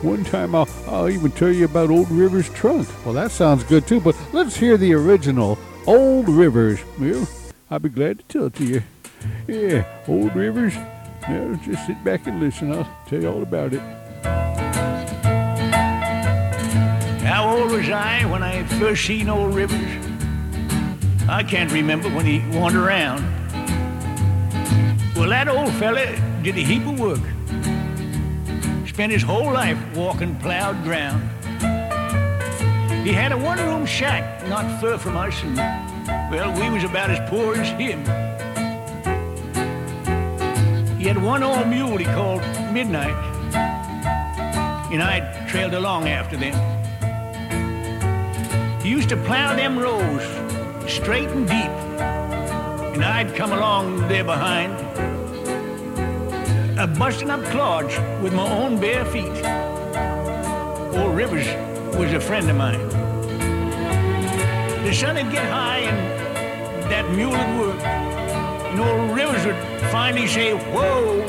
One 0.00 0.24
time 0.24 0.54
I'll, 0.54 0.70
I'll 0.86 1.10
even 1.10 1.32
tell 1.32 1.52
you 1.52 1.66
about 1.66 1.90
Old 1.90 2.10
River's 2.10 2.48
trunk. 2.48 2.88
Well, 3.04 3.12
that 3.12 3.32
sounds 3.32 3.62
good 3.62 3.86
too, 3.86 4.00
but 4.00 4.16
let's 4.32 4.56
hear 4.56 4.78
the 4.78 4.94
original 4.94 5.58
Old 5.86 6.30
Rivers. 6.30 6.80
Well, 6.98 7.28
I'll 7.70 7.78
be 7.78 7.90
glad 7.90 8.20
to 8.20 8.24
tell 8.24 8.46
it 8.46 8.54
to 8.54 8.64
you. 8.64 8.82
Yeah, 9.48 9.84
Old 10.08 10.34
Rivers. 10.34 10.74
Now, 11.28 11.60
just 11.62 11.86
sit 11.86 12.02
back 12.02 12.26
and 12.26 12.40
listen. 12.40 12.72
I'll 12.72 12.88
tell 13.06 13.20
you 13.20 13.28
all 13.28 13.42
about 13.42 13.74
it. 13.74 13.82
How 17.36 17.54
old 17.54 17.70
was 17.70 17.90
I 17.90 18.24
when 18.24 18.42
I 18.42 18.64
first 18.80 19.04
seen 19.04 19.28
old 19.28 19.54
Rivers? 19.54 20.06
I 21.28 21.42
can't 21.42 21.70
remember 21.70 22.08
when 22.08 22.24
he 22.24 22.38
wandered 22.56 22.82
around. 22.82 23.20
Well, 25.14 25.28
that 25.28 25.46
old 25.46 25.70
fella 25.74 26.06
did 26.42 26.56
a 26.56 26.60
heap 26.60 26.86
of 26.86 26.98
work. 26.98 27.20
Spent 28.88 29.12
his 29.12 29.22
whole 29.22 29.52
life 29.52 29.76
walking 29.94 30.34
plowed 30.36 30.82
ground. 30.82 31.22
He 33.06 33.12
had 33.12 33.32
a 33.32 33.36
one-room 33.36 33.84
shack 33.84 34.48
not 34.48 34.80
far 34.80 34.96
from 34.96 35.18
us, 35.18 35.38
and 35.42 35.58
well, 36.30 36.58
we 36.58 36.70
was 36.70 36.84
about 36.84 37.10
as 37.10 37.20
poor 37.28 37.54
as 37.54 37.68
him. 37.78 38.00
He 40.98 41.04
had 41.04 41.22
one 41.22 41.42
old 41.42 41.68
mule 41.68 41.98
he 41.98 42.06
called 42.06 42.40
Midnight, 42.72 43.14
and 44.90 45.02
I 45.02 45.46
trailed 45.50 45.74
along 45.74 46.08
after 46.08 46.38
them. 46.38 46.75
He 48.86 48.92
used 48.92 49.08
to 49.08 49.16
plow 49.16 49.56
them 49.56 49.76
rows 49.76 50.22
straight 50.88 51.28
and 51.30 51.44
deep, 51.44 51.74
and 52.94 53.04
I'd 53.04 53.34
come 53.34 53.50
along 53.50 54.06
there 54.06 54.22
behind, 54.22 54.74
a 56.78 56.86
busting 56.86 57.28
up 57.28 57.42
clods 57.46 57.98
with 58.22 58.32
my 58.32 58.48
own 58.48 58.78
bare 58.78 59.04
feet. 59.04 59.44
Old 60.96 61.16
Rivers 61.16 61.48
was 61.96 62.12
a 62.12 62.20
friend 62.20 62.48
of 62.48 62.54
mine. 62.54 62.88
The 64.84 64.92
sun 64.94 65.16
would 65.16 65.32
get 65.32 65.50
high 65.50 65.80
and 65.80 66.88
that 66.88 67.10
mule 67.10 67.32
would 67.32 67.58
work, 67.58 67.82
and 67.82 68.78
old 68.78 69.16
Rivers 69.16 69.44
would 69.46 69.80
finally 69.90 70.28
say, 70.28 70.52
whoa. 70.52 71.22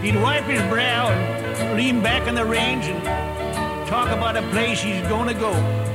He'd 0.00 0.16
wipe 0.16 0.44
his 0.44 0.62
brow 0.70 1.10
and 1.10 1.76
lean 1.76 2.00
back 2.02 2.26
on 2.26 2.34
the 2.34 2.46
reins 2.46 2.86
and 2.86 3.02
talk 3.86 4.08
about 4.08 4.34
a 4.34 4.42
place 4.48 4.80
he's 4.80 5.06
gonna 5.08 5.34
go 5.34 5.85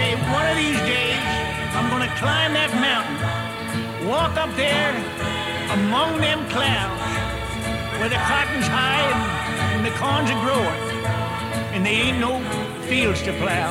say, 0.00 0.14
one 0.32 0.46
of 0.52 0.56
these 0.56 0.80
days, 0.94 1.20
I'm 1.76 1.88
gonna 1.92 2.12
climb 2.22 2.52
that 2.60 2.72
mountain, 2.88 3.18
walk 4.08 4.34
up 4.44 4.52
there 4.56 4.92
among 5.76 6.10
them 6.26 6.40
clouds, 6.48 7.04
where 7.98 8.08
the 8.08 8.20
cotton's 8.30 8.68
high 8.78 9.04
and, 9.12 9.20
and 9.74 9.82
the 9.88 9.94
corns 10.00 10.28
are 10.34 10.42
growing, 10.46 10.80
and 11.74 11.84
there 11.84 11.98
ain't 12.06 12.18
no 12.18 12.32
fields 12.88 13.20
to 13.22 13.32
plow. 13.42 13.70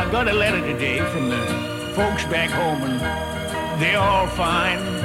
I 0.00 0.04
got 0.12 0.28
a 0.28 0.32
letter 0.32 0.60
today 0.60 0.98
from 1.12 1.30
the 1.30 1.42
folks 1.96 2.24
back 2.26 2.50
home, 2.50 2.82
and 2.82 3.80
they're 3.80 3.98
all 3.98 4.26
fine 4.26 4.95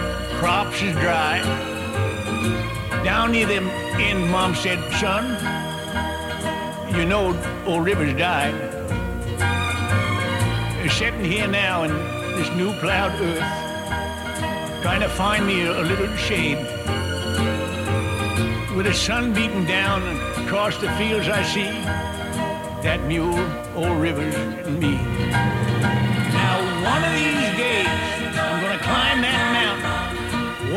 crops 0.42 0.82
is 0.82 0.94
dry. 0.94 1.38
Down 3.04 3.32
near 3.32 3.46
them 3.46 3.68
in, 4.00 4.28
Mom 4.32 4.56
said, 4.56 4.80
son, 4.94 5.24
you 6.96 7.06
know 7.06 7.40
old 7.68 7.86
Rivers 7.86 8.18
died. 8.18 8.56
They're 10.78 10.90
sitting 10.90 11.24
here 11.24 11.48
now 11.48 11.84
in 11.84 11.92
this 12.38 12.50
new 12.56 12.74
plowed 12.80 13.12
earth, 13.22 14.82
trying 14.82 15.02
to 15.02 15.10
find 15.10 15.46
me 15.46 15.62
a, 15.62 15.80
a 15.80 15.84
little 15.84 16.08
shade. 16.18 16.58
With 18.76 18.88
the 18.88 18.96
sun 18.96 19.36
beating 19.36 19.66
down 19.66 20.02
across 20.44 20.76
the 20.82 20.90
fields 20.94 21.28
I 21.28 21.44
see, 21.44 21.70
that 22.82 23.00
mule, 23.06 23.38
old 23.76 24.02
Rivers, 24.02 24.34
and 24.34 24.80
me. 24.80 24.96
Now, 26.34 26.56
one 26.84 27.04
of 27.04 27.14
these 27.14 27.58
days, 27.60 27.71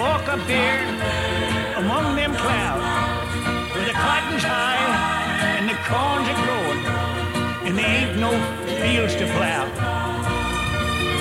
walk 0.05 0.29
up 0.29 0.47
there 0.47 0.81
among 1.81 2.15
them 2.15 2.35
clouds 2.35 2.85
where 3.73 3.87
the 3.87 3.97
cotton's 4.07 4.43
high 4.43 4.85
and 5.57 5.65
the 5.67 5.79
corns 5.89 6.27
are 6.33 6.41
growing 6.45 6.83
and 7.65 7.73
there 7.79 7.93
ain't 8.01 8.19
no 8.21 8.33
fields 8.81 9.15
to 9.17 9.25
plow. 9.37 9.65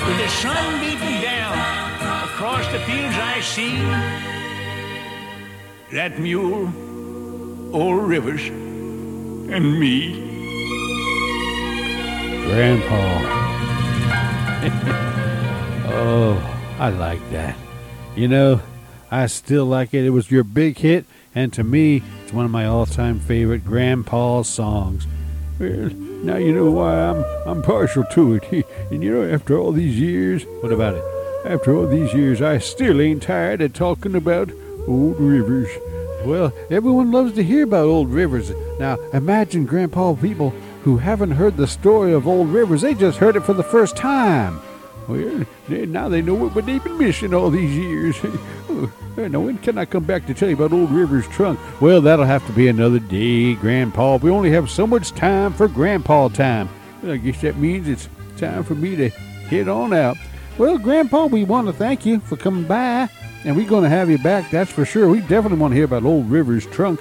With 0.06 0.18
the 0.18 0.28
sun 0.28 0.80
beating 0.82 1.18
down 1.22 1.54
across 2.28 2.66
the 2.72 2.80
fields 2.80 3.16
I 3.16 3.40
see, 3.40 3.74
that 5.96 6.18
mule, 6.18 6.68
old 7.74 8.02
Rivers, 8.06 8.46
and 9.54 9.80
me. 9.80 9.96
Grandpa. 12.44 13.02
oh, 15.96 16.36
I 16.78 16.90
like 16.90 17.22
that. 17.30 17.56
You 18.14 18.28
know, 18.28 18.60
I 19.14 19.26
still 19.26 19.64
like 19.64 19.94
it. 19.94 20.04
It 20.04 20.10
was 20.10 20.32
your 20.32 20.42
big 20.42 20.78
hit, 20.78 21.04
and 21.36 21.52
to 21.52 21.62
me, 21.62 22.02
it's 22.24 22.32
one 22.32 22.46
of 22.46 22.50
my 22.50 22.66
all-time 22.66 23.20
favorite 23.20 23.64
Grandpa 23.64 24.42
songs. 24.42 25.06
Well, 25.60 25.90
now 25.90 26.36
you 26.36 26.52
know 26.52 26.72
why 26.72 27.00
I'm 27.00 27.24
I'm 27.46 27.62
partial 27.62 28.02
to 28.10 28.34
it. 28.34 28.66
And 28.90 29.04
you 29.04 29.14
know, 29.14 29.22
after 29.22 29.56
all 29.56 29.70
these 29.70 30.00
years, 30.00 30.44
what 30.62 30.72
about 30.72 30.96
it? 30.96 31.04
After 31.44 31.76
all 31.76 31.86
these 31.86 32.12
years, 32.12 32.42
I 32.42 32.58
still 32.58 33.00
ain't 33.00 33.22
tired 33.22 33.60
of 33.60 33.72
talking 33.72 34.16
about 34.16 34.50
Old 34.88 35.20
Rivers. 35.20 35.70
Well, 36.24 36.52
everyone 36.68 37.12
loves 37.12 37.34
to 37.34 37.44
hear 37.44 37.62
about 37.62 37.86
Old 37.86 38.10
Rivers. 38.10 38.50
Now, 38.80 38.96
imagine, 39.12 39.64
Grandpa, 39.64 40.14
people 40.14 40.50
who 40.82 40.96
haven't 40.96 41.30
heard 41.30 41.56
the 41.56 41.68
story 41.68 42.12
of 42.12 42.26
Old 42.26 42.48
Rivers. 42.48 42.82
They 42.82 42.94
just 42.94 43.18
heard 43.18 43.36
it 43.36 43.44
for 43.44 43.54
the 43.54 43.62
first 43.62 43.96
time. 43.96 44.60
Well, 45.06 45.44
now 45.68 46.08
they 46.08 46.22
know 46.22 46.34
what 46.34 46.66
they've 46.66 46.82
been 46.82 46.98
missing 46.98 47.34
all 47.34 47.50
these 47.50 47.76
years. 47.76 48.16
Now, 49.16 49.40
when 49.40 49.58
can 49.58 49.78
I 49.78 49.84
come 49.84 50.02
back 50.02 50.26
to 50.26 50.34
tell 50.34 50.48
you 50.48 50.56
about 50.56 50.72
Old 50.72 50.90
Rivers' 50.90 51.28
trunk? 51.28 51.60
Well, 51.80 52.00
that'll 52.00 52.24
have 52.24 52.44
to 52.46 52.52
be 52.52 52.66
another 52.66 52.98
day, 52.98 53.54
Grandpa. 53.54 54.16
We 54.16 54.30
only 54.30 54.50
have 54.50 54.68
so 54.68 54.86
much 54.86 55.12
time 55.12 55.52
for 55.52 55.68
Grandpa 55.68 56.28
time. 56.28 56.68
I 57.06 57.16
guess 57.18 57.40
that 57.42 57.56
means 57.56 57.86
it's 57.86 58.08
time 58.36 58.64
for 58.64 58.74
me 58.74 58.96
to 58.96 59.08
head 59.10 59.68
on 59.68 59.92
out. 59.92 60.16
Well, 60.58 60.78
Grandpa, 60.78 61.26
we 61.26 61.44
want 61.44 61.68
to 61.68 61.72
thank 61.72 62.04
you 62.04 62.18
for 62.20 62.36
coming 62.36 62.64
by, 62.64 63.08
and 63.44 63.54
we're 63.54 63.68
going 63.68 63.84
to 63.84 63.88
have 63.88 64.10
you 64.10 64.18
back, 64.18 64.50
that's 64.50 64.72
for 64.72 64.84
sure. 64.84 65.08
We 65.08 65.20
definitely 65.20 65.58
want 65.58 65.72
to 65.72 65.76
hear 65.76 65.84
about 65.84 66.04
Old 66.04 66.28
Rivers' 66.28 66.66
trunk. 66.66 67.00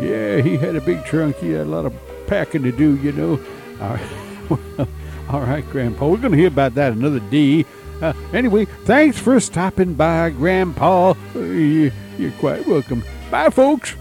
Yeah, 0.00 0.40
he 0.40 0.56
had 0.56 0.74
a 0.74 0.80
big 0.80 1.04
trunk. 1.04 1.36
He 1.36 1.50
had 1.50 1.66
a 1.66 1.70
lot 1.70 1.86
of 1.86 1.94
packing 2.26 2.64
to 2.64 2.72
do, 2.72 2.96
you 2.96 3.12
know. 3.12 3.40
All 3.80 3.90
right, 3.90 4.88
All 5.30 5.40
right 5.40 5.68
Grandpa. 5.70 6.08
We're 6.08 6.16
going 6.18 6.32
to 6.32 6.38
hear 6.38 6.48
about 6.48 6.74
that 6.74 6.92
another 6.92 7.20
day. 7.20 7.64
Uh, 8.02 8.12
anyway, 8.32 8.64
thanks 8.84 9.18
for 9.18 9.38
stopping 9.40 9.94
by, 9.94 10.30
Grandpa. 10.30 11.14
Uh, 11.34 11.38
you- 11.38 11.92
you're 12.18 12.30
quite 12.32 12.66
welcome. 12.66 13.02
Bye, 13.30 13.50
folks. 13.50 13.94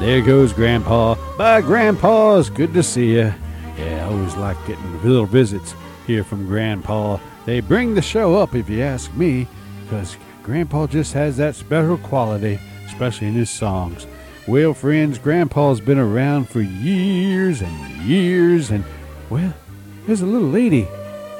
There 0.00 0.20
goes 0.20 0.52
Grandpa. 0.52 1.14
Bye, 1.38 1.60
Grandpa. 1.60 2.38
It's 2.38 2.50
good 2.50 2.74
to 2.74 2.82
see 2.82 3.12
you. 3.14 3.32
Yeah, 3.78 4.06
I 4.08 4.12
always 4.12 4.36
like 4.36 4.56
getting 4.66 5.02
little 5.02 5.26
visits 5.26 5.74
here 6.06 6.24
from 6.24 6.46
Grandpa. 6.46 7.18
They 7.46 7.60
bring 7.60 7.94
the 7.94 8.02
show 8.02 8.36
up, 8.36 8.54
if 8.54 8.68
you 8.68 8.82
ask 8.82 9.12
me, 9.14 9.46
because 9.84 10.16
Grandpa 10.42 10.86
just 10.88 11.12
has 11.14 11.36
that 11.36 11.54
special 11.54 11.96
quality, 11.98 12.58
especially 12.86 13.28
in 13.28 13.34
his 13.34 13.50
songs. 13.50 14.06
Well, 14.48 14.74
friends, 14.74 15.18
Grandpa's 15.18 15.80
been 15.80 15.98
around 15.98 16.48
for 16.48 16.60
years 16.60 17.62
and 17.62 18.02
years, 18.02 18.70
and, 18.70 18.84
well, 19.30 19.54
there's 20.06 20.20
a 20.20 20.26
little 20.26 20.48
lady. 20.48 20.88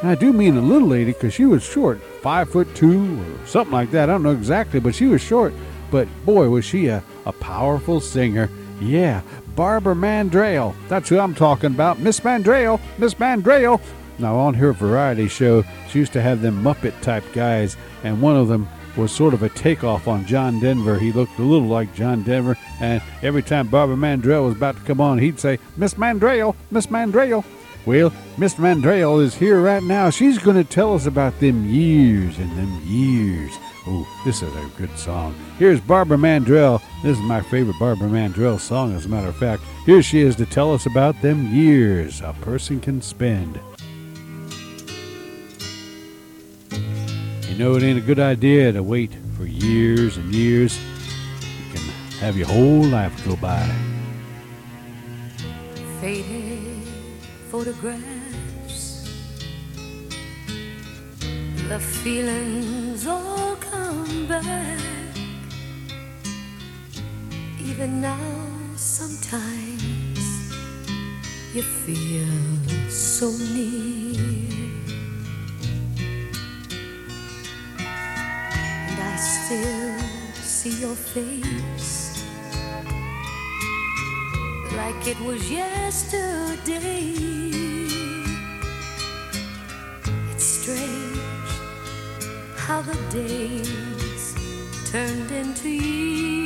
And 0.03 0.11
I 0.11 0.17
do 0.17 0.33
mean 0.33 0.57
a 0.57 0.61
little 0.61 0.89
lady 0.89 1.13
because 1.13 1.33
she 1.33 1.45
was 1.45 1.63
short, 1.63 2.03
five 2.21 2.51
foot 2.51 2.75
two 2.75 3.21
or 3.21 3.47
something 3.47 3.73
like 3.73 3.93
that. 3.93 4.11
I 4.11 4.13
don't 4.13 4.25
know 4.25 4.33
exactly, 4.33 4.81
but 4.81 4.97
she 4.97 5.07
was 5.07 5.23
short. 5.23 5.55
But 5.93 6.09
boy, 6.27 6.49
was 6.49 6.65
she 6.65 6.89
a, 6.89 7.05
a 7.25 7.33
powerful 7.33 8.01
singer. 8.01 8.51
Yeah, 8.81 9.23
Barbara 9.55 9.95
Mandrell. 9.95 10.75
That's 10.89 11.09
who 11.09 11.21
I'm 11.21 11.37
talking 11.37 11.71
about. 11.73 12.01
Miss 12.01 12.21
Mandrell. 12.21 12.81
Miss 12.99 13.15
Mandrell. 13.15 13.81
Now, 14.19 14.37
on 14.37 14.55
her 14.55 14.73
variety 14.73 15.29
show, 15.29 15.65
she 15.89 16.01
used 16.01 16.13
to 16.15 16.23
have 16.23 16.43
them 16.43 16.63
Muppet 16.63 17.01
type 17.01 17.25
guys, 17.33 17.77
and 18.03 18.21
one 18.21 18.37
of 18.37 18.49
them 18.49 18.69
was 18.97 19.11
sort 19.11 19.35
of 19.35 19.43
a 19.43 19.49
takeoff 19.51 20.07
on 20.07 20.27
John 20.27 20.61
Denver. 20.61 20.99
He 20.99 21.13
looked 21.13 21.39
a 21.39 21.43
little 21.43 21.69
like 21.69 21.95
John 21.95 22.23
Denver, 22.23 22.57
and 22.81 23.03
every 23.23 23.43
time 23.43 23.69
Barbara 23.69 23.97
Mandrell 23.97 24.45
was 24.47 24.57
about 24.57 24.77
to 24.77 24.83
come 24.83 25.01
on, 25.01 25.19
he'd 25.19 25.41
say, 25.41 25.59
Miss 25.77 25.95
Mandrell, 25.95 26.55
Miss 26.71 26.89
Mandrell. 26.89 27.45
Well, 27.85 28.13
Miss 28.39 28.55
Mandrell 28.55 29.21
is 29.21 29.35
here 29.35 29.61
right 29.61 29.83
now. 29.83 30.09
She's 30.11 30.39
going 30.39 30.57
to 30.57 30.65
tell 30.65 30.95
us 30.95 31.07
about 31.07 31.39
them 31.41 31.67
years 31.67 32.39
and 32.39 32.51
them 32.57 32.81
years. 32.85 33.53
Oh, 33.89 34.07
this 34.25 34.41
is 34.43 34.55
a 34.55 34.71
good 34.79 34.97
song. 34.97 35.35
Here's 35.59 35.81
Barbara 35.81 36.17
Mandrell. 36.17 36.81
This 37.03 37.19
is 37.19 37.25
my 37.25 37.41
favorite 37.41 37.79
Barbara 37.81 38.09
Mandrell 38.09 38.61
song, 38.61 38.95
as 38.95 39.07
a 39.07 39.09
matter 39.09 39.27
of 39.27 39.37
fact. 39.37 39.65
Here 39.85 40.01
she 40.03 40.21
is 40.21 40.37
to 40.37 40.47
tell 40.47 40.73
us 40.73 40.87
about 40.87 41.21
them 41.21 41.53
years 41.53 42.21
a 42.21 42.33
person 42.43 42.81
can 42.81 43.03
spend. 43.03 43.59
You 47.49 47.59
know, 47.59 47.75
it 47.75 47.83
ain't 47.83 47.99
a 47.99 48.03
good 48.03 48.21
idea 48.21 48.71
to 48.73 48.83
wait 48.85 49.11
for 49.37 49.45
years 49.45 50.17
and 50.17 50.33
years. 50.33 50.79
You 51.41 51.75
can 51.75 51.83
have 52.21 52.37
your 52.37 52.47
whole 52.47 52.85
life 52.85 53.27
go 53.27 53.35
by. 53.35 53.69
Photographs. 57.65 59.09
The 61.69 61.79
feelings 61.79 63.07
all 63.07 63.55
come 63.57 64.27
back. 64.27 64.81
Even 67.61 68.01
now, 68.01 68.19
sometimes 68.75 70.53
you 71.55 71.63
feel 71.63 72.91
so 72.91 73.31
near. 73.55 74.19
And 78.89 78.99
I 79.11 79.17
still 79.17 79.99
see 80.43 80.81
your 80.81 80.97
face 80.97 81.72
like 84.77 85.07
it 85.07 85.21
was 85.21 85.51
yesterday. 85.51 87.13
It's 90.31 90.45
strange 90.45 91.51
how 92.57 92.83
the 92.83 92.97
days 93.11 94.35
turned 94.91 95.31
into 95.31 95.69
years. 95.69 96.42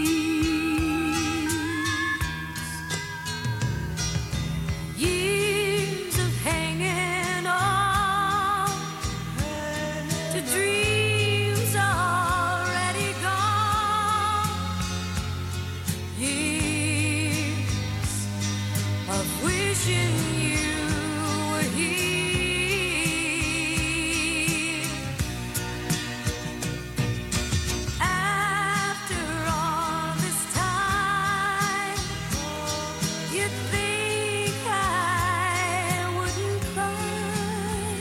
I 34.68 36.08
wouldn't 36.16 36.62
cry. 36.74 37.96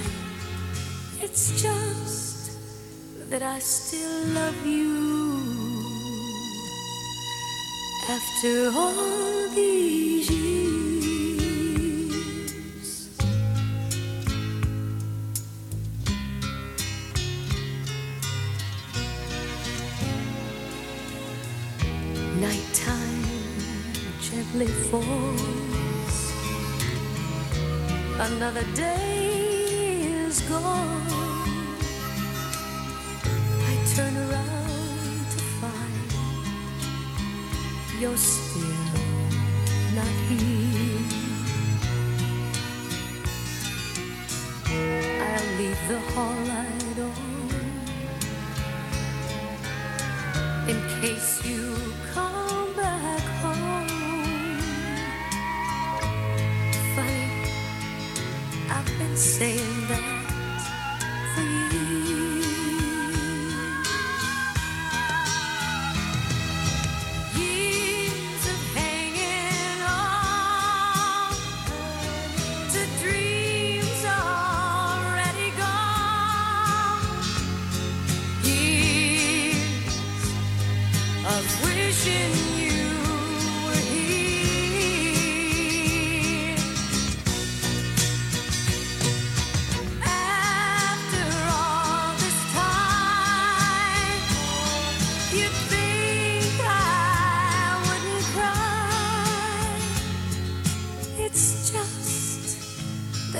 It's 1.21 1.61
just 1.61 2.51
that 3.29 3.43
I 3.43 3.59
still 3.59 4.25
love 4.33 4.65
you. 4.65 4.95
After 8.09 8.71
all 8.77 9.49
these 9.55 10.04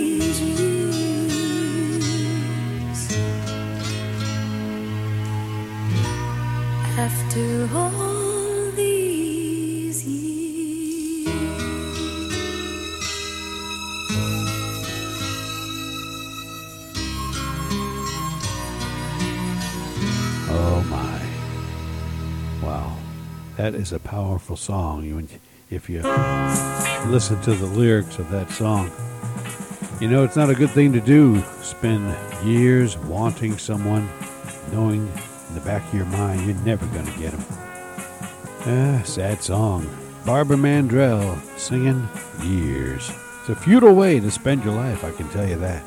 That 23.70 23.80
is 23.80 23.94
a 23.94 24.00
powerful 24.00 24.56
song. 24.56 25.06
You 25.06 25.28
if 25.70 25.92
you 25.92 26.02
listen 27.12 27.40
to 27.42 27.54
the 27.54 27.68
lyrics 27.68 28.18
of 28.18 28.32
that 28.32 28.50
song. 28.50 28.90
You 30.02 30.08
know, 30.08 30.24
it's 30.24 30.36
not 30.36 30.50
a 30.50 30.56
good 30.56 30.72
thing 30.72 30.92
to 30.94 31.00
do. 31.00 31.44
Spend 31.62 32.16
years 32.44 32.98
wanting 32.98 33.60
someone, 33.60 34.10
knowing 34.74 35.02
in 35.50 35.54
the 35.54 35.62
back 35.62 35.88
of 35.88 35.94
your 35.94 36.08
mind 36.08 36.48
you're 36.48 36.66
never 36.66 36.84
going 36.88 37.06
to 37.06 37.20
get 37.20 37.32
them. 37.32 37.46
Ah, 38.66 39.04
sad 39.06 39.44
song. 39.44 39.88
Barbara 40.26 40.58
Mandrell 40.58 41.40
singing 41.60 42.10
Years. 42.44 43.12
It's 43.42 43.50
a 43.50 43.56
futile 43.56 43.94
way 43.94 44.20
to 44.20 44.32
spend 44.32 44.64
your 44.66 44.74
life, 44.74 45.04
I 45.04 45.12
can 45.12 45.30
tell 45.30 45.48
you 45.48 45.58
that. 45.58 45.84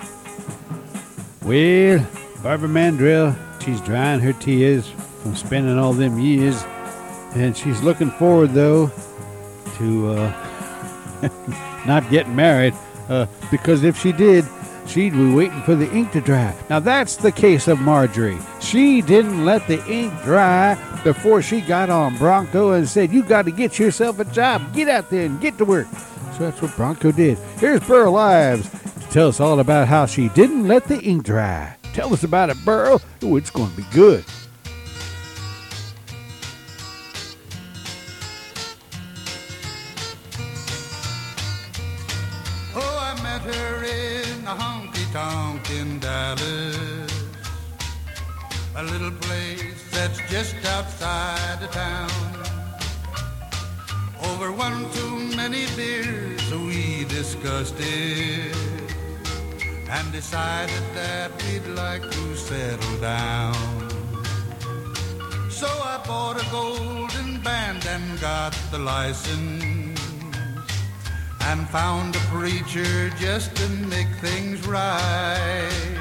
Well, 1.43 2.07
Barbara 2.45 2.69
Mandrell, 2.69 3.37
she's 3.61 3.81
drying 3.81 4.21
her 4.21 4.35
tears 4.35 4.89
from 5.23 5.35
spending 5.35 5.79
all 5.79 5.93
them 5.93 6.21
years, 6.21 6.65
and 7.35 7.57
she's 7.57 7.83
looking 7.83 8.11
forward, 8.11 8.53
though, 8.53 8.91
to 9.79 10.11
uh, 10.11 11.29
not 11.87 12.09
getting 12.11 12.37
married, 12.37 12.75
uh, 13.09 13.27
because 13.51 13.85
if 13.85 13.99
she 13.99 14.13
did, 14.13 14.45
she'd 14.87 15.13
be 15.13 15.33
waiting 15.33 15.63
for 15.63 15.75
the 15.75 15.91
ink 15.93 16.13
to 16.13 16.21
dry. 16.21 16.55
Now, 16.69 16.81
that's 16.81 17.17
the 17.17 17.33
case 17.33 17.69
of 17.69 17.81
Marjorie. 17.81 18.39
She 18.61 19.01
didn't 19.03 19.45
let 19.45 19.67
the 19.67 19.85
ink 19.87 20.13
dry 20.23 20.75
before 21.05 21.43
she 21.43 21.61
got 21.61 21.91
on 21.91 22.17
Bronco 22.17 22.73
and 22.73 22.89
said, 22.89 23.13
You 23.13 23.23
got 23.23 23.45
to 23.47 23.51
get 23.51 23.79
yourself 23.79 24.19
a 24.19 24.25
job. 24.27 24.75
Get 24.75 24.89
out 24.89 25.11
there 25.11 25.27
and 25.27 25.41
get 25.41 25.59
to 25.59 25.65
work. 25.65 25.87
So 26.33 26.39
that's 26.41 26.63
what 26.63 26.75
Bronco 26.77 27.13
did. 27.13 27.39
Here's 27.59 27.81
Burl 27.81 28.17
Ives 28.17 28.69
to 28.71 29.09
tell 29.11 29.29
us 29.29 29.41
all 29.41 29.61
about 29.61 29.89
how 29.89 30.07
she 30.07 30.29
didn't 30.31 30.67
let 30.67 30.85
the 30.85 31.01
ink 31.01 31.25
dry. 31.25 31.77
Tell 31.93 32.13
us 32.13 32.25
about 32.25 32.51
it, 32.51 32.57
Burl. 32.65 33.03
Oh, 33.23 33.37
it's 33.37 33.51
going 33.51 33.71
to 33.71 33.77
be 33.77 33.85
good. 33.93 34.25
Just 50.33 50.57
outside 50.65 51.61
the 51.61 51.67
town. 51.67 52.11
Over 54.31 54.51
one 54.51 54.91
too 54.93 55.37
many 55.37 55.67
beers, 55.77 56.51
we 56.51 57.05
discussed 57.05 57.75
it 57.79 58.57
and 59.91 60.11
decided 60.11 60.85
that 60.95 61.31
we'd 61.45 61.67
like 61.75 62.01
to 62.11 62.35
settle 62.35 62.97
down. 62.97 63.53
So 65.51 65.67
I 65.67 66.03
bought 66.07 66.41
a 66.41 66.51
golden 66.51 67.43
band 67.43 67.85
and 67.85 68.19
got 68.19 68.57
the 68.71 68.79
license 68.79 70.01
and 71.43 71.69
found 71.69 72.17
a 72.17 72.25
preacher 72.37 73.11
just 73.21 73.55
to 73.57 73.69
make 73.69 74.09
things 74.23 74.67
right. 74.67 75.99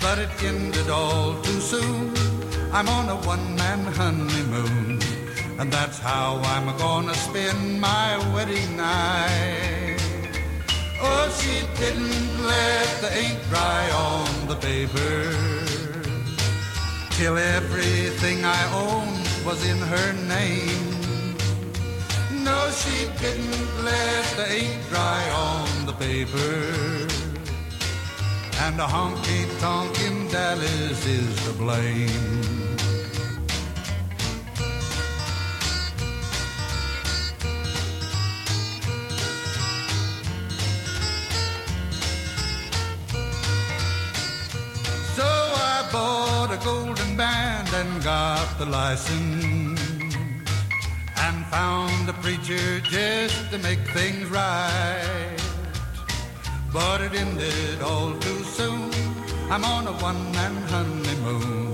But 0.00 0.18
it 0.18 0.30
ended 0.42 0.90
all 0.90 1.40
too 1.42 1.60
soon. 1.60 2.31
I'm 2.74 2.88
on 2.88 3.06
a 3.10 3.16
one-man 3.16 3.84
honeymoon, 4.00 4.98
and 5.58 5.70
that's 5.70 5.98
how 5.98 6.40
I'm 6.42 6.74
gonna 6.78 7.14
spend 7.14 7.78
my 7.78 8.16
wedding 8.32 8.76
night. 8.78 10.00
Oh, 11.02 11.28
she 11.38 11.54
didn't 11.78 12.30
let 12.42 12.88
the 13.02 13.10
ink 13.24 13.38
dry 13.50 13.90
on 13.90 14.48
the 14.48 14.56
paper 14.56 15.16
till 17.10 17.36
everything 17.36 18.42
I 18.42 18.62
owned 18.72 19.28
was 19.44 19.60
in 19.68 19.76
her 19.76 20.12
name. 20.36 21.36
No, 22.42 22.58
she 22.70 22.96
didn't 23.20 23.84
let 23.84 24.24
the 24.38 24.48
ink 24.60 24.80
dry 24.88 25.22
on 25.30 25.84
the 25.84 25.92
paper. 25.92 26.52
And 28.64 28.80
a 28.80 28.86
honky 28.86 29.42
tonk 29.60 30.00
in 30.00 30.28
Dallas 30.28 31.06
is 31.06 31.44
to 31.44 31.52
blame. 31.52 32.51
Got 48.04 48.58
the 48.58 48.66
license 48.66 49.80
and 51.18 51.46
found 51.46 52.08
a 52.08 52.12
preacher 52.14 52.80
just 52.80 53.50
to 53.52 53.58
make 53.58 53.78
things 53.90 54.26
right. 54.28 55.36
But 56.72 57.00
it 57.00 57.14
ended 57.14 57.80
all 57.80 58.12
too 58.18 58.42
soon. 58.42 58.90
I'm 59.50 59.64
on 59.64 59.86
a 59.86 59.92
one-man 59.92 60.56
honeymoon, 60.72 61.72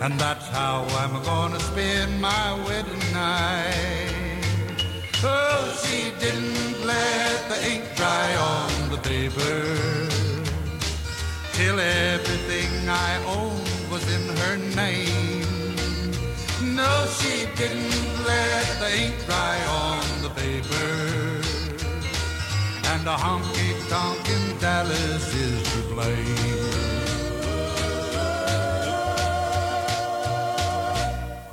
and 0.00 0.18
that's 0.18 0.48
how 0.48 0.86
I'm 1.02 1.22
gonna 1.24 1.60
spend 1.60 2.22
my 2.22 2.54
wedding 2.66 3.12
night. 3.12 4.80
Oh, 5.22 5.78
she 5.84 6.10
didn't 6.18 6.86
let 6.86 7.48
the 7.50 7.58
ink 7.70 7.84
dry 7.96 8.34
on 8.36 8.90
the 8.90 8.98
paper 8.98 9.56
till 11.52 11.78
everything 11.80 12.88
I 12.88 13.22
owned 13.26 13.90
was 13.90 14.04
in 14.16 14.36
her 14.38 14.56
name. 14.74 15.35
No, 16.76 17.06
she 17.06 17.46
didn't 17.56 18.24
let 18.26 18.66
the 18.80 19.04
ink 19.04 19.14
dry 19.24 19.58
on 19.66 20.22
the 20.22 20.28
paper. 20.28 20.88
And 22.90 23.06
honky 23.06 23.88
tonk 23.88 24.28
in 24.28 24.58
Dallas 24.58 25.34
is 25.34 25.62
to 25.72 25.94
blame. 25.94 26.36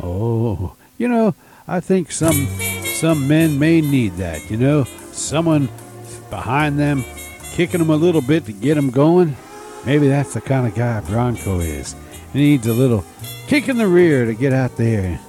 Oh, 0.03 0.75
you 0.97 1.07
know, 1.07 1.33
I 1.69 1.79
think 1.79 2.11
some 2.11 2.45
some 2.83 3.25
men 3.25 3.57
may 3.57 3.79
need 3.79 4.17
that. 4.17 4.51
You 4.51 4.57
know, 4.57 4.83
someone 5.13 5.69
behind 6.29 6.77
them, 6.77 7.05
kicking 7.53 7.79
them 7.79 7.91
a 7.91 7.95
little 7.95 8.21
bit 8.21 8.45
to 8.47 8.51
get 8.51 8.75
them 8.75 8.89
going. 8.89 9.37
Maybe 9.85 10.09
that's 10.09 10.33
the 10.33 10.41
kind 10.41 10.67
of 10.67 10.75
guy 10.75 10.99
Bronco 10.99 11.61
is. 11.61 11.95
He 12.33 12.39
needs 12.39 12.67
a 12.67 12.73
little 12.73 13.05
kick 13.53 13.69
in 13.69 13.77
the 13.77 13.87
rear 13.87 14.25
to 14.25 14.33
get 14.33 14.51
out 14.51 14.75
there 14.77 15.01
and 15.01 15.19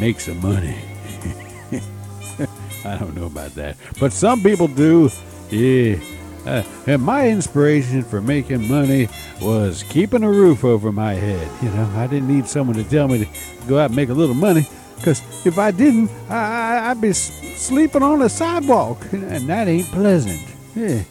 make 0.00 0.20
some 0.20 0.40
money. 0.40 0.76
I 2.84 2.96
don't 2.96 3.12
know 3.16 3.26
about 3.26 3.56
that, 3.56 3.76
but 3.98 4.12
some 4.12 4.40
people 4.40 4.68
do. 4.68 5.10
Yeah. 5.50 5.96
Uh, 6.46 6.62
and 6.86 7.02
my 7.02 7.28
inspiration 7.28 8.04
for 8.04 8.20
making 8.20 8.68
money 8.68 9.08
was 9.40 9.82
keeping 9.82 10.22
a 10.22 10.30
roof 10.30 10.62
over 10.62 10.92
my 10.92 11.14
head. 11.14 11.50
You 11.60 11.70
know, 11.70 11.92
I 11.96 12.06
didn't 12.06 12.28
need 12.28 12.46
someone 12.46 12.76
to 12.76 12.84
tell 12.84 13.08
me 13.08 13.24
to 13.24 13.66
go 13.66 13.80
out 13.80 13.86
and 13.86 13.96
make 13.96 14.10
a 14.10 14.14
little 14.14 14.36
money, 14.36 14.64
because 14.94 15.20
if 15.44 15.58
I 15.58 15.72
didn't, 15.72 16.08
I, 16.30 16.88
I'd 16.88 17.00
be 17.00 17.12
sleeping 17.12 18.04
on 18.04 18.20
the 18.20 18.28
sidewalk, 18.28 19.12
and 19.12 19.48
that 19.48 19.66
ain't 19.66 19.88
pleasant. 19.88 20.40
Yeah. 20.76 21.02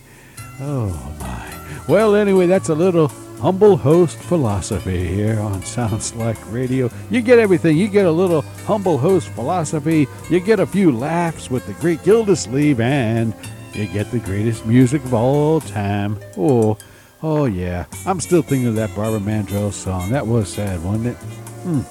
Oh 0.62 0.88
my. 1.20 1.84
Well, 1.90 2.16
anyway, 2.16 2.46
that's 2.46 2.70
a 2.70 2.76
little 2.76 3.12
humble 3.42 3.76
host 3.76 4.20
philosophy 4.20 5.04
here 5.08 5.40
on 5.40 5.64
Sounds 5.64 6.14
Like 6.14 6.38
Radio. 6.54 6.92
You 7.10 7.24
get 7.24 7.40
everything. 7.40 7.76
You 7.76 7.88
get 7.88 8.06
a 8.06 8.12
little 8.12 8.44
humble 8.68 9.00
host 9.00 9.30
philosophy. 9.30 10.08
You 10.30 10.40
get 10.40 10.60
a 10.60 10.68
few 10.68 10.92
laughs 10.92 11.50
with 11.50 11.66
the 11.66 11.74
great 11.74 12.04
Gildersleeve, 12.04 12.80
and 12.80 13.34
you 13.74 13.88
get 13.88 14.12
the 14.12 14.20
greatest 14.20 14.68
music 14.68 15.04
of 15.06 15.16
all 15.16 15.60
time. 15.60 16.20
Oh, 16.38 16.78
oh 17.24 17.46
yeah. 17.46 17.86
I'm 18.06 18.20
still 18.20 18.44
thinking 18.44 18.68
of 18.68 18.76
that 18.76 18.96
Barbara 18.96 19.20
Mandrell 19.20 19.74
song. 19.74 20.12
That 20.12 20.28
was 20.28 20.48
sad, 20.48 20.84
wasn't 20.84 21.08
it? 21.08 21.16
Hmm. 21.64 21.82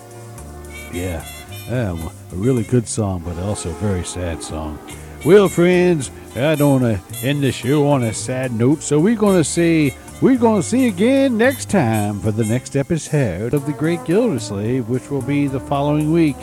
Yeah. 0.94 1.24
Well, 1.68 2.12
a 2.30 2.36
really 2.36 2.62
good 2.62 2.86
song, 2.86 3.22
but 3.24 3.36
also 3.38 3.70
a 3.70 3.74
very 3.74 4.05
sad 4.05 4.40
song. 4.40 4.78
Well, 5.24 5.48
friends, 5.48 6.12
I 6.36 6.55
don't 6.55 6.80
want 6.80 6.96
to 6.96 7.26
end 7.26 7.42
the 7.42 7.51
show 7.51 7.88
on 7.88 8.05
a 8.05 8.14
sad 8.14 8.53
note, 8.53 8.82
so 8.82 9.01
we're 9.01 9.16
going 9.16 9.36
to 9.36 9.44
say 9.44 9.96
we're 10.20 10.36
going 10.36 10.60
to 10.60 10.66
see 10.68 10.82
you 10.82 10.88
again 10.88 11.38
next 11.38 11.70
time 11.70 12.20
for 12.20 12.30
the 12.30 12.44
next 12.44 12.76
episode 12.76 13.54
of 13.54 13.64
The 13.66 13.72
Great 13.72 14.04
Gildersleeve, 14.04 14.88
which 14.88 15.10
will 15.10 15.22
be 15.22 15.46
the 15.46 15.60
following 15.60 16.12
week. 16.12 16.36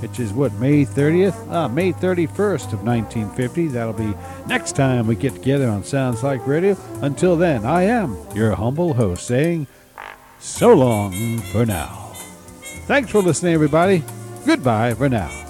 which 0.00 0.18
is 0.20 0.32
what, 0.32 0.52
May 0.54 0.84
30th? 0.84 1.34
Ah, 1.50 1.68
May 1.68 1.92
31st 1.92 2.72
of 2.72 2.84
1950. 2.84 3.66
That'll 3.68 3.92
be 3.92 4.14
next 4.46 4.76
time 4.76 5.06
we 5.06 5.16
get 5.16 5.34
together 5.34 5.68
on 5.68 5.82
Sounds 5.84 6.22
Like 6.22 6.46
Radio. 6.46 6.76
Until 7.02 7.36
then, 7.36 7.64
I 7.66 7.82
am 7.82 8.16
your 8.34 8.54
humble 8.54 8.94
host 8.94 9.26
saying 9.26 9.66
so 10.38 10.72
long 10.72 11.38
for 11.52 11.66
now. 11.66 12.12
Thanks 12.86 13.10
for 13.10 13.20
listening, 13.20 13.54
everybody. 13.54 14.04
Goodbye 14.46 14.94
for 14.94 15.08
now. 15.08 15.47